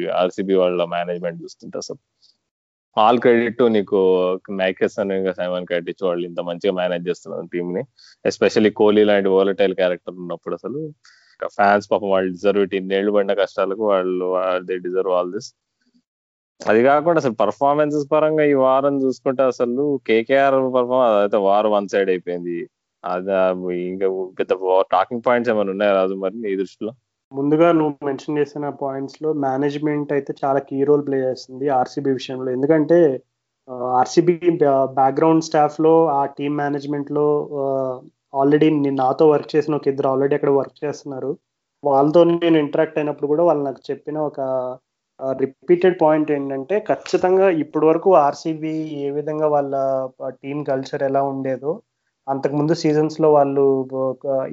ఆర్సీబీ 0.08 0.54
వాళ్ళ 0.56 0.86
మేనేజ్మెంట్ 0.86 1.44
చూస్తుంటే 1.44 1.78
అసలు. 1.78 1.98
ఆల్ 3.00 3.20
క్రెడిట్ 3.20 3.64
నీకు 3.72 3.98
మైకెస్ 4.52 5.00
అని 5.00 5.34
సైమన్ 5.34 5.66
క్రెడిట్ 5.66 6.04
వాళ్ళు 6.04 6.28
ఇంత 6.28 6.40
మంచిగా 6.42 6.74
మేనేజ్ 6.74 7.10
చేస్తున్నారు 7.10 7.48
టీమ్ని. 7.54 7.84
ఎస్పెషల్లీ 8.26 8.70
కోహ్లీ 8.70 9.04
లాంటి 9.04 9.30
వోలటైల్ 9.30 9.76
క్యారెక్టర్ 9.76 10.16
ఉన్నప్పుడు 10.16 10.56
అసలు 10.56 10.94
ఫ్యాన్స్ 11.46 11.90
పాపం 11.92 12.10
వాళ్ళు 12.10 12.30
డిజర్వ్ 12.32 12.64
ఇట్ 12.64 12.76
ఇన్నేళ్ళు 12.76 13.12
పడిన 13.12 13.34
కష్టాలకు 13.34 13.84
వాళ్ళు 13.86 14.28
దే 14.66 14.78
డిజర్వ్ 14.78 15.14
ఆల్ 15.14 15.32
దిస్ 15.32 15.50
అది 16.62 16.84
కాకుండా 16.84 17.20
అసలు 17.20 17.34
పర్ఫార్మెన్సెస్ 17.34 18.12
పరంగా 18.12 18.44
ఈ 18.44 18.54
వారం 18.54 19.02
చూసుకుంటే 19.02 19.44
అసలు 19.44 20.00
కేకేఆర్ 20.08 20.56
పర్ఫార్మెన్స్ 20.78 21.22
అయితే 21.22 21.38
వారం 21.38 21.72
వన్ 21.72 21.88
సైడ్ 21.88 22.10
అయిపోయింది. 22.10 22.70
అది 23.04 23.32
ఇంకా 23.92 24.08
పెద్ద 24.40 24.54
టాకింగ్ 24.92 25.22
పాయింట్స్ 25.28 25.52
ఏమైనా 25.54 25.72
ఉన్నాయా 25.72 25.94
రాజు 25.94 26.14
మరి 26.14 26.36
నీ 26.42 26.56
దృష్టిలో? 26.56 26.92
ముందుగా 27.32 27.72
నువ్వు 27.72 28.06
మెన్షన్ 28.06 28.38
చేసిన 28.38 28.70
పాయింట్స్లో 28.70 29.34
మేనేజ్మెంట్ 29.34 30.14
అయితే 30.14 30.34
చాలా 30.46 30.60
కీ 30.60 30.84
రోల్ 30.84 31.08
ప్లే 31.08 31.18
చేస్తుంది 31.18 31.70
ఆర్సీబీ 31.70 32.12
విషయంలో. 32.12 32.52
ఎందుకంటే 32.52 33.24
ఆర్సీబీ 34.00 34.36
బ్యాక్గ్రౌండ్ 35.00 35.44
స్టాఫ్లో 35.44 36.08
ఆ 36.08 36.26
టీమ్ 36.26 36.58
మేనేజ్మెంట్లో 36.58 37.26
ఆల్రెడీ 38.38 38.70
నేను 38.70 38.96
నాతో 38.96 39.30
వర్క్ 39.30 39.56
చేసిన 39.56 39.76
ఒక 39.76 39.88
ఇద్దరు 39.88 40.08
ఆల్రెడీ 40.08 40.36
అక్కడ 40.36 40.50
వర్క్ 40.50 40.86
చేస్తున్నారు. 40.86 41.32
వాళ్ళతో 41.84 42.24
నేను 42.24 42.58
ఇంటరాక్ట్ 42.58 42.98
అయినప్పుడు 42.98 43.28
కూడా 43.28 43.44
వాళ్ళు 43.44 43.64
నాకు 43.64 43.82
చెప్పిన 43.92 44.18
ఒక 44.20 44.40
రిపీటెడ్ 45.40 46.02
పాయింట్ 46.02 46.32
ఏంటంటే 46.32 46.80
ఖచ్చితంగా 46.80 47.50
ఇప్పటి 47.50 47.86
వరకు 47.86 48.16
ఆర్సీబీ 48.16 48.74
ఏ 49.06 49.10
విధంగా 49.10 49.48
వాళ్ళ 49.48 49.76
టీం 50.44 50.64
కల్చర్ 50.64 51.04
ఎలా 51.04 51.22
ఉండేదో 51.24 51.72
అంతకుముందు 52.28 52.74
సీజన్స్లో 52.74 53.32
వాళ్ళు 53.32 53.64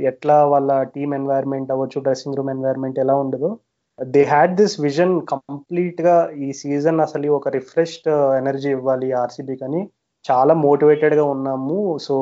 ఎట్లా 0.03 0.45
వాళ్ళ 0.45 0.83
టీమ్ 0.83 1.15
ఎన్వైర్న్మెంట్ 1.15 1.73
అవ్వచ్చు 1.73 2.01
డ్రెస్సింగ్ 2.01 2.37
రూమ్ 2.37 2.51
ఎన్వైర్న్మెంట్ 2.51 2.99
ఎలా 2.99 3.15
ఉండదో 3.17 3.51
దే 3.99 4.23
హ్యాడ్ 4.25 4.55
దిస్ 4.57 4.81
విజన్ 4.81 5.15
కంప్లీట్గా 5.27 6.15
ఈ 6.39 6.53
సీజన్ 6.53 7.01
అసలు 7.01 7.29
ఒక 7.33 7.49
రిఫ్రెష్డ్ 7.49 8.09
ఎనర్జీ 8.39 8.71
ఇవ్వాలి 8.71 9.13
ఆర్సీబీ 9.13 9.57
కానీ 9.57 9.83
చాలా 10.25 10.55
మోటివేటెడ్గా 10.65 11.25
ఉన్నాము. 11.35 11.79
సో 12.07 12.15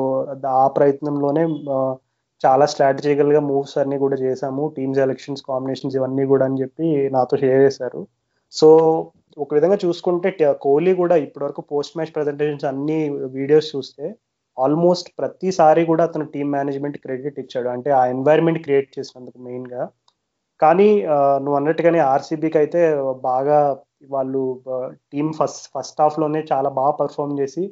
ఆ 0.61 0.67
ప్రయత్నంలోనే 0.77 1.43
చాలా 2.41 2.65
స్ట్రాటజికల్గా 2.71 3.41
మూవ్స్ 3.49 3.75
అన్ని 3.81 3.97
కూడా 4.03 4.17
చేశాము. 4.25 4.63
టీమ్ 4.77 4.93
సెలెక్షన్స్ 4.99 5.43
కాంబినేషన్స్ 5.49 5.95
ఇవన్నీ 5.99 6.23
కూడా 6.31 6.45
అని 6.49 6.59
చెప్పి 6.61 6.87
నాతో 7.15 7.35
షేర్ 7.43 7.61
చేశారు. 7.65 8.01
సో 8.53 8.69
ఒక 9.37 9.49
విధంగా 9.57 9.77
చూసుకుంటే 9.85 10.29
కోహ్లీ 10.65 10.93
కూడా 11.01 11.15
ఇప్పటివరకు 11.25 11.61
పోస్ట్ 11.71 11.95
మ్యాచ్ 11.97 12.13
ప్రజెంటేషన్స్ 12.17 12.67
అన్ని 12.71 12.99
వీడియోస్ 13.37 13.69
చూస్తే 13.75 14.05
ఆల్మోస్ట్ 14.57 15.07
ప్రతిసారి 15.19 15.81
కూడా 15.91 16.03
అతను 16.09 16.25
టీమ్ 16.33 16.51
మేనేజ్మెంట్ 16.57 16.97
క్రెడిట్ 17.03 17.39
ఇచ్చాడు. 17.43 17.69
అంటే 17.75 17.89
ఆ 17.99 18.01
ఎన్వైర్న్మెంట్ 18.15 18.61
క్రియేట్ 18.65 18.89
చేసినందుకు 18.97 19.39
మెయిన్గా. 19.47 19.83
కానీ 20.59 20.89
నువ్వు 21.43 21.57
అన్నట్టుగానే 21.59 21.99
ఆర్సీబీకి 22.13 22.57
అయితే 22.57 22.81
బాగా 23.29 23.57
వాళ్ళు 24.09 24.41
టీం 25.13 25.27
ఫస్ట్ 25.39 25.65
ఫస్ట్ 25.75 26.01
హాఫ్లోనే 26.01 26.41
చాలా 26.53 26.69
బాగా 26.79 26.93
పర్ఫామ్ 27.01 27.33
చేసి 27.41 27.63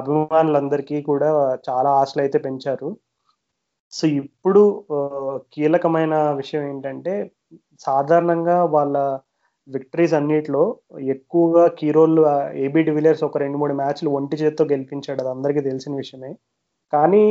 అభిమానులందరికీ 0.00 0.98
కూడా 1.02 1.30
చాలా 1.68 1.90
ఆశలు 2.00 2.22
అయితే 2.24 2.38
పెంచారు. 2.46 2.88
సో 3.92 4.04
ఇప్పుడు 4.20 4.62
కీలకమైన 5.54 6.14
విషయం 6.40 6.62
ఏంటంటే 6.70 7.14
సాధారణంగా 7.86 8.56
వాళ్ళ 8.76 8.96
విక్టరీస్ 9.68 10.14
అన్నిట్లో 10.18 10.62
ఎక్కువగా 11.14 11.64
కీరోల్ 11.78 12.18
ఏబీ 12.64 12.82
డివిలియర్స్ 12.88 13.24
ఒక 13.28 13.38
రెండు 13.38 13.58
మూడు 13.58 13.74
మ్యాచ్లు 13.74 14.08
ఒంటి 14.18 14.36
చేత్తో 14.36 14.64
గెలిపించాడు. 14.72 15.20
అది 15.22 15.30
అందరికీ 15.34 15.60
తెలిసిన 15.68 15.94
విషయమే. 15.96 16.32
కానీ 16.92 17.22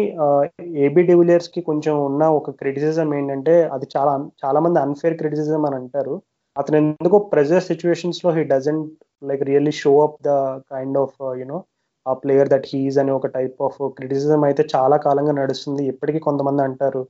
ఏబీ 0.86 1.02
డివిలియర్స్కి 1.10 1.62
కొంచెం 1.62 1.96
ఉన్న 2.08 2.24
ఒక 2.40 2.52
క్రిటిసిజం 2.62 3.10
ఏంటంటే 3.16 3.54
అది 3.76 3.86
చాలా 3.96 4.14
చాలా 4.44 4.60
మంది 4.66 4.80
అన్ఫేర్ 4.80 5.18
క్రిటిసిజం 5.18 5.66
అని 5.66 5.78
అంటారు. 5.82 6.16
అతను 6.56 6.78
ఎందుకో 6.82 7.18
ప్రెజర్ 7.34 7.64
సిచ్యువేషన్స్లో 7.70 8.32
he 8.38 8.44
doesn't 8.54 8.90
like 9.30 9.44
really 9.44 9.74
show 9.84 9.94
up 10.08 10.20
the 10.28 10.32
kind 10.74 10.98
of 11.04 11.18
you know 11.42 11.60
a 12.06 12.14
player 12.22 12.50
that 12.54 12.68
he's 12.72 12.98
అనే 13.02 13.12
ఒక 13.20 13.28
టైప్ 13.38 13.60
ఆఫ్ 13.68 13.80
క్రిటిసిజం 13.98 14.42
అయితే 14.50 14.64
చాలా 14.76 14.98
కాలంగా 15.08 15.34
నడుస్తుంది. 15.42 15.84
ఇప్పటికీ 15.94 16.20
కొంతమంది 16.28 16.62
అంటారు 16.68 17.02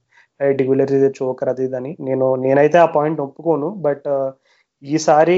డివిలియర్స్ 0.60 0.96
ఇది 1.00 1.10
చోకర్ 1.20 1.50
అది 1.54 1.64
ఇదని 1.68 1.92
నేను 2.08 2.26
నేనైతే 2.46 2.78
ఆ 2.86 2.88
పాయింట్ 2.98 3.20
ఒప్పుకోను. 3.28 3.70
బట్ 3.88 4.06
uh, 4.16 4.30
ఈసారి 4.84 5.38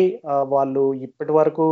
వాళ్ళు 0.54 0.84
ఇప్పటి 1.08 1.34
వరకు 1.40 1.66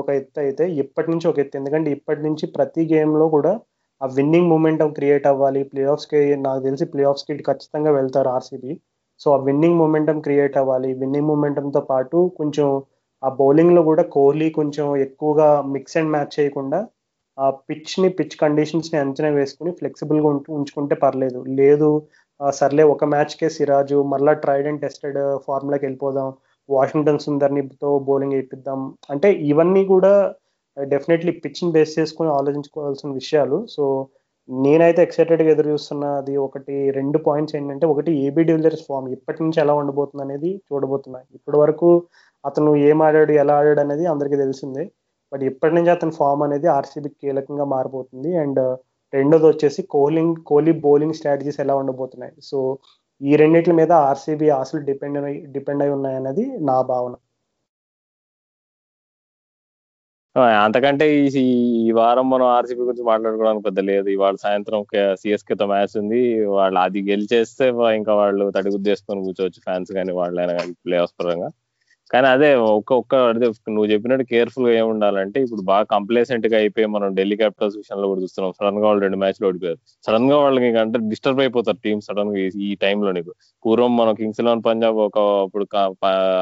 ఒక 0.00 0.08
ఎత్తు 0.18 0.38
అయితే 0.44 0.64
ఇప్పటి 0.82 1.08
నుంచి 1.12 1.26
ఒక 1.30 1.38
ఎత్తు. 1.42 1.56
ఎందుకంటే 1.60 1.88
ఇప్పటి 1.96 2.20
నుంచి 2.26 2.44
ప్రతి 2.56 2.82
గేమ్లో 2.92 3.26
కూడా 3.36 3.52
ఆ 4.00 4.06
విన్నింగ్ 4.18 4.50
మూమెంటం 4.52 4.88
క్రియేట్ 4.98 5.26
అవ్వాలి. 5.32 5.62
ప్లే 5.70 5.82
ఆఫ్స్కి 5.94 6.20
నాకు 6.46 6.60
తెలిసి 6.66 6.86
ప్లే 6.92 7.02
ఆఫ్స్కి 7.12 7.36
ఖచ్చితంగా 7.50 7.92
వెళ్తారు 7.98 8.30
ఆర్సీబీ 8.36 8.72
సో 9.20 9.28
ఆ 9.36 9.38
విన్నింగ్ 9.48 9.78
మూమెంటం 9.82 10.16
క్రియేట్ 10.26 10.56
అవ్వాలి. 10.62 10.90
విన్నింగ్ 11.02 11.28
మూమెంటంతో 11.32 11.82
పాటు 11.90 12.18
కొంచెం 12.40 12.68
ఆ 13.22 13.28
బౌలింగ్లో 13.40 13.82
కూడా 13.90 14.04
కోహ్లీ 14.16 14.48
కొంచెం 14.58 14.86
ఎక్కువగా 15.06 15.48
మిక్స్ 15.74 15.96
అండ్ 16.00 16.12
మ్యాచ్ 16.14 16.34
చేయకుండా 16.38 16.80
ఆ 17.38 17.46
పిచ్ని 17.68 18.08
పిచ్ 18.18 18.36
కండిషన్స్ని 18.42 18.98
అంచనా 19.02 19.30
వేసుకుని 19.38 19.72
ఫ్లెక్సిబుల్గా 19.80 20.28
ఉంటూ 20.34 20.48
ఉంచుకుంటే 20.58 20.94
పర్లేదు. 21.04 21.40
లేదు 21.60 21.90
సర్లే 22.40 22.84
ఒక 22.94 23.04
మ్యాచ్కే 23.12 23.48
సిరాజు 23.56 23.98
మళ్ళీ 24.12 24.32
ట్రైడ్ 24.44 24.66
అండ్ 24.70 24.82
టెస్టెడ్ 24.84 25.18
ఫార్ములాకి 25.46 25.84
వెళ్ళిపోదాం 25.86 26.28
వాషింగ్టన్ 26.68 27.22
సుందర్నితో 27.26 27.90
బౌలింగ్ 28.08 28.34
వేయిద్దాం. 28.36 28.80
అంటే 29.12 29.28
ఇవన్నీ 29.50 29.82
కూడా 29.94 30.12
డెఫినెట్లీ 30.76 31.32
పిచ్ని 31.44 31.70
బేస్ 31.76 31.92
చేసుకుని 31.98 32.30
ఆలోచించుకోవాల్సిన 32.38 33.10
విషయాలు. 33.20 33.58
సో 33.74 33.84
నేనైతే 34.48 35.00
ఎక్సైటెడ్గా 35.06 35.50
ఎదురు 35.54 35.68
చూస్తున్నది 35.74 36.34
ఒకటి 36.46 36.74
రెండు 36.98 37.18
పాయింట్స్ 37.26 37.54
ఏంటంటే 37.58 37.86
ఒకటి 37.92 38.10
ఏబీ 38.26 38.42
డివిలియర్స్ 38.50 38.84
ఫామ్ 38.88 39.06
ఇప్పటి 39.16 39.38
నుంచి 39.44 39.58
ఎలా 39.64 39.74
ఉండబోతుంది 39.80 40.24
అనేది 40.26 40.50
చూడబోతున్నా. 40.68 41.20
ఇప్పటి 41.36 41.58
వరకు 41.62 41.88
అతను 42.44 42.70
ఏం 42.88 42.98
ఆడాడు 43.06 43.32
ఎలా 43.42 43.54
ఆడాడు 43.60 43.80
అనేది 43.84 44.04
అందరికీ 44.12 44.36
తెలిసిందే. 44.44 44.84
బట్ 45.32 45.42
ఇప్పటి 45.50 45.74
నుంచి 45.76 45.90
అతని 45.96 46.12
ఫామ్ 46.20 46.42
అనేది 46.46 46.68
ఆర్సీబీ 46.78 47.10
కీలకంగా 47.22 47.66
మారిపోతుంది. 47.76 48.30
అండ్ 48.44 48.60
రెండోది 49.12 49.46
వచ్చేసి 49.52 49.80
కోహ్లింగ్ 49.94 50.34
కోహ్లీ 50.50 50.72
బౌలింగ్ 50.86 51.16
స్ట్రాటజీస్ 51.18 51.60
ఎలా 51.64 51.74
ఉండబోతున్నాయి. 51.82 52.34
సో 52.50 52.58
ఈ 53.20 53.32
రెండింటి 53.42 53.72
మీద 53.80 53.92
ఆర్సీబీ 54.08 54.48
ఆశలు 54.60 54.82
డిపెండ్ 54.90 55.18
అయి 55.28 55.38
డిపెండ్ 55.54 55.82
అయి 55.84 55.94
ఉన్నాయన్నది 55.98 56.44
నా 56.70 56.76
భావన. 56.92 57.14
అంతకంటే 60.64 61.04
ఈ 61.18 61.44
ఈ 61.82 61.84
వారం 61.98 62.26
మనం 62.32 62.46
ఆర్సీబీ 62.56 62.80
గురించి 62.86 63.04
మాట్లాడుకోవడానికి 63.10 63.64
పెద్ద 63.68 63.80
లేదు. 63.90 64.08
ఇవాళ 64.16 64.36
సాయంత్రం 64.44 64.80
సిఎస్కేతో 65.22 65.66
మ్యాచ్ 65.72 65.94
ఉంది. 66.02 66.20
వాళ్ళు 66.56 66.78
అది 66.86 67.00
గెలిచేస్తే 67.10 67.66
ఇంకా 68.00 68.14
వాళ్ళు 68.22 68.46
తడిగుద్దేసుకొని 68.56 69.24
కూర్చోవచ్చు 69.26 69.60
ఫ్యాన్స్ 69.68 69.92
కానీ 69.98 70.12
వాళ్ళైనా 70.20 70.54
కానీ 70.60 70.74
ప్లే 70.86 70.98
ఆఫ్ 71.04 71.14
పరంగా. 71.20 71.48
కానీ 72.10 72.26
అదే 72.28 72.48
ఒక్క 72.70 72.90
ఒక్క 72.92 73.14
అదే 73.28 73.46
నువ్వు 73.68 73.86
చెప్పినట్టు 73.92 74.24
కేర్ఫుల్గా 74.24 74.72
ఏమి 74.72 74.88
ఉండాలంటే 74.92 75.38
ఇప్పుడు 75.44 75.62
బాగా 75.70 75.84
కంప్లేసెంట్గా 75.92 76.56
అయిపోయి 76.60 76.86
మనం 76.86 77.08
ఢిల్లీ 77.16 77.36
క్యాపిటల్స్ 77.36 77.76
విషయంలో 77.76 78.06
కూడా 78.08 78.20
చూస్తున్నాం. 78.24 78.52
సడన్గా 78.58 78.84
వాళ్ళు 78.86 79.02
రెండు 79.06 79.18
మ్యాచ్లు 79.22 79.46
ఓడిపోయారు. 79.48 79.78
సడన్గా 80.06 80.36
వాళ్ళకి 80.38 80.68
అంటే 80.84 80.98
డిస్టర్బ్ 81.12 81.40
అయిపోతారు 81.40 81.80
టీమ్ 81.84 82.00
సడన్గా 82.08 82.38
ఈ 82.66 82.70
టైంలో 82.84 83.12
నీకు 83.18 83.32
పూర్వం 83.64 83.92
మనం 83.96 84.14
కింగ్స్ 84.20 84.40
ఎలెవన్ 84.40 84.62
పంజాబ్ 84.68 84.98
ఒక 85.06 85.18
అప్పుడు 85.44 85.66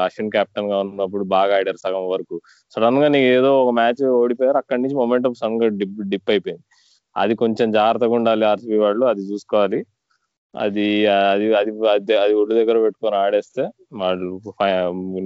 అశ్విన్ 0.05 0.31
కెప్టెన్గా 0.31 0.77
ఉన్నప్పుడు 0.85 1.25
బాగా 1.35 1.53
ఆడారు 1.59 1.79
సగం 1.85 2.05
వరకు. 2.13 2.37
సడన్గా 2.75 3.07
నీకు 3.07 3.27
ఏదో 3.37 3.51
ఒక 3.63 3.71
మ్యాచ్ 3.79 4.03
ఓడిపోయారు 4.15 4.57
అక్కడి 4.61 4.81
నుంచి 4.83 4.97
మొమెంటం 5.01 5.33
సడన్గా 5.41 5.67
డిప్ 5.81 5.99
డిప్ 6.11 6.29
అయిపోయింది. 6.33 6.63
అది 7.15 7.33
కొంచెం 7.35 7.67
జాగ్రత్తగా 7.71 8.13
ఉండాలి 8.19 8.45
ఆర్సీబీ 8.45 8.79
వాళ్ళు 8.79 9.03
అది 9.11 9.21
చూసుకోవాలి. 9.29 9.79
అది 10.55 10.85
అది 11.07 11.45
అది 11.55 11.71
అది 11.87 12.13
అది 12.15 12.33
ఒడ్డు 12.33 12.53
దగ్గర 12.55 12.77
పెట్టుకొని 12.81 13.15
ఆడేస్తే 13.15 13.63
వాళ్ళు 13.93 14.29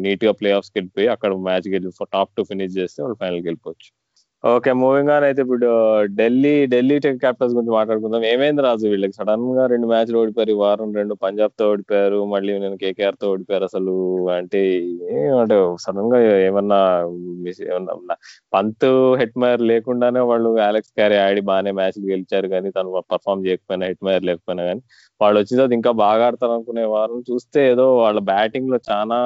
నీట్గా 0.03 0.31
ప్లే 0.31 0.51
ఆఫ్స్ 0.51 0.71
వెళ్ళిపోయి 0.75 1.07
అక్కడ 1.07 1.31
మ్యాచ్ 1.47 1.67
గెలిపి 1.67 2.05
టాప్ 2.11 2.31
టు 2.37 2.43
ఫినిష్ 2.43 2.77
చేస్తే 2.77 2.99
వాళ్ళు 3.03 3.17
ఫైనల్ 3.21 3.41
వెళ్ళిపోవచ్చు. 3.41 3.89
ఓకే 4.43 4.71
మూవింగ్ 4.81 5.11
ఆన్ 5.13 5.23
అయితే 5.27 5.41
ఇప్పుడు 5.45 5.65
uh, 5.69 6.01
ఢిల్లీ 6.19 6.51
ఢిల్లీ 6.73 6.97
క్యాపిటల్స్ 7.23 7.53
గురించి 7.55 7.73
మాట్లాడుకుందాం. 7.77 8.21
ఏమైంది 8.29 8.61
రాజు 8.65 8.85
వీళ్ళకి? 8.91 9.15
సడన్గా 9.17 9.63
రెండు 9.73 9.87
మ్యాచ్లు 9.91 10.17
ఓడిపోయారు 10.21 10.53
వారం 10.61 10.89
రెండు 10.99 11.13
పంజాబ్తో 11.23 11.65
ఓడిపోయారు 11.71 12.19
మళ్ళీ 12.33 12.53
నేను 12.63 12.77
కేకేఆర్తో 12.83 13.25
ఓడిపోయారు 13.33 13.65
అసలు. 13.69 13.95
అంటే 14.37 14.61
అంటే 15.41 15.57
సడన్గా 15.85 16.19
ఏమన్నా 16.47 16.79
మిస్ 17.43 17.61
ఏమన్నా 17.69 18.15
పంత్ 18.53 18.87
హెట్మైర్ 19.21 19.63
లేకుండానే 19.71 20.23
వాళ్ళు 20.31 20.51
అలెక్స్ 20.69 20.93
క్యారీ 20.97 21.17
ఆడి 21.25 21.43
బాగానే 21.51 21.73
మ్యాచ్లు 21.79 22.05
గెలిచారు 22.13 22.49
కానీ 22.55 22.71
తను 22.77 23.03
పర్ఫామ్ 23.13 23.45
చేయకపోయినా 23.47 23.87
హెట్మైర్ 23.91 24.25
లేకపోయినా 24.31 24.65
కానీ 24.69 24.83
వాళ్ళు 25.21 25.37
వచ్చిన 25.41 25.57
తర్వాత 25.57 25.73
ఇంకా 25.79 25.93
బాగా 26.05 26.25
ఆడతారు 26.27 26.53
అనుకునే 26.57 26.85
వారం 26.95 27.21
చూస్తే 27.31 27.61
ఏదో 27.73 27.87
వాళ్ళ 28.03 28.19
బ్యాటింగ్లో 28.31 28.79
చాలా 28.91 29.19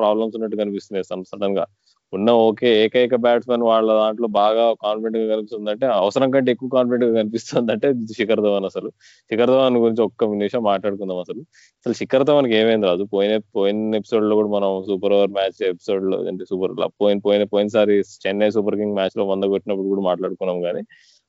ప్రాబ్లమ్స్ 0.00 0.36
ఉన్నట్టు 0.38 0.62
కనిపిస్తున్నాయి 0.62 1.06
సడన్గా 1.32 1.66
ఉన్న 2.14 2.30
ఓకే 2.46 2.68
ఏకైక 2.84 3.14
బ్యాట్స్మెన్ 3.16 3.62
వాళ్ళ 3.62 3.88
దాంట్లో 3.94 4.28
బాగా 4.36 4.64
కాన్ఫిడెంట్గా 4.82 5.34
కనిపిస్తుందంటే 5.34 5.86
అవసరం 5.94 6.30
కంటే 6.30 6.50
ఎక్కువ 6.52 6.68
కాన్ఫిడెంట్గా 6.68 7.14
కనిపిస్తుందంటే 7.20 7.88
శిఖర్ 8.16 8.40
ధవన్ 8.40 8.64
అసలు. 8.64 8.88
శిఖర్ 9.30 9.50
ధవన్ 9.50 9.76
గురించి 9.76 10.02
ఒక్క 10.02 10.24
నిమిషం 10.32 10.62
మాట్లాడుకుందాం 10.62 11.18
అసలు. 11.18 11.40
అసలు 11.80 11.92
శిఖర్ 11.92 12.24
ధవన్కి 12.24 12.54
ఏమైంది 12.54 12.86
రాదు 12.86 13.04
పోయిన 13.14 13.34
పోయిన 13.56 13.94
ఎపిసోడ్లో 13.94 14.36
కూడా 14.36 14.48
మనం 14.48 14.82
సూపర్ 14.86 15.12
ఓవర్ 15.12 15.30
మ్యాచ్ 15.30 15.60
ఎపిసోడ్లో 15.68 16.18
అంటే 16.24 16.44
సూపర్ 16.44 16.72
పోయిన 17.02 17.18
పోయిన 17.18 17.44
పోయినసారి 17.44 17.96
చెన్నై 18.24 18.50
సూపర్ 18.50 18.76
కింగ్ 18.76 18.94
మ్యాచ్లో 18.94 19.24
వంద 19.26 19.44
కొట్టినప్పుడు 19.44 19.88
కూడా 19.88 20.02
మాట్లాడుకున్నాం 20.10 20.60
కానీ 20.62 20.82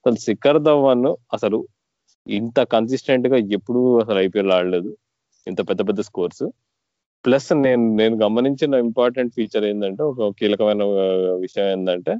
అసలు 0.05 0.15
శిఖర్ 0.19 0.61
ధవన్ 0.63 1.05
అసలు 1.33 1.59
ఇంత 2.27 2.59
కన్సిస్టెంట్గా 2.73 3.37
ఎప్పుడు 3.51 3.81
అసలు 4.01 4.19
ఐపీఎల్ 4.19 4.51
ఆడలేదు. 4.51 4.91
ఇంత 5.47 5.61
పెద్ద 5.69 5.81
పెద్ద 5.87 6.01
స్కోర్స్ 6.01 6.43
ప్లస్ 7.25 7.49
నేను 7.65 7.83
నేను 7.99 8.15
గమనించిన 8.23 8.75
ఇంపార్టెంట్ 8.87 9.35
ఫీచర్ 9.37 9.65
ఏంటంటే 9.65 10.01
ఒక 10.11 10.29
కీలకమైన 10.39 10.83
విషయం 11.45 11.67
ఏంటంటే 11.75 12.13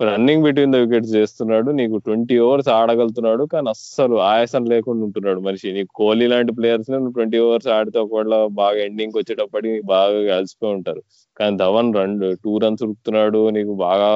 రన్నింగ్ 0.00 0.44
బిట్వీన్ 0.44 0.72
ద 0.74 0.76
వికెట్స్ 0.76 1.12
చేస్తున్నాడు 1.16 1.70
నీకు 1.70 1.96
ట్వంటీ 2.06 2.36
ఓవర్స్ 2.38 2.68
ఆడగలుగుతున్నాడు 2.76 3.44
కానీ 3.52 3.68
అస్సలు 3.74 4.16
ఆయాసం 4.30 4.62
లేకుండా 4.72 5.02
ఉంటున్నాడు 5.06 5.40
మనిషి. 5.40 5.68
నీకు 5.72 5.90
కోహ్లీ 5.94 6.26
లాంటి 6.32 6.52
ప్లేయర్స్ 6.58 6.88
ట్వంటీ 7.16 7.38
ఓవర్స్ 7.38 7.68
ఆడితే 7.76 7.98
ఒకవేళ 7.98 8.36
బాగా 8.60 8.78
ఎండింగ్ 8.86 9.18
వచ్చేటప్పటికి 9.20 9.78
బాగా 9.92 10.18
కలిసిపోయి 10.32 10.74
ఉంటారు. 10.78 11.02
కానీ 11.36 11.54
ధవన్ 11.56 11.92
రన్ 11.98 12.16
టూ 12.44 12.54
రన్స్ 12.64 12.82
ఉరుకుతున్నాడు 12.86 13.42
నీకు 13.58 13.74
బాగా 13.86 14.10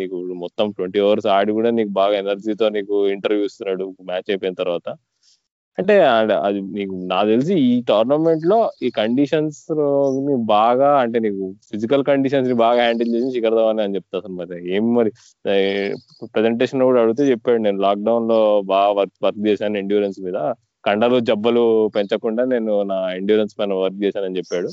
నీకు 0.00 0.16
మొత్తం 0.44 0.68
ట్వంటీ 0.78 1.00
ఓవర్స్ 1.08 1.28
ఆడి 1.36 1.52
కూడా 1.58 1.72
నీకు 1.80 1.92
బాగా 2.00 2.16
ఎనర్జీతో 2.24 2.68
నీకు 2.78 2.96
ఇంటర్వ్యూ 3.16 3.44
ఇస్తున్నాడు 3.50 3.86
మ్యాచ్ 4.10 4.30
అయిపోయిన 4.32 4.56
తర్వాత. 4.64 4.88
అంటే 5.78 5.94
అది 6.46 6.60
నీకు 6.76 6.94
నాకు 7.06 7.26
తెలిసి 7.28 7.54
ఈ 7.54 7.82
టోర్నమెంట్లో 7.88 8.56
ఈ 8.82 8.88
కండిషన్స్ 8.90 9.58
బాగా 10.46 10.88
అంటే 10.98 11.18
నీకు 11.18 11.44
ఫిజికల్ 11.70 12.04
కండిషన్స్ని 12.04 12.54
బాగా 12.54 12.80
హ్యాండిల్ 12.82 13.10
చేసి 13.14 13.28
శిఖర్ 13.32 13.54
ధవన్ 13.54 13.80
అని 13.80 13.94
చెప్తా 13.94 14.18
అసలు 14.18 14.32
మరి. 14.32 14.74
ఏం 14.76 14.94
మరి? 14.94 15.10
ప్రెజెంటేషన్ 16.26 16.82
కూడా 16.82 17.02
అడిగితే 17.02 17.24
చెప్పాడు 17.30 17.62
నేను 17.62 17.80
లాక్డౌన్లో 17.80 18.40
బాగా 18.62 18.90
వర్క్ 18.92 19.16
వర్క్ 19.24 19.46
చేశాను 19.46 19.78
ఎండ్యూరెన్స్ 19.78 20.18
మీద. 20.20 20.38
కండలు 20.84 21.20
జబ్బలు 21.20 21.62
పెంచకుండా 21.96 22.44
నేను 22.44 22.82
నా 22.82 22.98
ఎండ్యూరెన్స్ 23.12 23.54
పైన 23.58 23.72
వర్క్ 23.74 24.04
చేశానని 24.04 24.36
చెప్పాడు. 24.36 24.68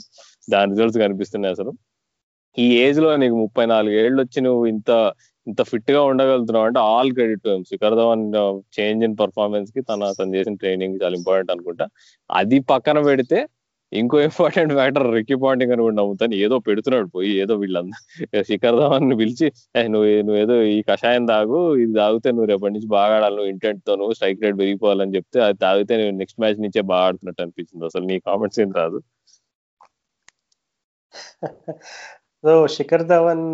దాని 0.51 0.71
రిజల్ట్స్ 0.71 0.99
కనిపిస్తున్నాయి 0.99 1.53
అసలు. 1.53 1.71
ఈ 2.57 2.65
ఏజ్లో 2.79 3.15
నీకు 3.17 3.35
ముప్పై 3.35 3.65
నాలుగు 3.65 3.95
ఏళ్ళు 4.03 4.19
వచ్చి 4.21 4.39
నువ్వు 4.41 4.65
ఇంత 4.65 4.91
ఇంత 5.47 5.61
ఫిట్గా 5.71 6.01
ఉండగలుగుతున్నావు 6.11 6.65
అంటే 6.69 6.79
all 6.91 7.11
credit 7.17 7.49
Shikhar 7.71 7.95
Dhawan 8.01 8.23
change 8.77 9.03
in 9.07 9.17
పర్ఫార్మెన్స్కి 9.21 9.81
తన 9.89 10.11
తను 10.19 10.33
చేసిన 10.37 10.55
ట్రైనింగ్ 10.63 10.97
చాలా 11.03 11.15
ఇంపార్టెంట్ 11.21 11.51
అనుకుంటా. 11.55 11.85
అది 12.29 12.59
పక్కన 12.71 12.99
పెడితే 13.09 13.39
ఇంకో 13.91 14.17
ఇంపార్టెంట్ 14.27 14.71
ఫ్యాక్టర్ 14.77 15.05
రిక్కీ 15.17 15.35
పాయింటింగ్ 15.43 15.73
అని 15.73 15.83
కూడా 15.85 15.95
నమ్ముతాను. 15.99 16.35
ఏదో 16.45 16.55
పెడుతున్నాడు 16.67 17.07
పోయి 17.15 17.31
ఏదో 17.43 17.53
వీళ్ళందరూ. 17.61 17.99
శిఖర్ 18.49 18.77
ధవన్ 18.81 19.13
పిలిచి 19.21 19.47
నువ్వు 19.93 20.09
నువ్వు 20.27 20.39
ఏదో 20.43 20.55
ఈ 20.73 20.77
కషాయం 20.89 21.25
తాగు 21.31 21.59
ఇది 21.83 21.93
తాగితే 21.99 22.29
నువ్వు 22.35 22.49
రేపటి 22.53 22.75
నుంచి 22.77 22.89
బాగా 22.97 23.13
ఆడాలి 23.17 23.37
నువ్వు 23.39 23.51
ఇంటెంట్తో 23.53 23.95
నువ్వు 24.01 24.15
స్ట్రైక్ 24.19 24.43
రేట్ 24.45 24.57
పెరిగిపోవాలని 24.61 25.15
చెప్తే 25.17 25.39
అది 25.47 25.59
తాగితే 25.65 25.95
నువ్వు 26.01 26.15
నెక్స్ట్ 26.21 26.41
మ్యాచ్ 26.43 26.63
నుంచే 26.65 26.83
బాగా 26.93 27.05
ఆడుతున్నట్టు 27.09 27.43
అనిపించింది 27.45 27.85
అసలు 27.91 28.05
నీ 28.11 28.17
కామెంట్స్ 28.29 28.61
ఏం 28.65 28.71
రాదు. 28.81 28.99
So 32.45 32.51
Shikhar 32.73 33.03
Dhawan 33.11 33.45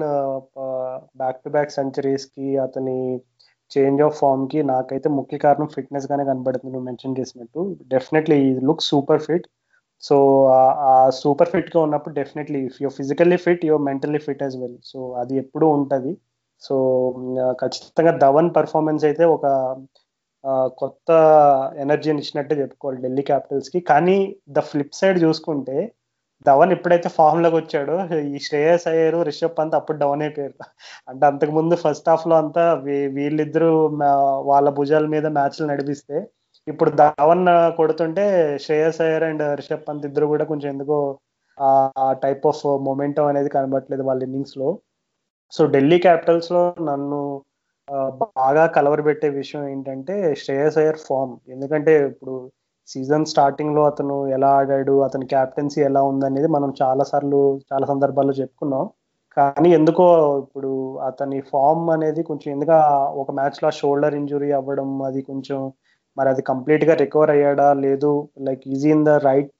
back 1.19 1.37
to 1.43 1.49
back 1.55 1.73
సెంచరీస్కి 1.75 2.47
అతని 2.63 2.95
చేంజ్ 3.71 4.01
ఆఫ్ 4.05 4.17
ఫామ్కి 4.21 4.59
నాకైతే 4.71 5.07
ముఖ్య 5.19 5.37
కారణం 5.43 5.67
ఫిట్నెస్ 5.75 6.07
గానే 6.11 6.23
కనబడుతుంది. 6.29 6.71
నువ్వు 6.73 6.87
మెన్షన్ 6.87 7.15
చేసినట్టు. 7.19 7.61
Definitely 7.93 8.39
look 8.69 8.83
super 8.89 9.21
fit 9.27 9.47
so 10.03 10.15
ఆ 10.89 10.95
సూపర్ 11.21 11.51
ఫిట్గా 11.53 11.79
ఉన్నప్పుడు 11.87 12.13
definitely 12.19 12.59
if 12.69 12.77
your 12.83 12.95
physically 12.99 13.37
fit 13.45 13.63
your 13.69 13.85
mentally 13.89 14.21
fit 14.27 14.43
as 14.45 14.57
well 14.63 14.77
so 14.91 14.99
అది 15.21 15.33
ఎప్పుడూ 15.43 15.69
ఉంటుంది. 15.77 16.11
సో 16.61 16.75
ఖచ్చితంగా 17.63 18.13
ధవన్ 18.25 18.51
పర్ఫార్మెన్స్ 18.57 19.05
అయితే 19.09 19.23
ఒక 19.35 19.45
కొత్త 20.81 21.09
ఎనర్జీని 21.85 22.21
ఇచ్చినట్టే 22.23 22.55
చెప్పుకోవాలి 22.61 22.99
ఢిల్లీ 23.05 23.23
క్యాపిటల్స్కి. 23.31 23.79
కానీ 23.91 24.17
ద 24.57 24.59
ఫ్లిప్ 24.71 24.95
సైడ్ 25.01 25.19
చూసుకుంటే 25.25 25.77
ధవన్ 26.45 26.71
ఎప్పుడైతే 26.75 27.09
ఫామ్లోకి 27.17 27.55
వచ్చాడో. 27.59 27.95
ఈ 28.33 28.37
శ్రేయస్ 28.47 28.85
అయ్యారు 28.91 29.17
రిషబ్ 29.29 29.57
పంత్ 29.59 29.75
అప్పుడు 29.79 29.97
డౌన్ 30.03 30.21
అయిపోయారు. 30.25 30.55
అంటే 31.09 31.23
అంతకు 31.29 31.53
ముందు 31.59 31.75
ఫస్ట్ 31.83 32.09
హాఫ్లో 32.11 32.35
అంతా 32.43 32.63
వీళ్ళిద్దరూ 33.17 33.71
వాళ్ళ 34.51 34.67
భుజాల 34.79 35.05
మీద 35.15 35.25
మ్యాచ్లు 35.37 35.67
నడిపిస్తే 35.71 36.17
ఇప్పుడు 36.67 36.91
ధవన్ 37.01 37.45
కొడుతుంటే 37.79 38.23
శ్రేయస్ 38.63 38.99
అయ్యర్ 39.05 39.25
అండ్ 39.29 39.43
రిషబ్ 39.59 39.85
పంత్ 39.87 40.07
ఇద్దరు 40.09 40.25
కూడా 40.33 40.45
కొంచెం 40.51 40.69
ఎందుకో 40.73 40.97
ఆ 41.57 42.07
టైప్ 42.23 42.43
ఆఫ్ 42.51 42.63
మొమెంటం 42.87 43.27
అనేది 43.31 43.49
కనబడట్లేదు 43.55 44.03
వాళ్ళ 44.09 44.21
ఇన్నింగ్స్లో. 44.27 44.69
సో 45.53 45.61
ఢిల్లీ 45.75 45.97
క్యాపిటల్స్లో 46.05 46.63
నన్ను 46.89 47.21
బాగా 48.39 48.63
కలవరబెట్టే 48.75 49.29
విషయం 49.39 49.63
ఏంటంటే 49.71 50.13
శ్రేయస్ 50.41 50.77
అయ్యర్ 50.81 50.99
ఫామ్ 51.07 51.33
ఎందుకంటే 51.53 51.93
ఇప్పుడు 52.09 52.33
సీజన్ 52.93 53.29
స్టార్టింగ్లో 53.31 53.81
అతను 53.91 54.15
ఎలా 54.35 54.49
ఆడాడు 54.59 54.95
అతని 55.07 55.25
క్యాప్టెన్సీ 55.33 55.79
ఎలా 55.89 56.01
ఉందనేది 56.11 56.47
మనం 56.55 56.69
చాలా 56.81 57.03
సార్లు 57.11 57.41
చాలా 57.71 57.85
సందర్భాల్లో 57.91 58.33
చెప్పుకున్నాం. 58.41 58.85
కానీ 59.37 59.69
ఎందుకో 59.77 60.05
ఇప్పుడు 60.43 60.71
అతని 61.09 61.37
ఫామ్ 61.51 61.85
అనేది 61.95 62.21
కొంచెం 62.29 62.49
ఎందుకంటే 62.55 62.87
ఒక 63.21 63.31
మ్యాచ్లో 63.37 63.69
షోల్డర్ 63.79 64.17
ఇంజురీ 64.21 64.49
అవ్వడం 64.59 64.89
అది 65.09 65.21
కొంచెం 65.29 65.59
మరి 66.17 66.29
అది 66.33 66.41
కంప్లీట్గా 66.49 66.93
రికవర్ 67.01 67.31
అయ్యాడా 67.35 67.67
లేదు 67.85 68.11
like 68.47 68.63
easy 68.73 68.89
in 68.95 69.05
the 69.09 69.11
right 69.27 69.51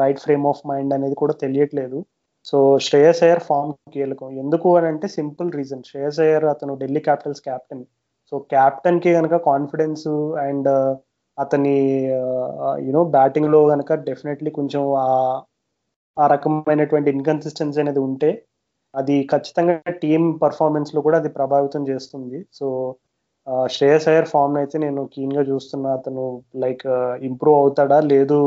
right 0.00 0.22
frame 0.24 0.44
of 0.52 0.62
mind 0.70 0.94
అనేది 0.96 1.16
కూడా 1.22 1.34
తెలియట్లేదు. 1.42 1.98
సో 2.46 2.58
శ్రేయస్ 2.86 3.22
అయ్యర్ 3.24 3.42
ఫామ్ 3.48 3.72
కీలకం. 3.94 4.28
ఎందుకు 4.42 4.68
అని 4.78 4.86
అంటే 4.92 5.06
సింపుల్ 5.18 5.50
రీజన్. 5.58 5.82
శ్రేయస్ 5.90 6.20
అయ్యర్ 6.26 6.46
అతను 6.54 6.74
ఢిల్లీ 6.82 7.00
క్యాపిటల్స్ 7.08 7.42
క్యాప్టెన్. 7.48 7.84
సో 8.32 8.34
క్యాప్టెన్కి 8.54 9.10
కనుక 9.18 9.36
కాన్ఫిడెన్స్ 9.50 10.08
అండ్ 10.46 10.70
అతని 11.42 11.74
యూనో 12.86 13.02
బ్యాటింగ్లో 13.16 13.60
కనుక 13.72 13.92
డెఫినెట్లీ 14.08 14.50
కొంచెం 14.58 14.82
ఆ 16.16 16.26
రకమైనటువంటి 16.34 17.08
ఇన్కన్సిస్టెన్సీ 17.16 17.80
అనేది 17.84 18.00
ఉంటే 18.08 18.30
అది 18.94 19.16
ఖచ్చితంగా 19.32 19.74
టీమ్ 20.02 20.26
పర్ఫార్మెన్స్లో 20.44 21.00
కూడా 21.06 21.18
అది 21.22 21.30
ప్రభావితం 21.38 21.82
చేస్తుంది. 21.90 22.38
సో 22.58 22.66
శ్రేయస్ 23.74 24.06
అయ్యర్ 24.10 24.28
ఫామ్ 24.32 24.56
అయితే 24.62 24.76
నేను 24.78 25.00
కీన్గా 25.14 25.42
చూస్తున్నా. 25.50 25.90
అతను 25.98 26.24
లైక్ 26.64 26.84
ఇంప్రూవ్ 27.28 27.58
అవుతాడా? 27.62 27.98
లేదు 28.12 28.38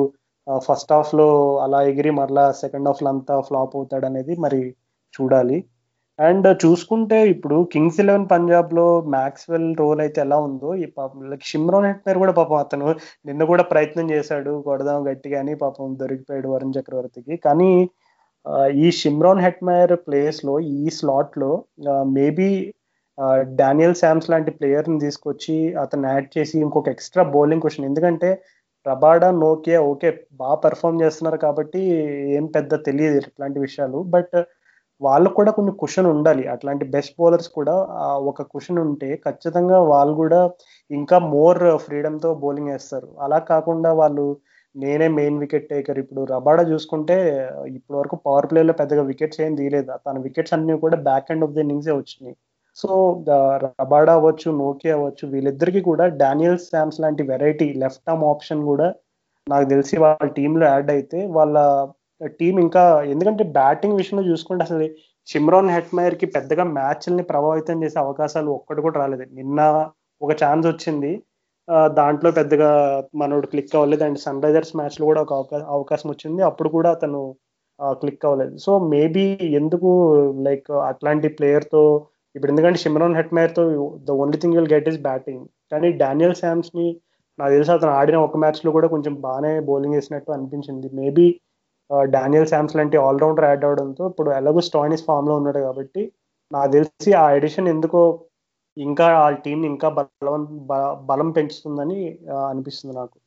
ఫస్ట్ 0.47 0.93
హాఫ్లో 0.95 1.27
అలా 1.65 1.79
ఎగిరి 1.91 2.11
మరలా 2.19 2.45
సెకండ్ 2.63 2.87
హాఫ్లో 2.89 3.09
అంతా 3.13 3.35
ఫ్లాప్ 3.49 3.75
అవుతాడు 3.79 4.05
అనేది 4.11 4.33
మరి 4.45 4.61
చూడాలి. 5.13 5.57
అండ్ 6.19 6.47
చూసుకుంటే 6.63 7.17
ఇప్పుడు 7.33 7.55
కింగ్స్ 7.73 7.99
ఎలెవెన్ 8.03 8.27
పంజాబ్లో 8.33 8.85
మ్యాక్స్వెల్ 9.15 9.67
రోల్ 9.81 10.01
అయితే 10.05 10.19
ఎలా 10.25 10.37
ఉందో 10.47 10.69
ఈ 10.83 10.85
పాపం 10.97 11.21
లైక్ 11.31 11.45
షిమ్రాన్ 11.51 11.87
కూడా 12.23 12.33
పాపం 12.39 12.57
అతను 12.65 12.87
నిన్న 13.29 13.43
కూడా 13.51 13.63
ప్రయత్నం 13.71 14.07
చేశాడు 14.13 14.51
కొడదాం 14.67 14.99
గట్టిగా 15.09 15.39
అని 15.43 15.55
పాపం 15.63 15.95
దొరికిపోయాడు 16.01 16.49
వరుణ్ 16.53 16.75
చక్రవర్తికి. 16.77 17.35
కానీ 17.47 17.71
ఈ 18.83 18.87
షిమ్రోన్ 19.01 19.43
హెట్మైర్ 19.45 19.93
ప్లేస్లో 20.05 20.55
ఈ 20.77 20.89
స్లాట్లో 20.97 21.51
మేబీ 22.17 22.49
డానియల్ 23.61 23.99
శామ్స్ 24.01 24.29
లాంటి 24.31 24.51
ప్లేయర్ని 24.57 24.99
తీసుకొచ్చి 25.05 25.55
అతను 25.83 26.05
యాడ్ 26.11 26.27
చేసి 26.35 26.55
ఇంకొక 26.65 26.89
ఎక్స్ట్రా 26.95 27.23
బౌలింగ్ 27.35 27.63
క్వశ్చన్. 27.63 27.87
ఎందుకంటే 27.89 28.29
రబాడా 28.85 29.29
నోకియా 29.43 29.79
ఓకే 29.91 30.09
బాగా 30.41 30.57
పెర్ఫామ్ 30.65 31.01
చేస్తున్నారు 31.03 31.37
కాబట్టి 31.45 31.81
ఏం 32.37 32.45
పెద్ద 32.55 32.73
తెలియదు 32.87 33.17
ఇట్లాంటి 33.21 33.59
విషయాలు. 33.65 33.99
బట్ 34.15 34.35
వాళ్ళకు 35.05 35.35
కూడా 35.39 35.51
కొన్ని 35.57 35.71
క్వశ్చన్ 35.81 36.07
ఉండాలి. 36.13 36.43
అట్లాంటి 36.53 36.85
బెస్ట్ 36.95 37.15
బౌలర్స్ 37.21 37.49
కూడా 37.57 37.75
ఒక 38.31 38.41
క్వశ్చన్ 38.51 38.79
ఉంటే 38.85 39.09
ఖచ్చితంగా 39.25 39.77
వాళ్ళు 39.91 40.13
కూడా 40.21 40.41
ఇంకా 40.91 41.17
మోర్ 41.35 41.61
ఫ్రీడమ్తో 41.85 42.31
బౌలింగ్ 42.43 42.71
వేస్తారు. 42.73 43.09
అలా 43.25 43.39
కాకుండా 43.51 43.91
వాళ్ళు 44.01 44.25
నేనే 44.75 45.07
మెయిన్ 45.17 45.39
వికెట్ 45.43 45.67
టేకర్ 45.71 45.99
ఇప్పుడు 46.03 46.21
రబాడా 46.33 46.63
చూసుకుంటే 46.71 47.15
ఇప్పటి 47.77 47.97
వరకు 47.99 48.15
పవర్ 48.27 48.47
ప్లేలో 48.51 48.73
పెద్దగా 48.81 49.03
వికెట్స్ 49.11 49.41
ఏం 49.47 49.53
తీయలేదు. 49.59 49.91
తన 50.07 50.17
వికెట్స్ 50.27 50.55
అన్ని 50.57 50.75
కూడా 50.85 50.97
బ్యాక్ 51.09 51.29
ఎండ్ 51.33 51.45
ఆఫ్ 51.47 51.53
ది 51.57 51.61
ఇన్నింగ్సే 51.65 51.93
వచ్చినాయి. 51.99 52.35
సో 52.77 52.89
రబాడా 53.65 54.13
అవ్వచ్చు 54.19 54.49
నోకి 54.61 54.87
అవ్వచ్చు 54.95 55.25
వీళ్ళిద్దరికీ 55.33 55.81
కూడా 55.89 56.05
డానియల్ 56.23 56.59
శామ్స్ 56.69 57.01
లాంటి 57.03 57.23
వెరైటీ 57.31 57.67
లెఫ్ట్ 57.83 58.09
ఆర్మ్ 58.11 58.25
ఆప్షన్ 58.31 58.63
కూడా 58.71 58.87
నాకు 59.47 59.65
తెలిసి 59.73 59.95
వాళ్ళ 60.03 60.27
టీంలో 60.37 60.65
యాడ్ 60.65 60.89
అయితే 60.95 61.19
వాళ్ళ 61.37 61.55
టీం 62.39 62.55
ఇంకా 62.65 62.83
ఎందుకంటే 63.13 63.43
బ్యాటింగ్ 63.57 63.99
విషయంలో 64.01 64.23
చూసుకుంటే 64.31 64.63
అసలు 64.67 64.85
చిమ్రాన్ 65.27 65.73
హెట్మైర్కి 65.75 66.25
పెద్దగా 66.35 66.63
మ్యాచ్ల్ని 66.77 67.23
ప్రభావితం 67.23 67.83
చేసే 67.83 67.97
అవకాశాలు 67.99 68.49
ఒక్కటి 68.57 68.81
కూడా 68.85 68.97
రాలేదు. 69.01 69.25
నిన్న 69.39 69.59
ఒక 70.21 70.31
ఛాన్స్ 70.43 70.65
వచ్చింది. 70.67 71.11
దాంట్లో 71.99 72.29
పెద్దగా 72.31 72.69
మనోడు 73.21 73.47
క్లిక్ 73.51 73.75
అవ్వలేదు. 73.75 74.03
అండ్ 74.07 74.19
సన్ 74.25 74.41
రైజర్స్ 74.45 74.75
మ్యాచ్లో 74.79 75.05
కూడా 75.11 75.21
ఒక 75.25 75.33
అవకాశం 75.75 76.07
వచ్చింది. 76.13 76.41
అప్పుడు 76.49 76.69
కూడా 76.69 76.89
అతను 76.95 77.21
క్లిక్ 78.01 78.25
అవ్వలేదు. 78.27 78.55
సో 78.65 78.71
మేబీ 78.93 79.25
ఎందుకు 79.59 79.89
లైక్ 80.47 80.71
అట్లాంటి 80.89 81.27
ప్లేయర్తో 81.37 81.83
ఇప్పుడు 82.35 82.51
ఎందుకంటే 82.51 82.79
Shimron 82.83 83.15
హెట్మేర్తో 83.19 83.63
the 84.07 84.11
only 84.21 84.37
thing 84.41 84.55
will 84.57 84.71
get 84.73 84.87
is 84.91 84.99
batting. 85.07 85.43
కానీ 85.71 85.89
డానియల్ 86.03 86.35
శామ్స్ని 86.41 86.87
నాకు 87.39 87.51
తెలిసి 87.55 87.71
అతను 87.71 87.91
ఆడిన 87.99 88.17
ఒక 88.27 88.37
మ్యాచ్లో 88.43 88.69
కూడా 88.71 88.87
కొంచెం 88.87 89.13
బాగానే 89.27 89.51
బౌలింగ్ 89.69 89.95
వేసినట్టు 89.97 90.31
అనిపించింది. 90.31 90.87
మేబీ 90.99 91.25
డానియల్ 92.09 92.47
శామ్స్ 92.47 92.75
లాంటి 92.75 92.97
ఆల్రౌండర్ 92.97 93.45
యాడ్ 93.45 93.65
అవడంతో 93.65 94.03
ఇప్పుడు 94.09 94.29
ఎలాగో 94.31 94.61
స్టాయినిస్ 94.61 95.05
ఫామ్లో 95.05 95.35
ఉన్నాడు 95.35 95.59
కాబట్టి 95.59 96.03
నాకు 96.51 96.71
తెలిసి 96.71 97.13
ఆ 97.13 97.25
ఎడిషన్ 97.31 97.67
ఎందుకో 97.67 98.01
ఇంకా 98.77 99.07
ఆ 99.17 99.29
టీం 99.45 99.59
ఇంకా 99.65 99.89
బలం 99.97 100.43
బలం 101.05 101.31
పెంచుతుందని 101.31 101.99
అనిపిస్తుంది 102.49 102.95
నాకు. 102.95 103.17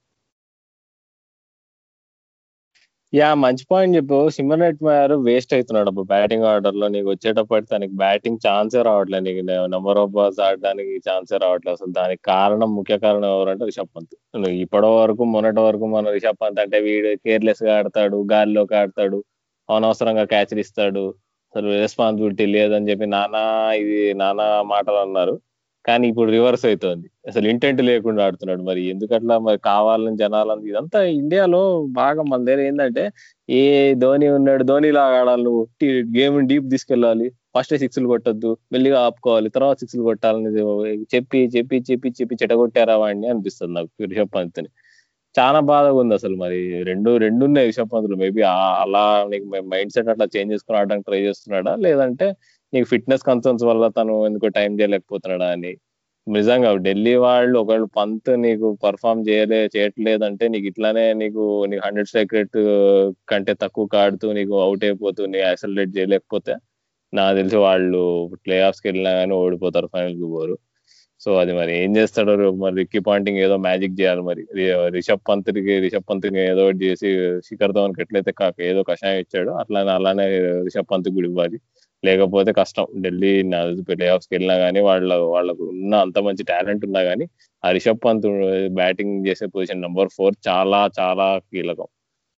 యా 3.17 3.27
మంచి 3.43 3.65
పాయింట్ 3.71 3.97
చెప్పు 3.97 4.17
సిమ్మర్ 4.37 4.61
నెట్ 4.63 4.81
వేస్ట్ 5.27 5.53
అవుతున్నాడు 5.57 5.89
అప్పుడు 5.91 6.09
బ్యాటింగ్ 6.13 6.47
ఆర్డర్లో 6.53 6.87
నీకు 6.95 7.09
వచ్చేటప్పటికి 7.13 7.69
తనకి 7.73 7.95
బ్యాటింగ్ 8.03 8.41
ఛాన్సే 8.47 8.81
రావట్లేదు. 8.89 9.25
నీకు 9.29 9.43
నెంబర్ 9.75 9.99
ఆఫ్ 10.03 10.13
బాల్స్ 10.17 10.41
ఆడడానికి 10.47 10.95
ఛాన్సే 11.09 11.39
రావట్లేదు. 11.45 11.77
అసలు 11.79 11.93
దానికి 12.01 12.23
కారణం 12.33 12.71
ముఖ్య 12.79 12.97
కారణం 13.05 13.29
ఎవరంటే 13.37 13.67
రిషబ్ 13.71 13.93
పంత్. 13.97 14.15
ఇప్పటి 14.65 14.91
వరకు 14.97 15.25
మొన్నటి 15.35 15.63
వరకు 15.69 15.87
మన 15.95 16.13
రిషబ్ 16.17 16.41
పంత్ 16.43 16.61
అంటే 16.65 16.81
వీడు 16.89 17.13
కేర్లెస్గా 17.27 17.73
ఆడతాడు 17.79 18.19
గాలిలోకి 18.33 18.77
ఆడతాడు 18.83 19.21
అనవసరంగా 19.69 20.25
క్యాచ్లు 20.35 20.63
ఇస్తాడు. 20.67 21.05
అసలు 21.55 21.69
రెస్పాన్సిబిలిటీ 21.85 22.47
లేదని 22.57 22.89
చెప్పి 22.91 23.07
నానా 23.17 23.43
ఇది 23.83 23.99
నానా 24.23 24.47
మాటలు 24.73 24.99
అన్నారు. 25.07 25.35
కానీ 25.87 26.09
ఇప్పుడు 26.09 26.31
రివర్స్ 26.31 26.65
అవుతుంది 26.67 27.07
అసలు 27.29 27.47
ఇంటెంట్ 27.49 27.83
లేకుండా 27.83 28.25
ఆడుతున్నాడు 28.25 28.63
మరి. 28.63 28.81
ఎందుకట్లా 28.93 29.39
మరి 29.39 29.59
కావాలని 29.65 30.17
జనాలని 30.17 30.69
ఇదంతా 30.71 31.03
ఇండియాలో 31.21 31.61
బాగా 31.91 32.23
మన 32.23 32.45
దగ్గర 32.45 32.61
ఏంటంటే 32.61 33.05
ఏ 33.51 33.61
ధోని 33.95 34.29
ఉన్నాడు 34.29 34.65
ధోని 34.65 34.91
లాగా 34.93 35.19
ఆడాలి 35.21 35.45
నువ్వు. 35.45 35.63
గేమ్ 36.19 36.49
డీప్ 36.49 36.71
తీసుకెళ్ళాలి. 36.71 37.27
ఫస్ట్ 37.57 37.75
సిక్స్లు 37.79 38.09
కొట్టద్దు. 38.09 38.51
మెల్లిగా 38.73 38.99
ఆపుకోవాలి. 39.01 39.49
తర్వాత 39.49 39.77
సిక్స్లు 39.81 40.03
కొట్టాలని 40.03 40.51
చెప్పి 41.15 41.41
చెప్పి 41.57 41.79
చెప్పి 41.91 42.09
చెప్పి 42.21 42.37
చెడగొట్టారా 42.43 42.97
వాడిని 42.97 43.29
అనిపిస్తుంది 43.29 43.75
నాకు 43.75 44.05
రిషబ్ 44.13 44.35
పంత్ని. 44.35 44.69
చాలా 45.35 45.61
బాధగా 45.71 45.93
ఉంది 45.93 46.15
అసలు 46.15 46.37
మరి. 46.37 46.59
రెండు 46.83 47.17
రెండు 47.17 47.43
ఉన్నాయి 47.45 47.67
రిషబ్ 47.67 47.91
పంతులు. 47.93 48.17
మేబీ 48.17 48.43
అలా 48.83 49.05
నీకు 49.31 49.47
మైండ్ 49.73 49.93
సెట్ 49.93 50.09
అట్లా 50.09 50.27
చేంజ్ 50.37 50.53
చేసుకుని 50.53 50.79
ఆడడానికి 50.79 51.07
ట్రై 51.09 51.21
చేస్తున్నాడా? 51.21 51.73
లేదంటే 51.87 52.27
నీకు 52.77 52.89
ఫిట్నెస్ 52.93 53.27
కన్సర్న్స్ 53.31 53.65
వల్ల 53.71 53.85
తను 53.99 54.15
ఎందుకో 54.29 54.49
టైం 54.59 54.73
చేయలేకపోతున్నాడా 54.81 55.49
అని. 55.57 55.73
నిజంగా 56.27 56.71
ఢిల్లీ 56.87 57.15
వాళ్ళు 57.25 57.57
ఒకవేళ 57.63 57.85
పంత్ 57.99 58.31
నీకు 58.45 58.69
పర్ఫామ్ 58.85 59.21
చేయలే 59.29 59.61
చేయట్లేదంటే 59.77 60.45
నీకు 60.55 60.67
ఇట్లానే 60.73 61.05
నీకు 61.23 61.43
నీకు 61.71 61.83
హండ్రెడ్ 61.87 62.09
స్ట్రైక్ 62.11 62.35
రేట్ 62.35 62.59
కంటే 63.33 63.55
తక్కువ 63.63 63.87
కాడుతూ 63.97 64.29
నీకు 64.33 64.55
అవుట్ 64.63 64.85
అయిపోతూ 64.85 65.23
నీ 65.35 65.39
యాక్సలరేట్ 65.41 65.93
చేయలేకపోతే 65.99 66.55
నాకు 67.13 67.35
తెలిసి 67.41 67.59
వాళ్ళు 67.67 68.01
ప్లే 68.45 68.57
ఆఫ్స్కి 68.69 68.87
వెళ్ళినా 68.89 69.13
కానీ 69.21 69.35
ఓడిపోతారు 69.43 69.89
ఫైనల్కి 69.95 70.27
పోరు. 70.35 70.57
సో 71.21 71.31
అది 71.43 71.53
మరి 71.59 71.73
ఏం 71.83 71.91
చేస్తాడో 71.97 72.33
మరి 72.63 72.75
రిక్కీ 72.81 73.01
పాయింటింగ్ 73.09 73.41
ఏదో 73.45 73.57
మ్యాజిక్ 73.67 73.95
చేయాలి 74.01 74.23
మరి. 74.23 74.43
రిషబ్ 74.97 75.23
పంత్కి 75.29 75.75
రిషబ్ 75.85 76.07
పంత్కి 76.11 76.41
ఏదో 76.51 76.65
ఒకటి 76.67 76.81
చేసి 76.87 77.09
శిఖర్ 77.49 77.75
ధవన్కి 77.77 78.03
ఎట్లయితే 78.05 78.33
కాక 78.41 78.57
ఏదో 78.71 78.83
కషాయం 78.91 79.19
ఇచ్చాడు 79.25 79.53
అట్లానే 79.63 79.93
అలానే 79.99 80.27
రిషబ్ 80.69 80.91
పంత్ 80.93 81.09
కూడా 81.17 81.29
ఇవ్వాలి. 81.31 81.59
లేకపోతే 82.03 82.51
కష్టం. 82.59 82.87
ఢిల్లీ 83.05 83.33
ప్లే 83.91 84.07
ఆఫ్స్కి 84.15 84.33
వెళ్ళినా 84.37 84.57
కానీ 84.65 84.81
వాళ్ళ 84.89 85.11
వాళ్ళకు 85.35 85.63
ఉన్న 85.75 85.93
అంత 86.05 86.19
మంచి 86.27 86.43
టాలెంట్ 86.53 86.85
ఉన్నా 86.89 87.03
కానీ 87.09 87.27
ఆ 87.65 87.71
రిషబ్ 87.77 88.03
పంత్ 88.07 88.27
బ్యాటింగ్ 88.79 89.15
చేసే 89.29 89.47
పొజిషన్ 89.55 89.85
నెంబర్ 89.87 90.11
ఫోర్ 90.17 90.35
చాలా 90.49 90.81
చాలా 90.99 91.29
కీలకం. 91.51 91.89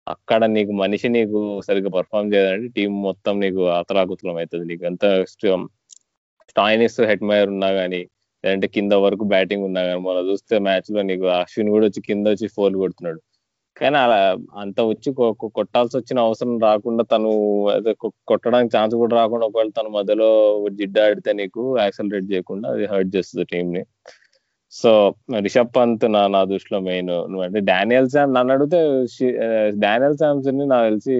అక్కడ 0.07 0.41
నీకు 0.55 0.73
మనిషి 0.81 1.07
నీకు 1.09 1.39
సరిగ్గా 1.67 1.91
పర్ఫామ్ 1.97 2.31
చేయాలంటే 2.33 2.69
టీం 2.77 2.91
మొత్తం 3.07 3.33
నీకు 3.45 3.63
అతలాకుతలం 3.79 4.37
అవుతుంది 4.41 4.65
నీకు 4.71 4.83
ఎంత 4.91 5.05
స్టాయినిస్ 6.47 6.99
హెడ్మైర్ 7.09 7.49
ఉన్నా 7.53 7.69
కానీ 7.79 8.01
లేదంటే 8.43 8.67
కింద 8.75 8.93
వరకు 9.05 9.23
బ్యాటింగ్ 9.33 9.65
ఉన్నా 9.69 9.81
కానీ 9.87 10.01
మనం 10.07 10.23
చూస్తే 10.29 10.55
మ్యాచ్లో 10.67 11.01
నీకు 11.09 11.25
అశ్విన్ 11.37 11.71
కూడా 11.75 11.85
వచ్చి 11.89 12.01
కింద 12.09 12.25
వచ్చి 12.33 12.47
ఫోర్ 12.55 12.75
కొడుతున్నాడు. 12.83 13.19
కానీ 13.77 13.97
అలా 13.97 14.17
అంత 14.61 14.79
వచ్చి 14.91 15.09
కొట్టాల్సి 15.57 15.95
వచ్చిన 15.97 16.19
అవసరం 16.19 16.53
రాకుండా 16.59 17.03
తను 17.13 17.31
కొట్టడానికి 18.31 18.71
ఛాన్స్ 18.77 18.95
కూడా 18.95 19.13
రాకుండా 19.17 19.45
ఒకవేళ 19.49 19.69
తను 19.69 19.89
మధ్యలో 19.97 20.29
జిడ్డ 20.79 20.97
ఆడితే 21.07 21.33
నీకు 21.33 21.63
యాక్సలరేట్ 21.79 22.27
చేయకుండా 22.33 22.69
అది 22.69 22.85
హర్ట్ 22.93 23.11
చేస్తుంది 23.15 23.45
టీం 23.53 23.67
ని 23.73 23.83
సో 24.73 24.91
రిషబ్ 25.45 25.71
పంత్ 25.77 26.05
నా 26.15 26.21
నా 26.27 26.41
దృష్టిలో 26.43 26.79
మెయిన్. 26.87 27.11
అంటే 27.45 27.59
డానియల్ 27.71 28.09
శామ్ 28.09 28.33
నన్ను 28.33 28.53
అడిగితే 28.53 28.79
డానియల్ 29.85 30.17
శామ్స్ని 30.17 30.65
నాకు 30.73 30.87
తెలిసి 30.89 31.15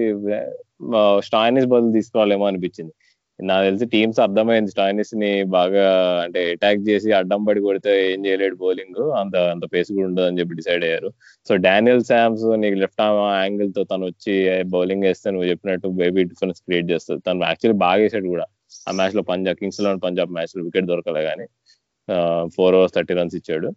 స్టాయినిస్ 1.28 1.68
బదులు 1.72 1.92
తీసుకోవాలేమో 1.92 2.44
అనిపించింది. 2.46 2.92
నాకు 3.38 3.64
తెలిసి 3.66 3.86
టీమ్స్ 3.94 4.18
అర్థమైంది. 4.24 4.70
స్టాయినిస్ని 4.74 5.30
బాగా 5.56 5.84
అంటే 6.24 6.40
అటాక్ 6.54 6.80
చేసి 6.88 7.08
అడ్డం 7.18 7.42
పడి 7.48 7.60
కొడితే 7.66 7.92
ఏం 8.12 8.20
చేయలేడు 8.26 8.56
బౌలింగ్ 8.62 9.00
అంత 9.20 9.36
అంత 9.54 9.64
పేస్ 9.74 9.90
కూడా 9.92 10.06
ఉండదు 10.10 10.26
అని 10.30 10.38
చెప్పి 10.40 10.58
డిసైడ్ 10.60 10.84
అయ్యారు. 10.88 11.10
సో 11.48 11.56
డానియల్ 11.68 12.04
శామ్స్ 12.10 12.46
నీకు 12.62 12.78
లెఫ్ట్ 12.82 13.02
ఆర్మ్ 13.06 13.22
యాంగిల్తో 13.42 13.84
తను 13.92 14.06
వచ్చి 14.10 14.34
బౌలింగ్ 14.74 15.06
వేస్తే 15.08 15.28
నువ్వు 15.34 15.48
చెప్పినట్టు 15.52 15.90
బేబీ 16.02 16.24
డిఫరెన్స్ 16.32 16.62
క్రియేట్ 16.66 16.88
చేస్తుంది. 16.92 17.20
తను 17.28 17.46
యాక్చువల్లీ 17.50 17.78
బాగా 17.86 18.00
వేసాడు 18.04 18.28
కూడా. 18.34 18.46
ఆ 18.88 18.92
మ్యాచ్లో 19.00 19.22
పంజాబ్ 19.32 19.60
కింగ్స్లో 19.62 19.96
పంజాబ్ 20.06 20.32
మ్యాచ్లో 20.38 20.62
వికెట్ 20.68 20.88
దొరకలే 20.92 21.24
కానీ 21.30 21.46
ఫోర్ 22.56 22.76
ఓవర్స్ 22.78 22.96
థర్టీ 22.96 23.14
రన్స్ 23.20 23.36
ఇచ్చాడు. 23.40 23.70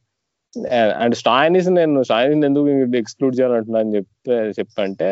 అండ్ 1.04 1.16
స్టాయినిస్ 1.22 1.68
నేను 1.78 2.00
స్టాయినిస్ 2.08 2.46
ఎందుకు 2.48 2.70
ఎక్స్క్లూడ్ 3.02 3.36
చేయాలంటున్నా 3.40 3.80
అని 3.84 3.94
చెప్పి 3.96 4.32
చెప్పంటే 4.60 5.10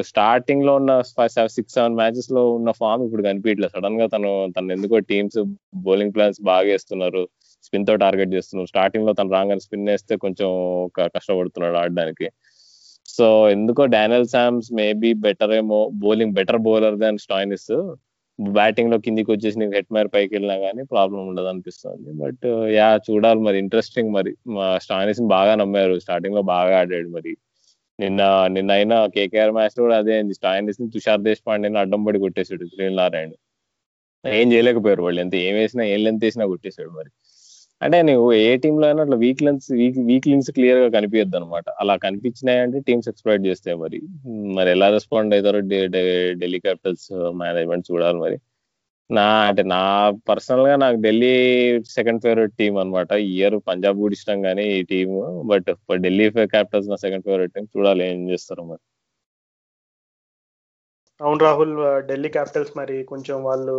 స్టార్టింగ్లో 0.00 0.74
ఉన్న 0.74 0.92
సిక్స్ 1.00 1.74
సెవెన్ 1.74 1.94
మ్యాచెస్లో 1.94 2.52
ఉన్న 2.54 2.70
ఫామ్ 2.70 3.04
ఇప్పుడు 3.04 3.22
కనిపించట్లేదు 3.22 3.72
సడన్గా 3.76 4.06
తను 4.06 4.52
తను 4.56 4.72
ఎందుకో 4.72 4.98
టీమ్స్ 4.98 5.38
బౌలింగ్ 5.74 6.14
ప్లాన్స్ 6.14 6.40
బాగా 6.42 6.60
వేస్తున్నారు. 6.60 7.22
స్పిన్తో 7.64 7.96
టార్గెట్ 7.96 8.34
చేస్తున్నారు. 8.34 8.66
స్టార్టింగ్లో 8.66 9.12
తను 9.12 9.30
రాగానే 9.32 9.60
స్పిన్ 9.60 9.88
వేస్తే 9.88 10.16
కొంచెం 10.16 10.48
కష్టపడుతున్నాడు 11.16 11.76
ఆడడానికి. 11.76 12.28
సో 13.06 13.26
ఎందుకో 13.50 13.86
డానియల్ 13.86 14.26
శామ్స్ 14.26 14.72
మేబీ 14.72 15.12
బెటర్ 15.12 15.52
ఏమో 15.52 15.90
bowling 15.94 16.32
better 16.32 16.58
bowler 16.58 16.96
than 16.96 17.18
Stoinis 17.18 17.72
బ్యాటింగ్లో 18.38 18.98
కిందికి 18.98 19.30
వచ్చేసి 19.32 19.58
నీకు 19.58 19.72
హెడ్ 19.74 19.94
మైర్ 19.94 20.08
పైకి 20.14 20.34
వెళ్ళినా 20.34 20.56
కానీ 20.58 20.82
ప్రాబ్లం 20.84 21.28
ఉండదు 21.28 21.46
అనిపిస్తుంది. 21.46 22.10
బట్ 22.22 22.46
యా 22.74 23.00
చూడాలి 23.10 23.40
మరి. 23.40 23.58
ఇంట్రెస్టింగ్ 23.58 24.10
మరి. 24.12 24.32
మా 24.46 24.78
స్టాయినిస్ 24.78 25.20
బాగా 25.36 25.54
నమ్మారు. 25.54 25.98
స్టార్టింగ్లో 26.00 26.42
బాగా 26.42 26.78
ఆడాడు 26.80 27.08
మరి. 27.08 27.32
నిన్న 28.02 28.22
నిన్న 28.56 28.70
అయినా 28.78 28.96
కేకేఆర్ 29.16 29.52
మ్యాచ్ 29.58 29.76
కూడా 29.84 29.96
అదే 30.02 30.12
అయింది. 30.16 30.34
స్టాయిన్ని 30.38 30.90
తుషార్ 30.94 31.22
దేశ్ 31.28 31.42
పాండేని 31.48 31.78
అడ్డం 31.82 32.02
పడి 32.06 32.18
కొట్టేశాడు 32.24 32.66
శ్రీల్ 32.72 32.96
నారాయణ. 33.02 33.32
ఏం 34.24 34.46
చేయలేకపోయారు 34.52 35.02
వాళ్ళు. 35.06 35.20
ఎంత 35.24 35.34
ఏం 35.46 35.54
వేసినా 35.60 35.84
ఏం 35.94 36.00
లెంత్ 36.06 36.24
వేసినా 36.24 36.44
కొట్టేశాడు 36.52 36.90
మరి. 36.98 37.10
అంటే 37.80 37.98
నువ్వు 38.08 38.26
ఏ 38.42 38.50
టీమ్లో 38.64 38.86
అయినా 38.88 39.02
అట్లా 39.04 39.16
weak 39.16 39.40
lens 39.46 39.66
weak 39.80 39.96
weak 40.10 40.26
links 40.28 40.50
క్లియర్గా 40.56 40.88
కనిపించద్దు 40.96 41.36
అనమాట 41.36 41.64
అలా 41.82 41.94
కనిపించినాయంటే 41.96 42.80
టీమ్స్ 42.88 43.08
ఎక్స్ప్లైట్ 43.12 43.42
చేస్తాయి 43.46 43.76
మరి. 43.84 43.98
మరి 44.58 44.70
ఎలా 44.76 44.88
రెస్పాండ్ 44.96 45.34
అవుతారో 45.34 45.60
ఢిల్లీ 46.40 46.60
క్యాపిటల్స్ 46.66 47.08
మేనేజ్మెంట్ 47.42 47.86
uh, 47.86 47.90
చూడాలి 47.92 48.18
మరి. 48.24 48.38
నా 49.16 49.24
అంటే 49.48 49.62
నా 49.62 50.10
పర్సనల్గా 50.28 50.76
నాకు 50.76 50.96
ఢిల్లీ 50.96 51.32
సెకండ్ 51.96 52.22
ఫేవరెట్ 52.22 52.54
టీం 52.58 52.78
అనమాట 52.78 53.12
ఈ 53.12 53.28
ఇయర్ 53.38 53.56
పంజాబ్ 53.68 53.98
కూడా 53.98 54.36
కానీ 54.42 54.64
ఈ 54.76 54.82
టీమ్ 54.82 55.42
బట్ 55.48 55.70
ఢిల్లీ 55.96 56.30
క్యాపిటల్స్ 56.30 56.88
నా 56.88 56.96
సెకండ్ 56.96 57.24
ఫేవరెట్ 57.24 57.54
టీం 57.54 57.64
చూడాలి 57.64 58.04
ఏం 58.04 58.30
చేస్తారు 58.30 58.62
మరి. 58.62 58.82
అవును 61.20 61.40
రాహుల్ 61.44 61.74
ఢిల్లీ 62.08 62.28
క్యాపిటల్స్ 62.28 62.72
మరి 62.76 63.04
కొంచెం 63.04 63.42
వాళ్ళు 63.44 63.74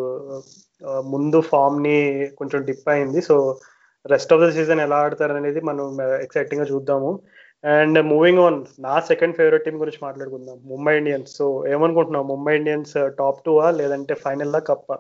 ముందు 1.06 1.42
ఫామ్ని 1.42 2.28
కొంచెం 2.38 2.62
డిప్ 2.66 2.90
అయింది. 2.90 3.22
So 3.22 3.60
rest 4.06 4.34
of 4.34 4.42
the 4.42 4.50
season 4.50 4.80
ఎలా 4.80 4.98
ఆడతారు 4.98 5.34
అనేది 5.34 5.62
మనం 5.62 6.02
ఎక్సైటింగ్గా 6.22 6.68
చూద్దాము. 6.74 7.20
అండ్ 7.66 8.02
మూవింగ్ 8.02 8.40
ఆన్ 8.40 8.66
నా 8.80 9.00
సెకండ్ 9.00 9.36
ఫేవరెట్ 9.36 9.66
టీం 9.66 9.82
గురించి 9.82 10.00
మాట్లాడుకుందాం. 10.04 10.58
ముంబై 10.66 10.98
ఇండియన్స్. 10.98 11.32
సో 11.38 11.68
ఏమనుకుంటున్నావు? 11.68 12.28
ముంబై 12.28 12.56
ఇండియన్స్ 12.58 12.94
టాప్ 13.20 13.44
టూ 13.46 13.72
లేదంటే 13.72 14.14
ఫైనల్ 14.14 14.52
లా 14.52 14.60
కప్ప 14.60 14.98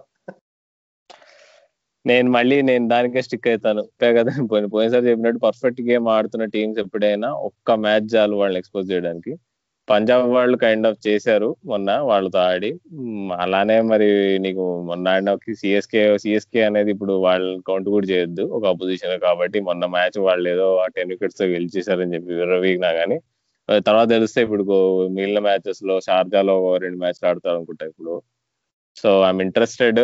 నేను 2.06 2.28
మళ్ళీ 2.36 2.56
నేను 2.70 2.86
దానికే 2.93 3.22
స్టిక్ 3.26 3.47
అవుతాను. 3.51 3.84
కదా 4.20 4.32
పోయిన 4.51 4.68
పోయినసారి 4.76 5.06
చెప్పినట్టు 5.10 5.39
పర్ఫెక్ట్ 5.47 5.82
గేమ్ 5.89 6.08
ఆడుతున్న 6.16 6.45
టీమ్స్ 6.56 6.80
ఎప్పుడైనా 6.84 7.30
ఒక్క 7.49 7.72
మ్యాచ్ 7.86 8.08
చాలు 8.16 8.36
వాళ్ళని 8.41 8.60
ఎక్స్పోజ్ 8.62 8.88
చేయడానికి. 8.93 9.34
పంజాబ్ 9.88 10.26
వాళ్ళు 10.36 10.56
కైండ్ 10.64 10.86
ఆఫ్ 10.89 10.99
చేశారు 11.08 11.47
మొన్న 11.72 11.89
వాళ్ళతో 12.10 12.39
ఆడి. 12.49 12.70
అలానే 13.43 13.78
మరి 13.91 14.08
నీకు 14.45 14.66
మొన్న 14.89 15.14
ఆడినకి 15.16 15.54
సిఎస్కే 15.62 16.04
సిఎస్కే 16.24 16.62
అనేది 16.70 16.91
ఇప్పుడు 16.95 17.14
వాళ్ళని 17.26 17.62
కౌంట్ 17.70 17.89
కూడా 17.95 18.08
చేయొద్దు. 18.14 18.43
ఒక 18.58 18.64
అపోజిషన్ 18.74 19.16
కాబట్టి 19.28 19.60
మొన్న 19.70 19.86
మ్యాచ్ 19.95 20.20
వాళ్ళు 20.28 20.47
ఏదో 20.54 20.68
టెన్ 20.97 21.12
వికెట్స్తో 21.14 21.47
గెలిచేశారని 21.56 22.14
చెప్పి 22.16 22.32
విర్రవీగినా 22.41 22.91
కానీ 22.99 23.18
తర్వాత 23.88 24.08
తెలిస్తే 24.16 24.39
ఇప్పుడు 24.45 24.64
మిగిలిన 25.16 25.41
మ్యాచెస్లో 25.47 25.95
షార్జాలో 26.08 26.56
రెండు 26.86 26.97
మ్యాచ్లు 27.04 27.28
ఆడతారు 27.32 27.58
అనుకుంటా 27.60 27.86
ఇప్పుడు. 27.91 28.14
So 28.98 29.10
I'm 29.26 29.41
interested. 29.41 30.00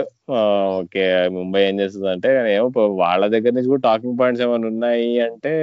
Okay 0.80 1.04
Mumbai 1.30 1.62
ఏం 1.70 1.76
చేస్తుంది 1.80 2.10
అంటే 2.10 2.30
ఏమో 2.56 2.68
వాళ్ళ 3.04 3.24
దగ్గర 3.28 3.54
నుంచి 3.54 3.72
కూడా 3.74 3.84
టాకింగ్ 3.90 4.20
పాయింట్స్ 4.20 4.44
ఏమైనా 4.46 4.68
ఉన్నాయి 4.68 5.10
అంటే 5.28 5.54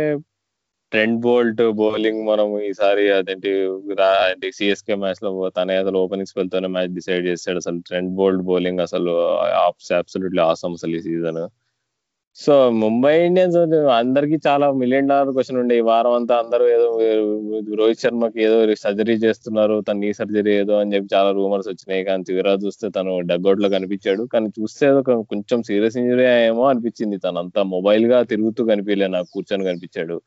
ట్రెండ్ 0.92 1.18
బోల్ట్ 1.20 1.62
బౌలింగ్ 1.80 2.20
మనం 2.26 2.48
ఈసారి 2.60 3.04
అదేంటి 3.10 3.50
అంటే 4.32 4.48
సిఎస్కే 4.50 4.94
మ్యాచ్లో 4.94 5.30
తనే 5.48 5.76
అసలు 5.76 5.98
ఓపెనింగ్స్ 5.98 6.34
వెళ్తూనే 6.38 6.68
మ్యాచ్ 6.68 6.94
డిసైడ్ 6.94 7.24
చేశాడు 7.26 7.56
అసలు 7.56 7.78
ట్రెండ్ 7.88 8.12
బోల్ట్ 8.14 8.42
బౌలింగ్ 8.42 8.80
అసలు 8.80 9.14
అబ్సల్యూట్లీ 10.00 10.42
ఆసం 10.42 10.72
అసలు 10.72 10.94
ఈ 10.96 11.02
సీజన్ 11.08 11.40
సో 12.38 12.54
ముంబై 12.80 13.12
ఇండియన్స్ 13.26 13.56
అందరికి 13.98 14.36
చాలా 14.46 14.66
మిలియన్ 14.80 15.08
డాలర్ 15.10 15.30
క్వశ్చన్ 15.36 15.58
ఉండే. 15.60 15.74
ఈ 15.80 15.84
వారం 15.88 16.14
అంతా 16.18 16.34
అందరూ 16.42 16.64
ఏదో 16.74 16.88
రోహిత్ 17.80 18.02
శర్మకి 18.04 18.38
ఏదో 18.46 18.56
సర్జరీ 18.82 19.14
చేస్తున్నారు 19.24 19.76
తన 19.88 19.96
నీ 20.04 20.10
సర్జరీ 20.18 20.52
ఏదో 20.62 20.74
అని 20.80 20.92
చెప్పి 20.94 21.08
చాలా 21.14 21.30
రూమర్స్ 21.38 21.68
వచ్చినాయి. 21.72 22.02
కానీ 22.08 22.24
తీరా 22.30 22.52
చూస్తే 22.64 22.88
తను 22.96 23.12
డగ్అవుట్లో 23.30 23.68
కనిపించాడు. 23.76 24.24
కానీ 24.34 24.48
చూస్తే 24.58 24.86
కొంచెం 25.32 25.60
సీరియస్ 25.70 25.96
ఇంజరీ 26.02 26.26
ఏమో 26.50 26.64
అనిపించింది. 26.72 27.18
తను 27.26 27.40
అంతా 27.44 27.62
మొబైల్గా 27.74 28.18
తిరుగుతూ 28.32 28.64
కనిపించలే 28.72 29.08
నాకు 29.16 29.30
కూర్చొని 29.36 29.68
కనిపించాడు. 29.70 30.18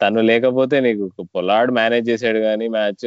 తను 0.00 0.20
లేకపోతే 0.30 0.76
నీకు 0.80 1.04
పొలాడ్ 1.36 1.70
మేనేజ్ 1.80 2.08
చేశాడు 2.10 2.40
కానీ 2.48 2.66
మ్యాచ్ 2.78 3.06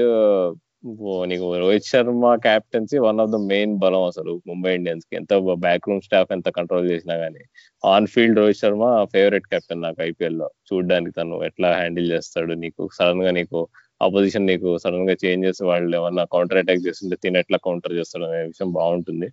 నీకు 1.25 1.57
Rohit 1.57 1.85
Sharma 1.85 2.35
captaincy 2.35 2.97
one 2.97 3.19
of 3.19 3.31
the 3.31 3.35
main 3.35 3.77
బలం 3.77 4.03
అసలు 4.03 4.41
ముంబై 4.47 4.75
ఇండియన్స్కి. 4.75 5.15
ఎంత 5.15 5.33
బ్యాక్ 5.37 5.89
రూమ్ 5.89 6.01
స్టాఫ్ 6.01 6.31
ఎంత 6.31 6.49
కంట్రోల్ 6.49 6.91
చేసినా 6.91 7.15
గానీ. 7.15 7.43
On 7.85 8.07
field 8.07 8.39
Rohit 8.39 8.57
Sharma 8.57 9.05
favourite 9.13 9.47
captain 9.47 9.81
నాకు 9.81 10.01
ఐపీఎల్లో. 10.01 10.49
చూడడానికి 10.73 11.11
తను 11.11 11.43
ఎట్లా 11.43 11.73
హ్యాండిల్ 11.73 12.11
చేస్తాడు 12.11 12.53
నీకు? 12.53 12.89
సడన్గా 12.93 13.31
నీకు 13.31 13.67
ఆపోజిషన్ 14.01 14.45
నీకు 14.45 14.77
సడన్గా 14.77 15.15
చేంజ్ 15.25 15.47
చేసి 15.47 15.63
వాళ్ళు 15.63 15.97
ఏమన్నా 15.97 16.23
కౌంటర్ 16.23 16.57
అటాక్ 16.57 16.87
చేస్తుంటే 16.87 17.15
తిని 17.23 17.39
ఎట్లా 17.39 17.57
కౌంటర్ 17.63 17.93
చేస్తాడు 17.93 18.25
అనే 18.25 18.41
విషయం 18.43 18.71
బాగుంటుంది. 18.71 19.29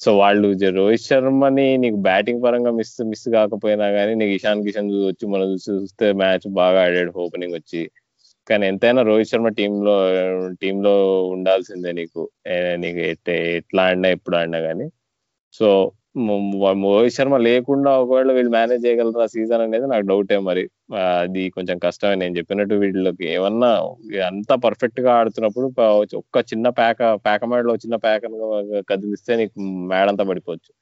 సో 0.00 0.18
వాళ్ళు 0.18 0.48
రోహిత్ 0.76 1.02
శర్మని 1.02 1.76
నీకు 1.76 1.96
బ్యాటింగ్ 1.96 2.42
పరంగా 2.42 2.70
మిస్ 2.70 3.04
మిస్ 3.04 3.28
కాకపోయినా 3.28 3.90
కానీ 3.90 4.14
నీకు 4.14 4.30
ఇషాన్ 4.30 4.64
కిషన్ 4.64 4.90
వచ్చి 5.06 5.26
మనం 5.28 5.48
చూస్తే 5.70 6.12
మ్యాచ్ 6.12 6.48
బాగా 6.48 6.82
ఆడాడు 6.84 7.12
ఓపెనింగ్ 7.16 7.54
వచ్చి. 7.54 7.90
కానీ 8.48 8.64
ఎంతైనా 8.66 9.02
రోహిత్ 9.02 9.30
శర్మ 9.30 9.48
టీమ్లో 9.58 9.94
టీమ్లో 10.62 10.92
ఉండాల్సిందే 11.34 11.92
నీకు 11.92 12.20
నీకు 12.82 13.00
ఎట్లా 13.60 13.82
ఆడినా 13.88 14.08
ఎప్పుడు 14.08 14.36
ఆడినా 14.40 14.60
కానీ. 14.68 14.86
సో 15.58 15.68
రోహిత్ 16.84 17.16
శర్మ 17.16 17.36
లేకుండా 17.46 17.90
ఒకవేళ 18.02 18.30
వీళ్ళు 18.36 18.52
మేనేజ్ 18.56 18.84
చేయగలరా 18.86 19.26
సీజన్ 19.34 19.62
అనేది 19.66 19.86
నాకు 19.92 20.04
డౌటే 20.06 20.38
మరి. 20.48 20.64
అది 21.22 21.42
కొంచెం 21.56 21.76
కష్టమే. 21.86 22.14
నేను 22.22 22.34
చెప్పినట్టు 22.38 22.74
వీళ్ళకి 22.84 23.24
ఏమన్నా 23.34 23.70
అంత 24.28 24.52
పర్ఫెక్ట్గా 24.66 25.10
ఆడుతున్నప్పుడు 25.20 25.68
ఒక్క 26.22 26.44
చిన్న 26.52 26.68
ప్యాక 26.80 27.02
ప్యాక 27.26 27.44
మేడలో 27.52 27.74
చిన్న 27.84 27.96
ప్యాక 28.06 28.22
కదిలిస్తే 28.90 29.36
నీకు 29.42 29.58
మేడంతా 29.92 30.24
పడిపోవచ్చు. 30.30 30.72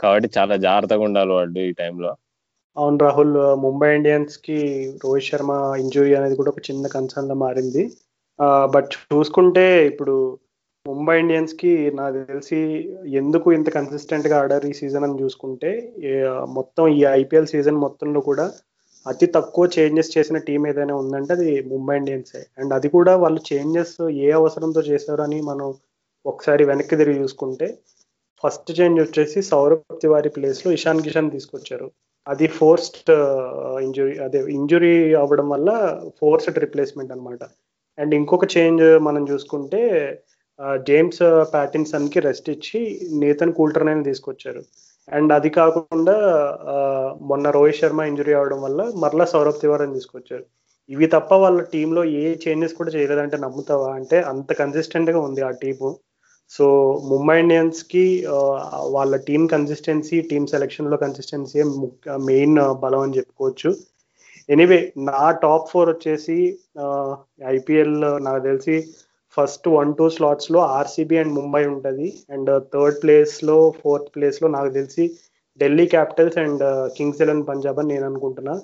కాబట్టి 0.00 0.28
చాలా 0.38 0.54
జాగ్రత్తగా 0.66 1.02
ఉండాలి 1.08 1.32
వాళ్ళు 1.38 1.58
ఈ 1.68 1.72
టైంలో 1.82 2.10
అవును 2.76 2.98
రాహుల్ 3.04 3.36
ముంబై 3.64 3.88
ఇండియన్స్కి 3.98 4.56
రోహిత్ 5.02 5.28
శర్మ 5.28 5.52
ఇంజురీ 5.82 6.10
అనేది 6.18 6.34
కూడా 6.40 6.50
ఒక 6.52 6.62
చిన్న 6.68 6.86
కన్సర్న్గా 6.94 7.36
మారింది. 7.44 7.82
బట్ 8.74 8.92
చూసుకుంటే 9.04 9.64
ఇప్పుడు 9.90 10.14
ముంబై 10.86 11.14
ఇండియన్స్కి 11.22 11.70
నాకు 12.00 12.18
తెలిసి 12.30 12.58
ఎందుకు 13.20 13.46
ఇంత 13.56 13.68
కన్సిస్టెంట్గా 13.76 14.36
ఆడారు 14.42 14.66
ఈ 14.72 14.74
సీజన్ 14.80 15.06
అని 15.06 15.20
చూసుకుంటే 15.22 15.70
మొత్తం 16.58 16.84
ఈ 16.98 17.00
ఐపీఎల్ 17.20 17.50
సీజన్ 17.54 17.78
మొత్తంలో 17.86 18.20
కూడా 18.30 18.46
అతి 19.06 19.26
తక్కువ 19.36 19.64
చేంజెస్ 19.76 20.14
చేసిన 20.16 20.36
టీం 20.46 20.62
ఏదైనా 20.70 20.94
ఉందంటే 21.02 21.32
అది 21.38 21.50
ముంబై 21.72 21.96
ఇండియన్సే. 22.00 22.42
అండ్ 22.60 22.72
అది 22.78 22.88
కూడా 22.96 23.12
వాళ్ళు 23.24 23.40
చేంజెస్ 23.50 23.96
ఏ 24.26 24.30
అవసరంతో 24.40 24.82
చేశారు 24.90 25.22
అని 25.26 25.38
మనం 25.50 25.68
ఒకసారి 26.24 26.62
వెనక్కి 26.70 26.98
తిరిగి 27.02 27.20
చూసుకుంటే 27.22 27.66
ఫస్ట్ 28.44 28.70
చేంజ్ 28.78 28.98
వచ్చేసి 29.02 29.40
సౌరభ్ 29.52 30.00
తివారీ 30.02 30.30
ప్లేస్లో 30.36 30.70
ఇషాన్ 30.78 31.04
కిషన్ 31.06 31.34
తీసుకొచ్చారు. 31.36 31.88
అది 32.26 32.46
ఫోర్స్డ్ 32.58 33.10
ఇంజురీ 33.84 34.14
uh, 34.14 34.24
అదే 34.24 34.38
ఇంజురీ 34.58 34.94
అవ్వడం 35.22 35.46
వల్ల 35.54 35.70
ఫోర్స్డ్ 36.20 36.58
రిప్లేస్మెంట్ 36.64 37.12
అనమాట 37.12 37.42
అండ్ 37.98 38.12
ఇంకొక 38.14 38.46
చేంజ్ 38.56 38.84
మనం 39.06 39.22
చూసుకుంటే 39.30 39.82
జేమ్స్ 40.88 41.22
ప్యాటిన్సన్కి 41.52 42.18
రెస్ట్ 42.20 42.48
ఇచ్చి 42.50 42.80
నేతన్ 43.22 43.56
కూల్టర్నైన్ 43.58 44.02
తీసుకొచ్చారు. 44.04 44.62
అండ్ 45.08 45.30
అది 45.38 45.50
కాకుండా 45.60 46.16
uh, 46.74 47.08
మొన్న 47.30 47.50
రోహిత్ 47.50 47.80
శర్మ 47.80 48.08
ఇంజురీ 48.10 48.34
అవడం 48.40 48.60
వల్ల 48.66 48.82
మరలా 49.04 49.26
సౌరభ్ 49.34 49.62
తివారీని 49.64 49.96
తీసుకొచ్చారు. 49.98 50.44
ఇవి 50.90 51.06
తప్ప 51.06 51.34
వాళ్ళ 51.44 51.60
టీంలో 51.74 52.02
ఏ 52.22 52.24
చేంజెస్ 52.44 52.78
కూడా 52.80 52.90
చేయలేదంటే 52.96 53.36
నమ్ముతావా? 53.46 53.88
అంటే 53.98 54.18
అంత 54.32 54.50
కన్సిస్టెంట్గా 54.62 55.20
ఉంది 55.28 55.40
ఆ 55.48 55.52
టీము 55.62 55.90
సో 56.50 56.66
ముంబై 57.10 57.36
ఇండియన్స్కి 57.40 58.04
వాళ్ళ 58.94 59.14
టీం 59.28 59.42
కన్సిస్టెన్సీ 59.46 60.18
టీమ్ 60.30 60.46
సెలెక్షన్లో 60.52 60.96
కన్సిస్టెన్సీ 60.96 61.60
మెయిన్ 62.28 62.56
బలం 62.82 63.02
అని 63.06 63.16
చెప్పుకోవచ్చు. 63.18 63.70
ఎనీవే 64.48 64.80
నా 65.08 65.22
టాప్ 65.44 65.70
ఫోర్ 65.70 65.88
వచ్చేసి 65.90 66.38
ఐపీఎల్ 67.56 67.96
నాకు 68.26 68.42
తెలిసి 68.48 68.76
ఫస్ట్ 69.36 69.66
వన్ 69.68 69.90
టూ 69.94 70.04
స్లాట్స్లో 70.16 70.60
ఆర్సీబీ 70.78 71.16
అండ్ 71.22 71.34
ముంబై 71.38 71.62
ఉంటుంది. 71.72 72.06
అండ్ 72.34 72.50
థర్డ్ 72.74 73.00
ప్లేస్లో 73.02 73.58
ఫోర్త్ 73.80 74.10
ప్లేస్లో 74.16 74.48
నాకు 74.56 74.70
తెలిసి 74.78 75.04
Delhi 75.60 75.86
Capitals 75.86 76.38
and 76.44 76.64
Kings 76.96 77.22
Eleven 77.24 77.46
Punjab 77.50 77.78
అని 77.82 77.92
నేను 77.94 78.06
అనుకుంటున్నా. 78.10 78.54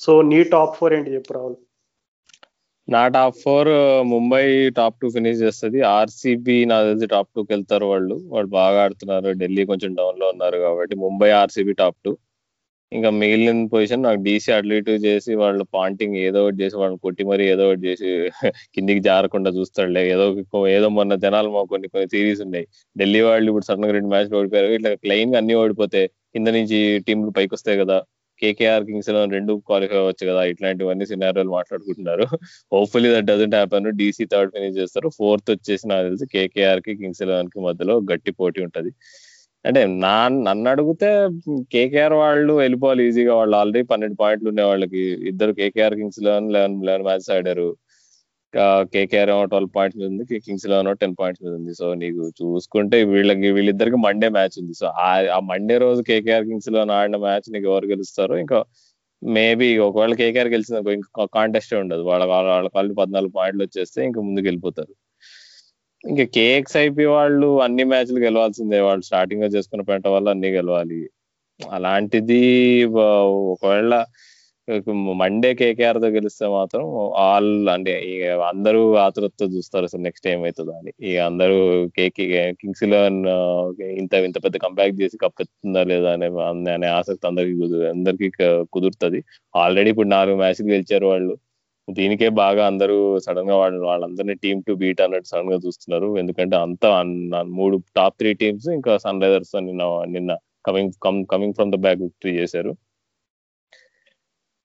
సో 0.00 0.12
నీ 0.30 0.40
టాప్ 0.54 0.76
ఫోర్ 0.78 0.94
ఏంటి 0.94 1.14
చెప్పు 1.16 1.32
రాహుల్? 1.36 1.56
నా 2.88 3.00
top 3.14 3.38
four 3.38 3.68
Mumbai 4.10 4.42
top 4.76 4.96
two 5.00 5.06
finish 5.14 5.40
చేస్తుంది. 5.40 5.78
ఆర్సీబీ 5.94 6.56
నా 6.70 6.76
తెలిసి 6.84 7.06
టాప్ 7.14 7.30
టూకి 7.34 7.50
వెళ్తారు 7.54 7.86
వాళ్ళు. 7.92 8.16
వాళ్ళు 8.34 8.50
బాగా 8.52 8.78
ఆడుతున్నారు. 8.84 9.30
ఢిల్లీ 9.40 9.62
కొంచెం 9.70 9.90
డౌన్లో 9.98 10.26
ఉన్నారు 10.34 10.58
కాబట్టి 10.64 10.94
ముంబై 11.04 11.30
ఆర్సీబీ 11.40 11.74
టాప్ 11.82 11.98
టూ 12.04 12.12
ఇంకా 12.92 13.10
మిగిలిన 13.20 13.60
పొజిషన్ 13.72 14.04
నాకు 14.06 14.20
డీసీ 14.26 14.50
అటు 14.56 14.68
చేసి 15.06 15.32
వాళ్ళు 15.40 15.64
పాంటింగ్ 15.76 16.16
ఏదో 16.26 16.40
ఒకటి 16.44 16.58
చేసి 16.62 16.76
వాళ్ళని 16.80 17.00
కొట్టి 17.06 17.22
మరి 17.30 17.44
ఏదో 17.52 17.64
ఒకటి 17.70 17.82
చేసి 17.88 18.10
కిందికి 18.74 19.02
జారకుండా 19.08 19.50
చూస్తాడులే. 19.58 20.02
ఏదో 20.14 20.26
ఏదో 20.76 20.88
మొన్న 20.98 21.14
జనాలు 21.24 21.48
మా 21.56 21.62
కొన్ని 21.72 21.88
కొన్ని 21.88 22.08
సిరీస్ 22.14 22.42
ఉన్నాయి. 22.46 22.66
ఢిల్లీ 22.96 23.20
వాళ్ళు 23.28 23.48
ఇప్పుడు 23.52 23.66
సడన్గా 23.70 23.92
రెండు 23.98 24.10
మ్యాచ్లు 24.14 24.36
ఓడిపోయారు. 24.40 24.70
ఇట్లా 24.78 24.92
క్లెయిన్గా 25.04 25.38
అన్ని 25.42 25.56
ఓడిపోతే 25.62 26.02
కింద 26.34 26.48
నుంచి 26.58 26.78
టీంలు 27.06 27.32
పైకి 27.38 27.52
వస్తాయి 27.56 27.78
కదా. 27.82 27.98
కేకేఆర్ 28.42 28.84
కింగ్స్లో 28.84 29.20
రెండు 29.36 29.52
క్వాలిఫై 29.66 29.96
అవ్వచ్చు 29.96 30.24
కదా 30.30 30.42
ఇట్లాంటివన్నీ 30.52 31.06
సినారియోలు 31.06 31.50
మాట్లాడుకుంటున్నారు. 31.50 32.26
Hopefully 32.74 33.10
that 33.14 33.28
doesn't 33.32 33.54
happen 33.54 33.88
DC 34.00 34.26
third 34.32 34.52
finish 34.56 34.76
చేస్తారు. 34.80 35.08
ఫోర్త్ 35.18 35.50
వచ్చేసి 35.50 35.88
నాకు 35.88 36.04
తెలిసి 36.08 36.26
కేకేఆర్కి 36.26 36.94
కింగ్స్ 37.02 37.22
ఎలెవెన్కి 37.22 37.60
మధ్యలో 37.60 37.96
గట్టి 38.12 38.32
పోటీ 38.40 38.60
ఉంటది. 38.68 38.92
అంటే 39.64 39.80
నా 40.04 40.16
నన్ను 40.28 40.70
అడిగితే 40.70 41.08
కేకేఆర్ 41.72 42.14
వాళ్ళు 42.22 42.52
వెళ్ళిపోవాలి 42.62 43.02
ఈజీగా 43.08 43.34
వాళ్ళు 43.34 43.56
ఆల్రెడీ 43.56 43.86
పన్నెండు 43.92 44.16
పాయింట్లు 44.20 44.48
ఉన్నాయి 44.48 44.68
వాళ్ళకి. 44.68 45.02
ఇద్దరు 45.30 45.52
KKR 45.52 45.94
Kings 45.94 46.20
Eleven 46.26 46.52
Eleven 46.52 46.76
Eleven 46.86 47.04
match 47.08 47.28
ఆడారు. 47.36 47.68
కేకేఆర్ 48.92 49.30
ఏమో 49.34 49.44
ట్వెల్వ్ 49.52 49.70
పాయింట్స్ 49.76 49.98
మీద 50.00 50.08
ఉంది 50.12 50.40
కింగ్స్లో 50.46 50.92
టెన్ 51.02 51.14
పాయింట్స్ 51.20 51.42
మీద 51.44 51.54
ఉంది. 51.60 51.72
సో 51.80 51.86
నీకు 52.02 52.22
చూసుకుంటే 52.40 52.98
వీళ్ళకి 53.12 53.48
వీళ్ళిద్దరికి 53.56 53.98
మండే 54.06 54.28
మ్యాచ్ 54.36 54.56
ఉంది. 54.62 54.74
సో 54.80 54.86
ఆ 55.36 55.40
మండే 55.50 55.76
రోజు 55.86 56.02
కేకేఆర్ 56.10 56.46
కింగ్స్లో 56.50 56.80
ఆడిన 57.00 57.18
మ్యాచ్ 57.26 57.48
నీకు 57.54 57.66
ఎవరు 57.72 57.88
గెలుస్తారో 57.94 58.36
ఇంకా 58.44 58.60
మేబీ 59.22 59.68
ఒకవేళ 59.88 60.14
కేకేఆర్ 60.20 60.50
గెలిచిన 60.54 60.82
ఇంకా 60.98 61.24
కాంటెస్ట్ 61.38 61.74
ఉండదు. 61.82 62.02
వాళ్ళ 62.10 62.24
వాళ్ళ 62.32 62.68
కాళ్ళు 62.76 62.94
పద్నాలుగు 63.02 63.34
పాయింట్లు 63.38 63.64
వచ్చేస్తే 63.66 64.00
ఇంకా 64.08 64.20
ముందుకు 64.28 64.46
వెళ్ళిపోతారు 64.50 64.94
ఇంకా 66.04 66.24
కేఎక్స్ఐపి 66.36 67.04
వాళ్ళు 67.16 67.48
అన్ని 67.66 67.84
మ్యాచ్లు 67.92 68.18
గెలవాల్సిందే. 68.26 68.80
వాళ్ళు 68.88 69.04
స్టార్టింగ్గా 69.10 69.48
చేసుకున్న 69.54 69.84
పెంట 69.90 70.06
వల్ల 70.16 70.26
అన్ని 70.34 70.50
గెలవాలి. 70.58 71.00
అలాంటిది 71.60 72.42
ఒకవేళ 73.52 73.94
మండే 75.20 75.50
కేకేఆర్తో 75.58 76.08
గెలిస్తే 76.16 76.46
మాత్రం 76.56 76.84
ఆల్ 77.24 77.50
అంటే 77.74 77.92
ఇక 78.12 78.24
అందరూ 78.48 78.80
ఆతురతతో 79.04 79.46
చూస్తారు 79.54 79.84
అసలు 79.88 80.02
నెక్స్ట్ 80.06 80.26
ఏమవుతుందో 80.32 80.72
అని. 80.80 80.92
ఇక 81.08 81.16
అందరూ 81.30 81.58
కేకే 81.96 82.24
కింగ్స్ 82.60 82.82
ఇలెవన్ 82.86 83.20
ఇంత 84.00 84.12
ఇంత 84.28 84.38
పెద్ద 84.46 84.56
కంబ్యాక్ 84.66 84.94
చేసి 85.02 85.16
కప్పెత్తుందా 85.24 85.82
లేదా 85.92 86.10
అనే 86.16 86.28
అనే 86.76 86.88
ఆసక్తి 86.98 87.26
అందరికి 87.30 87.54
అందరికి 87.94 88.28
కుదురుతుంది. 88.74 89.20
ఆల్రెడీ 89.54 89.90
ఇప్పుడు 89.94 90.10
నాలుగు 90.16 90.38
మ్యాచ్లు 90.42 90.68
గెలిచారు 90.74 91.08
వాళ్ళు. 91.12 91.34
దీనికే 91.88 92.28
బాగా 92.42 92.62
అందరూ 92.70 92.96
సడన్గా 93.26 93.56
వాళ్ళు 93.62 93.80
వాళ్ళందరినీ 93.90 94.34
టీమ్ 94.44 94.60
టు 94.68 94.72
బీట్ 94.82 95.00
అన్నట్టు 95.04 95.28
సడన్గా 95.32 95.58
చూస్తున్నారు. 95.66 96.08
ఎందుకంటే 96.22 96.56
అంత 96.66 96.84
మూడు 97.58 97.76
టాప్ 97.98 98.16
త్రీ 98.20 98.32
టీమ్స్ 98.42 98.68
ఇంకా 98.78 98.94
సన్ 99.04 99.22
రైజర్స్ 99.24 99.54
నిన్న 99.68 99.82
నిన్న 100.16 100.32
coming 100.68 100.92
coming 101.32 101.56
from 101.58 101.72
the 101.74 101.78
back 101.84 102.00
victory 102.06 102.32
చేశారు. 102.40 102.72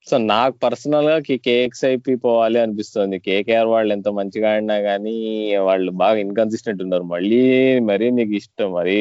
సో 0.07 0.15
నాకు 0.31 0.55
పర్సనల్గా 0.63 1.15
కేఎక్స్ఐపి 1.45 2.13
పోవాలి 2.23 2.57
అనిపిస్తుంది. 2.63 3.17
కేకేఆర్ 3.27 3.69
వాళ్ళు 3.73 3.91
ఎంత 3.97 4.09
మంచిగా 4.19 4.47
ఆడినా 4.53 4.77
కానీ 4.87 5.15
వాళ్ళు 5.67 5.91
బాగా 6.03 6.17
ఇన్కన్సిస్టెంట్ 6.25 6.81
ఉన్నారు. 6.85 7.05
మళ్ళీ 7.13 7.41
మరీ 7.89 8.07
నీకు 8.19 8.33
ఇష్టం. 8.41 8.69
మరీ 8.79 8.97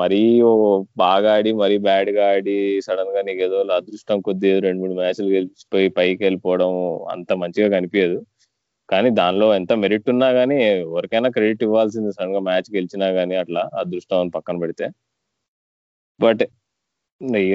మరీ 0.00 0.20
బాగా 1.02 1.28
ఆడి 1.38 1.50
మరీ 1.60 1.76
బ్యాడ్గా 1.86 2.24
ఆడి 2.36 2.54
సడన్గా 2.86 3.20
నీకు 3.28 3.42
ఏదో 3.46 3.58
అదృష్టం 3.76 4.18
కొద్ది 4.28 4.48
రెండు 4.66 4.80
మూడు 4.82 4.94
మ్యాచ్లు 5.00 5.28
గెలిచిపోయి 5.34 5.88
పైకి 5.98 6.20
వెళ్ళిపోవడం 6.26 6.70
అంత 7.14 7.32
మంచిగా 7.42 7.68
కనిపించదు 7.76 8.18
కానీ 8.88 9.08
దానిలో 9.20 9.46
ఎంత 9.58 9.72
మెరిట్ 9.82 10.08
ఉన్నా 10.14 10.28
కానీ 10.38 10.56
ఎవరికైనా 10.72 11.28
క్రెడిట్ 11.36 11.62
ఇవ్వాల్సింది 11.66 12.10
సడన్గా 12.16 12.40
మ్యాచ్ 12.48 12.68
గెలిచినా 12.76 13.08
కానీ 13.18 13.34
అట్లా 13.42 13.62
అదృష్టం 13.82 14.18
అని 14.22 14.32
పక్కన 14.36 14.56
పెడితే. 14.64 14.86
బట్ 16.20 16.42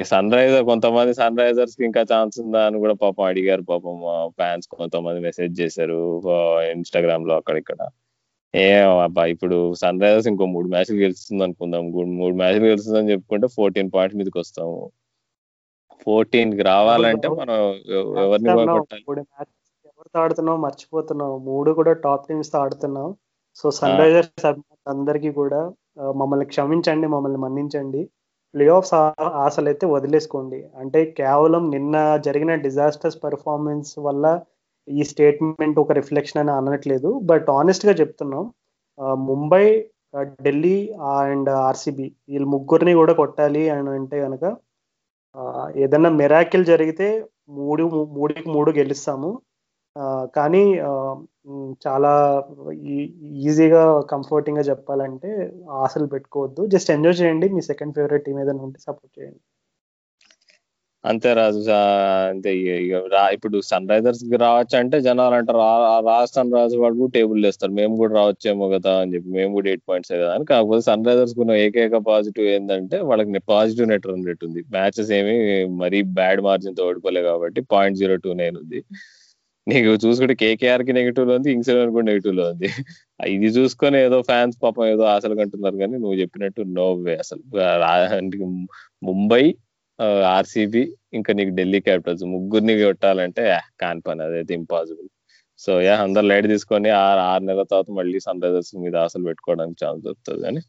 సన్ 0.04 0.34
రైజర్ 0.34 0.64
కొంతమంది 0.64 1.14
సన్ 1.14 1.38
రైజర్స్కి 1.38 1.86
ఇంకా 1.86 2.02
ఛాన్స్ 2.02 2.40
ఉందా 2.40 2.66
అని 2.66 2.78
కూడా 2.80 2.94
పాపం 2.94 3.24
అడిగారు. 3.26 3.62
పాపం 3.62 4.02
ఫ్యాన్స్ 4.30 4.68
కొంతమంది 4.68 5.20
మెసేజ్ 5.20 5.62
చేశారు. 5.62 6.22
ఇన్స్టాగ్రామ్లో 6.72 7.36
అక్కడిక్కడ 7.36 7.76
ఏం 8.56 8.90
అబ్బా 8.90 9.26
ఇప్పుడు 9.26 9.74
సన్ 9.74 10.02
రైజర్స్ 10.02 10.28
ఇంకో 10.28 10.46
మూడు 10.46 10.68
మ్యాచ్లు 10.68 10.96
గెలుస్తుంది 10.96 11.44
అనుకుందాం. 11.44 11.92
మూడు 11.92 12.36
మ్యాచ్లు 12.36 12.66
గెలుస్తుందని 12.66 13.12
చెప్పుకుంటే 13.12 13.48
ఫోర్టీన్ 13.48 13.92
పాయింట్స్ 13.96 14.18
మీదకి 14.18 14.40
వస్తాము. 14.40 14.92
ఫోర్టీన్కి 16.06 16.62
రావాలంటే 16.62 17.28
మనం 17.28 17.56
ఎవ- 17.90 18.20
ఎవరిని 18.20 18.50
కొట్టాలి. 18.78 19.04
ఎవరితో 19.86 20.20
ఆడుతున్నావు? 20.20 20.58
మర్చిపోతున్నావు. 20.58 21.38
మూడు 21.38 21.72
కూడా 21.72 21.94
టాప్ 21.94 22.28
టీమ్స్తో 22.28 22.60
ఆడుతున్నావు. 22.60 23.16
So 23.56 23.72
sun. 23.72 24.00
రైజర్స్ 24.00 24.46
అందరికీ 24.88 25.32
కూడా 25.32 25.74
మమ్మల్ని 26.12 26.46
క్షమించండి 26.46 27.08
మమ్మల్ని 27.08 27.38
మన్నించండి. 27.38 28.10
ప్లే 28.56 28.66
ఆఫ్స్ 28.78 28.94
ఆశలు 29.46 29.68
అయితే 29.72 29.86
వదిలేసుకోండి. 29.96 30.60
అంటే 30.82 31.00
కేవలం 31.20 31.64
నిన్న 31.76 31.96
జరిగిన 32.28 32.54
డిజాస్టర్స్ 32.66 33.20
పెర్ఫార్మెన్స్ 33.26 33.92
వల్ల 34.08 34.26
ఈ 34.88 35.02
స్టేట్మెంట్ 35.12 35.78
ఒక 35.84 35.92
రిఫ్లెక్షన్ 36.00 36.42
అని 36.44 36.52
అనట్లేదు. 36.60 37.10
బట్ 37.32 37.48
ఆనెస్ట్గా 37.60 37.94
చెప్తున్నాం. 38.02 38.44
ముంబై 39.30 39.66
ఢిల్లీ 40.46 40.78
అండ్ 41.12 41.50
ఆర్సీబీ 41.68 42.08
వీళ్ళు 42.32 42.48
ముగ్గురిని 42.56 42.94
కూడా 43.02 43.14
కొట్టాలి 43.22 43.64
అని 43.76 43.92
అంటే 43.98 44.18
కనుక 44.26 44.44
ఏదైనా 45.36 45.82
ఏదన్నా 45.84 46.10
మెరాకిల్ 46.22 46.64
జరిగితే 46.72 47.08
మూడు 47.60 47.84
మూడుకి 48.18 48.44
మూడు 48.56 48.72
గెలుస్తాము. 48.80 49.30
కానీ 50.36 50.80
చాలా 51.88 52.44
ఈ- 52.74 53.14
ఈజీగా 53.24 54.02
కంఫర్టింగ్గా 54.02 54.64
చెప్పాలంటే 54.64 55.52
ఆశలు 55.70 56.06
పెట్టుకోవద్దు. 56.06 56.66
జస్ట్ 56.66 56.92
ఎంజాయ్ 56.92 57.22
చేయండి. 57.22 57.50
మీ 57.50 57.62
సెకండ్ 57.62 57.96
ఫేవరెట్ 57.96 58.26
టీం 58.26 58.40
ఏదైనా 58.40 58.64
ఉంటే 58.64 58.80
సపోర్ట్ 58.80 59.20
చేయండి. 59.20 59.40
అంతే 61.06 61.34
రాజు. 61.34 61.70
అంతే 62.30 62.58
ఇక- 62.58 63.34
ఇప్పుడు 63.34 63.62
సన్ 63.62 63.90
రైజర్స్కి 63.90 64.38
రావచ్చు 64.38 64.80
అంటే 64.80 65.02
జనాలు 65.02 65.36
అంటారు 65.36 65.58
రాజస్థాన్ 66.06 66.54
రాజు 66.54 66.78
వాళ్ళు 66.78 67.00
కూడా 67.00 67.12
టేబుల్ 67.12 67.46
వేస్తారు. 67.46 67.72
మేము 67.72 67.96
కూడా 67.96 68.14
రావచ్చేమో 68.14 68.70
కదా 68.70 69.02
అని 69.02 69.14
చెప్పి 69.14 69.30
మేము 69.30 69.54
కూడా 69.54 69.68
ఎయిట్ 69.68 69.82
పాయింట్స్ 69.90 70.12
కదా 70.12 70.34
అని. 70.34 70.46
కాకపోతే 70.46 70.82
సన్ 70.82 71.06
రైజర్స్ 71.06 71.36
కున్న 71.36 71.52
ఏకైక 71.52 71.96
పాజిటివ్ 71.96 72.48
ఏంటంటే 72.48 73.02
వాళ్ళకి 73.02 73.40
పాజిటివ్ 73.40 73.88
నెట్ 73.88 74.08
రన్ 74.08 74.26
రేట్ 74.26 74.46
ఉంది. 74.46 74.60
మ్యాచెస్ 74.60 75.12
ఏమి 75.12 75.66
మరీ 75.66 76.02
బ్యాడ్ 76.02 76.42
మార్జిన్తో 76.42 76.88
ఓడిపోలే 76.88 77.22
కాబట్టి 77.22 77.62
పాయింట్ 77.62 77.98
జీరో 77.98 78.16
టూ 78.16 78.34
నైన్ 78.34 78.58
ఉంది. 78.58 78.84
నీకు 79.68 79.90
చూసుకుంటే 80.04 80.36
కేకేఆర్కి 80.42 80.94
నెగిటివ్లో 80.98 81.34
ఉంది 81.38 81.50
కింగ్స్ 81.52 81.70
ఎలెవన్ 81.74 81.92
కూడా 81.96 82.06
నెగిటివ్లో 82.10 82.46
ఉంది. 82.52 82.68
ఇది 83.36 83.50
చూసుకొని 83.58 83.98
ఏదో 84.06 84.18
ఫ్యాన్స్ 84.30 84.56
పాపం 84.64 84.86
ఏదో 84.94 85.04
ఆశలు 85.14 85.36
కంటున్నారు 85.42 85.78
కానీ 85.84 85.96
నువ్వు 86.04 86.16
చెప్పినట్టు 86.22 86.62
నో 86.78 86.88
వే 87.06 87.14
అసలు 87.24 87.42
ముంబై 89.10 89.44
ఆర్సీబీ 90.36 90.84
ఇంకా 91.18 91.32
నీకు 91.40 91.52
ఢిల్లీ 91.60 91.80
క్యాపిటల్స్ 91.88 92.24
ముగ్గురిని 92.36 92.74
కొట్టాలంటే 92.84 93.44
కాన్ 93.52 93.60
కాని 93.84 94.02
పని. 94.08 94.22
అదైతే 94.28 94.54
ఇంపాసిబుల్ 94.62 95.10
సో 95.60 95.72
యా 95.86 95.96
అందరు 96.06 96.26
లైట్ 96.32 96.48
తీసుకొని 96.54 96.90
ఆరు 97.02 97.22
ఆరు 97.32 97.44
నెలల 97.50 97.66
తర్వాత 97.72 97.90
మళ్ళీ 98.00 98.20
సన్ 98.26 98.42
రైజర్స్ 98.46 98.72
మీద 98.84 98.96
ఆశలు 99.06 99.26
పెట్టుకోవడానికి 99.30 99.80
ఛాన్స్ 99.84 100.02
దొరుకుతుంది 100.08 100.42
కానీ 100.48 100.62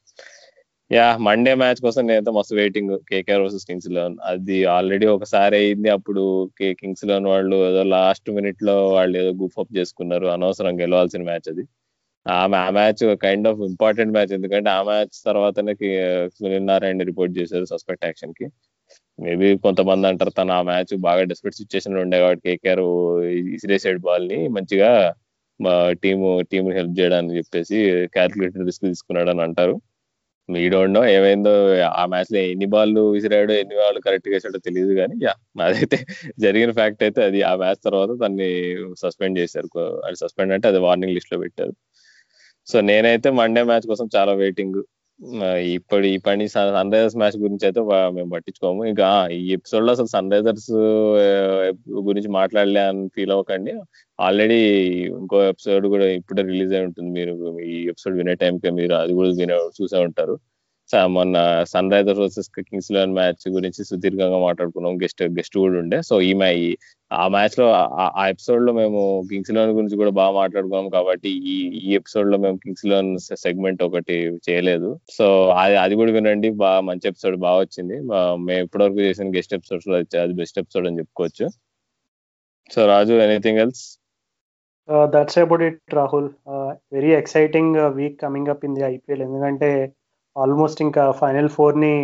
యా 0.92 1.04
మండే 1.26 1.52
మ్యాచ్ 1.60 1.80
కోసం 1.84 2.02
నేనైతే 2.06 2.32
మస్తు 2.36 2.54
waiting 2.58 2.90
KKR 3.10 3.42
versus 3.42 3.66
Kings 3.68 3.88
Eleven 3.96 4.16
అది 4.30 4.56
ఆల్రెడీ 4.74 5.06
ఒకసారి 5.12 5.54
అయింది 5.60 5.88
అప్పుడు 5.96 6.22
కింగ్స్ 6.80 7.04
లెవెన్ 7.08 7.26
వాళ్ళు 7.32 7.56
ఏదో 7.68 7.82
లాస్ట్ 7.92 8.28
మినిట్లో 8.38 8.74
వాళ్ళు 8.96 9.14
ఏదో 9.22 9.30
గుఫ్ 9.42 9.56
అప్ 9.62 9.72
చేసుకున్నారు. 9.78 10.26
అనవసరం 10.34 10.74
గెలవాల్సిన 10.82 11.22
మ్యాచ్ 11.30 11.48
అది. 11.52 11.64
ఆ 12.26 12.40
match 12.78 13.02
kind 13.24 13.48
of 13.50 13.60
important 13.70 14.12
match 14.16 14.32
ఎందుకంటే 14.38 14.70
ఆ 14.70 14.80
మ్యాచ్ 14.90 15.14
తర్వాతనే 15.28 15.74
సునీల్ 16.36 16.66
నారాయణ 16.72 17.04
రిపోర్ట్ 17.10 17.34
చేశారు 17.38 17.66
సస్పెక్ట్ 17.72 18.04
యాక్షన్కి. 18.08 18.46
మేబీ 19.18 19.48
కొంతమంది 19.66 20.06
అంటారు 20.10 20.32
తను 20.40 20.52
ఆ 20.58 20.62
మ్యాచ్ 20.70 20.92
బాగా 21.08 21.22
డెస్పరేట్ 21.30 21.58
సిచ్యువేషన్లో 21.60 22.00
ఉండే 22.06 22.18
కాబట్టి 22.24 22.44
కేకేఆర్ 22.48 22.84
ఇసిరేసాడు 23.56 24.02
బాల్ని. 24.08 24.40
మంచిగా 24.58 24.90
టీము 26.04 26.28
టీం 26.50 26.66
హెల్ప్ 26.78 26.94
చేయడానికి 27.00 27.34
చెప్పేసి 27.40 27.78
క్యాల్కులేటెడ్ 28.16 28.66
రిస్క్ 28.70 28.84
తీసుకున్నాడు 28.90 29.30
అని 29.34 29.42
అంటారు. 29.48 29.74
మీ 30.54 30.68
డోంట్ 30.68 30.94
నో 30.94 31.02
ఏమైందో 31.08 31.52
ఆ 31.92 32.02
మ్యాచ్లో 32.06 32.38
ఎన్ని 32.52 32.66
బాల్లు 32.66 33.00
విసిరాడో 33.10 33.54
ఎన్ని 33.54 33.76
బాల్ 33.76 33.98
కరెక్ట్గా 34.06 34.34
వేసాడో 34.34 34.58
తెలియదు 34.58 34.94
కానీ 34.94 35.16
యా 35.24 35.32
అదైతే 35.64 35.98
జరిగిన 36.38 36.70
ఫ్యాక్ట్ 36.72 37.02
అయితే 37.02 37.20
అది. 37.24 37.40
ఆ 37.42 37.52
మ్యాచ్ 37.56 37.80
తర్వాత 37.84 38.10
దాన్ని 38.22 38.48
సస్పెండ్ 39.02 39.38
చేశారు. 39.38 39.68
అది 40.06 40.16
సస్పెండ్ 40.16 40.52
అంటే 40.52 40.68
అది 40.68 40.78
వార్నింగ్ 40.78 41.14
లిస్ట్లో 41.14 41.38
పెట్టారు. 41.38 41.74
సో 42.68 42.80
నేనైతే 42.80 43.30
మండే 43.30 43.62
మ్యాచ్ 43.62 43.86
కోసం 43.86 44.06
చాలా 44.16 44.32
వెయిటింగ్ 44.34 44.78
ఇప్పుడు 45.76 46.04
ఈ 46.06 46.16
పని 46.26 46.44
సన్ 46.54 46.70
రైజర్స్ 46.94 47.16
మ్యాచ్ 47.20 47.36
గురించి 47.42 47.64
అయితే 47.68 47.80
మేము 48.16 48.30
పట్టించుకోము. 48.34 48.82
ఇంకా 48.90 49.08
ఈ 49.38 49.46
ఎపిసోడ్లో 49.56 49.90
అసలు 49.96 50.10
సన్ 50.14 50.30
రైజర్స్ 50.34 50.70
గురించి 52.08 52.30
మాట్లాడలే 52.38 52.82
అని 52.90 53.02
ఫీల్ 53.16 53.32
అవ్వకండి. 53.36 53.74
ఆల్రెడీ 54.18 54.58
ఇంకో 55.20 55.38
ఎపిసోడ్ 55.52 55.86
కూడా 55.94 56.06
ఇప్పుడే 56.18 56.42
రిలీజ్ 56.50 56.74
అయి 56.74 56.86
ఉంటుంది. 56.88 57.10
మీరు 57.18 57.34
ఈ 57.68 57.76
ఎపిసోడ్ 57.92 58.16
వినే 58.20 58.34
టైంకి 58.44 58.72
మీరు 58.80 58.96
అది 59.02 59.14
కూడా 59.20 59.30
వినే 59.40 59.58
చూసే 59.80 59.98
ఉంటారు. 60.08 60.36
మొన్న 60.96 61.64
Sun 61.64 61.92
Riser 61.92 62.18
versus 62.18 62.48
Kings 62.48 62.92
Eleven 62.92 63.12
match 63.12 63.48
గురించి 63.48 63.84
సుదీర్ఘంగా 63.84 64.38
మాట్లాడుకున్నాం. 64.38 65.02
గెస్ట్ 65.02 65.22
గెస్ట్ 65.22 65.58
కూడా 65.58 65.78
ఉండే. 65.78 66.02
సో 66.02 66.20
ఈ 66.20 66.32
మ్యా 66.32 66.76
ఆ 67.12 67.28
మ్యాచ్లో 67.28 67.72
ఆ- 67.72 68.26
ఎపిసోడ్లో 68.26 68.72
మేము 68.72 69.22
కింగ్స్ 69.30 69.50
లెవెన్ 69.50 69.70
గురించి 69.70 69.96
కూడా 69.96 70.10
బాగా 70.10 70.30
మాట్లాడుకున్నాం 70.30 70.88
కాబట్టి 70.88 71.28
ఈ 71.28 71.68
ఈ 71.68 71.94
ఎపిసోడ్లో 71.94 72.38
మేము 72.38 72.56
కింగ్స్ 72.56 72.86
లెవెన్ 72.86 73.18
సెగ్మెంట్ 73.18 73.82
ఒకటి 73.82 74.38
చేయలేదు. 74.50 75.00
సో 75.10 75.48
అది 75.48 75.76
అది 75.76 75.94
కూడా 75.94 76.12
వినండి. 76.12 76.50
బాగా 76.50 76.80
మంచి 76.80 77.08
ఎపిసోడ్ 77.08 77.36
బాగా 77.36 77.60
వచ్చింది. 77.60 78.00
మేము 78.00 78.50
ఇప్పటివరకు 78.50 79.00
చేసిన 79.00 79.36
గెస్ట్ 79.36 79.54
ఎపిసోడ్స్లో 79.54 80.22
అది 80.22 80.32
బెస్ట్ 80.32 80.58
ఎపిసోడ్ 80.58 80.86
అని 80.86 80.98
చెప్పుకోవచ్చు. 80.98 81.48
So 82.72 82.86
Raju 82.86 83.12
anything 83.12 83.58
else 83.58 83.98
that's 85.04 85.38
about 85.38 85.62
it 85.62 85.94
Rahul 85.94 86.28
very 86.92 87.12
exciting 87.12 87.76
week 87.76 88.20
coming 88.20 88.46
up 88.46 88.64
in 88.64 88.74
the 88.74 88.82
IPL 88.82 89.22
ఎందుకంటే 89.22 89.92
ఆల్మోస్ట్ 90.36 90.82
ఇంకా 90.82 91.10
ఫైనల్ 91.10 91.48
ఫోర్ని 91.48 91.94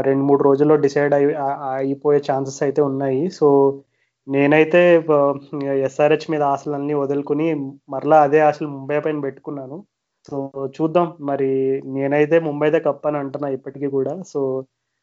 రెండు 0.00 0.22
మూడు 0.24 0.42
రోజుల్లో 0.42 0.76
డిసైడ్ 0.76 1.14
అయి 1.14 1.26
అయిపోయే 1.72 2.20
ఛాన్సెస్ 2.30 2.62
అయితే 2.62 2.82
ఉన్నాయి. 2.82 3.30
సో 3.30 3.48
నేనైతే 4.28 4.80
ఎస్ఆర్హెచ్ 5.86 6.30
మీద 6.30 6.42
ఆశలన్నీ 6.42 6.94
వదులుకుని 6.94 7.46
మరలా 7.88 8.22
అదే 8.22 8.40
ఆశలు 8.40 8.68
ముంబై 8.68 9.00
పైన 9.00 9.20
పెట్టుకున్నాను. 9.20 9.76
సో 10.30 10.36
చూద్దాం. 10.76 11.06
మరి 11.20 11.50
నేనైతే 11.86 12.38
ముంబైదే 12.40 12.80
కప్ 12.80 13.06
అని 13.06 13.16
అంటున్నా 13.16 13.48
ఇప్పటికీ 13.48 13.86
కూడా. 13.86 14.14
సో 14.22 14.40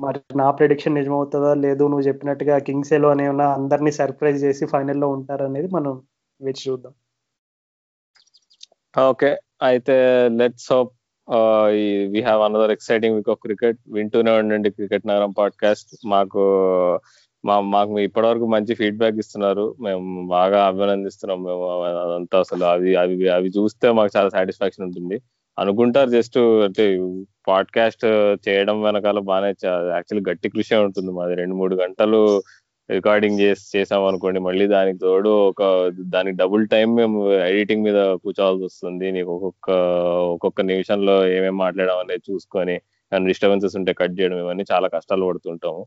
మరి 0.02 0.20
నా 0.38 0.52
ప్రెడిక్షన్ 0.52 0.96
నిజమవుతుందా? 0.96 1.54
లేదు 1.54 1.84
నువ్వు 1.84 2.06
చెప్పినట్టుగా 2.08 2.58
కింగ్స్ 2.58 2.94
ఎలో 2.94 3.10
ఉన్న 3.10 3.42
అందరినీ 3.42 3.92
సర్ప్రైజ్ 3.92 4.44
చేసి 4.44 4.66
ఫైనల్లో 4.66 5.08
ఉంటారనేది 5.10 5.68
మనం 5.68 5.94
వేచి 6.42 6.64
చూద్దాం. 6.70 6.94
ఓకే. 9.10 9.32
అయితే 9.62 9.96
let's 10.30 10.72
hope 10.74 10.94
we 12.08 12.22
have 12.22 12.42
another 12.42 12.72
exciting 12.72 13.16
week 13.16 13.30
of 13.30 13.40
cricket 13.42 13.78
వింటూనే 13.88 14.32
ఉండండి 14.32 14.70
క్రికెట్ 14.70 15.08
నగరం 15.08 15.32
పాడ్కాస్ట్ 15.32 16.08
మాకు 16.08 16.40
మా 17.46 17.60
మాకు 17.60 18.00
ఇప్పటివరకు 18.00 18.48
మంచి 18.48 18.76
ఫీడ్బ్యాక్ 18.76 19.16
ఇస్తున్నారు. 19.16 19.76
మేము 19.82 20.28
బాగా 20.28 20.66
అభినందిస్తున్నాం. 20.66 21.44
మేము 21.44 21.82
అదంతా 21.82 22.40
అసలు 22.40 22.64
అవి 22.64 22.96
అవి 22.96 23.30
అవి 23.30 23.50
చూస్తే 23.50 23.92
మాకు 23.92 24.18
చాలా 24.18 24.30
సాటిస్ఫాక్షన్ 24.30 24.86
ఉంటుంది. 24.86 25.22
అనుకుంటారు 25.60 26.10
జస్ట్ 26.10 26.38
అంటే 26.38 27.12
పాడ్కాస్ట్ 27.48 28.06
చేయడం 28.50 28.82
వెనకాల 28.82 29.20
బాగానే 29.20 29.48
యాక్చువల్లీ 29.48 30.32
గట్టి 30.32 30.50
కృషి 30.50 30.76
ఉంటుంది 30.76 31.12
మాది. 31.12 31.36
రెండు 31.36 31.56
మూడు 31.56 31.76
గంటలు 31.76 32.42
రికార్డింగ్ 32.90 33.40
చేసి 33.44 33.64
చేసాం 33.76 34.04
అనుకోండి 34.10 34.40
మళ్ళీ 34.48 34.66
దానికి 34.74 35.00
తోడు 35.04 35.32
ఒక 35.52 35.62
దానికి 36.16 36.36
డబుల్ 36.42 36.66
టైం 36.74 36.90
మేము 37.00 37.20
ఎడిటింగ్ 37.50 37.86
మీద 37.88 38.00
కూర్చోవాల్సి 38.24 38.64
వస్తుంది. 38.70 39.06
నీకు 39.18 39.30
ఒక్కొక్క 39.38 39.70
ఒక్కొక్క 40.36 40.62
నిమిషంలో 40.72 41.16
ఏమేమి 41.36 41.58
మాట్లాడడం 41.64 42.00
అనేది 42.04 42.24
చూసుకొని 42.32 42.76
కానీ 43.12 43.26
డిస్టర్బెన్సెస్ 43.32 43.78
ఉంటే 43.80 43.92
కట్ 44.02 44.16
చేయడం 44.20 44.38
ఇవన్నీ 44.44 44.66
చాలా 44.74 44.88
కష్టాలు 44.96 45.28
పడుతుంటాము. 45.30 45.82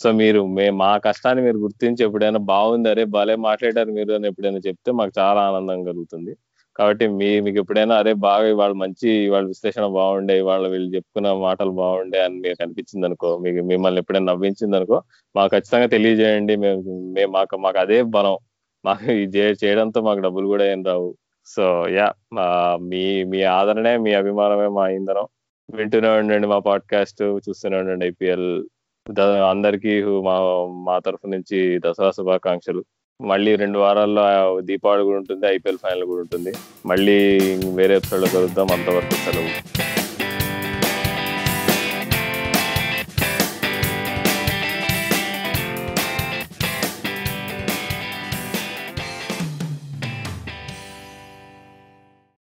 సో 0.00 0.08
మీరు 0.20 0.40
మే 0.56 0.66
మా 0.82 0.90
కష్టాన్ని 1.06 1.42
మీరు 1.46 1.58
గుర్తించి 1.64 2.02
ఎప్పుడైనా 2.06 2.40
బాగుంది 2.52 2.88
అరే 2.92 3.04
భలే 3.16 3.36
మాట్లాడారు 3.48 3.90
మీరు 3.98 4.12
అని 4.18 4.26
ఎప్పుడైనా 4.30 4.60
చెప్తే 4.68 4.92
మాకు 5.00 5.12
చాలా 5.20 5.40
ఆనందం 5.50 5.80
కలుగుతుంది. 5.90 6.32
కాబట్టి 6.76 7.06
మీ 7.08 7.28
మీకు 7.40 7.58
ఎప్పుడైనా 7.58 7.94
అరే 7.96 8.12
బాగా 8.12 8.46
ఇవాళ 8.48 8.72
మంచి 8.72 9.08
ఇవాళ 9.10 9.44
విశ్లేషణ 9.46 9.86
బాగుండే 9.86 10.38
ఇవాళ 10.38 10.68
వీళ్ళు 10.68 10.94
చెప్పుకున్న 10.94 11.32
మాటలు 11.32 11.70
బాగుండే 11.70 12.24
అని 12.24 12.34
మీకు 12.34 12.62
అనిపించింది 12.62 13.06
అనుకో 13.06 13.38
మీకు 13.38 13.66
మిమ్మల్ని 13.66 14.00
ఎప్పుడైనా 14.00 14.32
నవ్వించింది 14.32 14.76
అనుకో 14.76 15.02
మాకు 15.36 15.50
ఖచ్చితంగా 15.50 15.86
తెలియజేయండి. 15.86 16.56
మేము 16.56 16.82
మేము 17.12 17.32
మాకు 17.32 17.56
మాకు 17.56 17.78
అదే 17.78 18.02
బలం. 18.02 18.36
మాకు 18.84 19.12
ఇది 19.12 19.38
చేయడంతో 19.38 20.00
మాకు 20.02 20.20
డబ్బులు 20.20 20.46
కూడా 20.46 20.64
ఏం 20.72 20.84
రావు. 20.84 21.16
సో 21.46 21.88
యా 21.88 22.12
మీ 22.82 23.24
మీ 23.24 23.42
ఆదరణే 23.42 23.96
మీ 23.96 24.12
అభిమానమే 24.14 24.68
మా 24.68 24.88
ఇంధనం. 24.88 25.26
వింటూనే 25.74 26.08
ఉండండి 26.08 26.46
మా 26.46 26.58
పాడ్కాస్ట్ 26.58 27.22
చూస్తూనే 27.22 27.76
ఉండండి 27.78 28.06
ఐపీఎల్. 28.06 28.48
అందరికీ 29.50 30.02
మా 30.02 30.34
మా 30.86 30.98
తరఫు 30.98 31.26
నుంచి 31.26 31.80
దసరా 31.86 32.10
శుభాకాంక్షలు. 32.10 32.84
మళ్ళీ 33.20 33.56
రెండు 33.56 33.78
వారాల్లో 33.78 34.60
దీపావళి 34.60 35.02
కూడా 35.02 35.18
ఉంటుంది 35.18 35.46
ఐపీఎల్ 35.46 35.78
ఫైనల్ 35.78 36.04
కూడా 36.04 36.20
ఉంటుంది. 36.20 36.52
మళ్ళీ 36.86 37.40
వేరే 37.74 37.96
ఎపిసోడ్లో 37.96 38.28
కలుద్దాం. 38.28 38.66
అంతవరకు 38.72 39.10
సెలవు. 39.10 39.93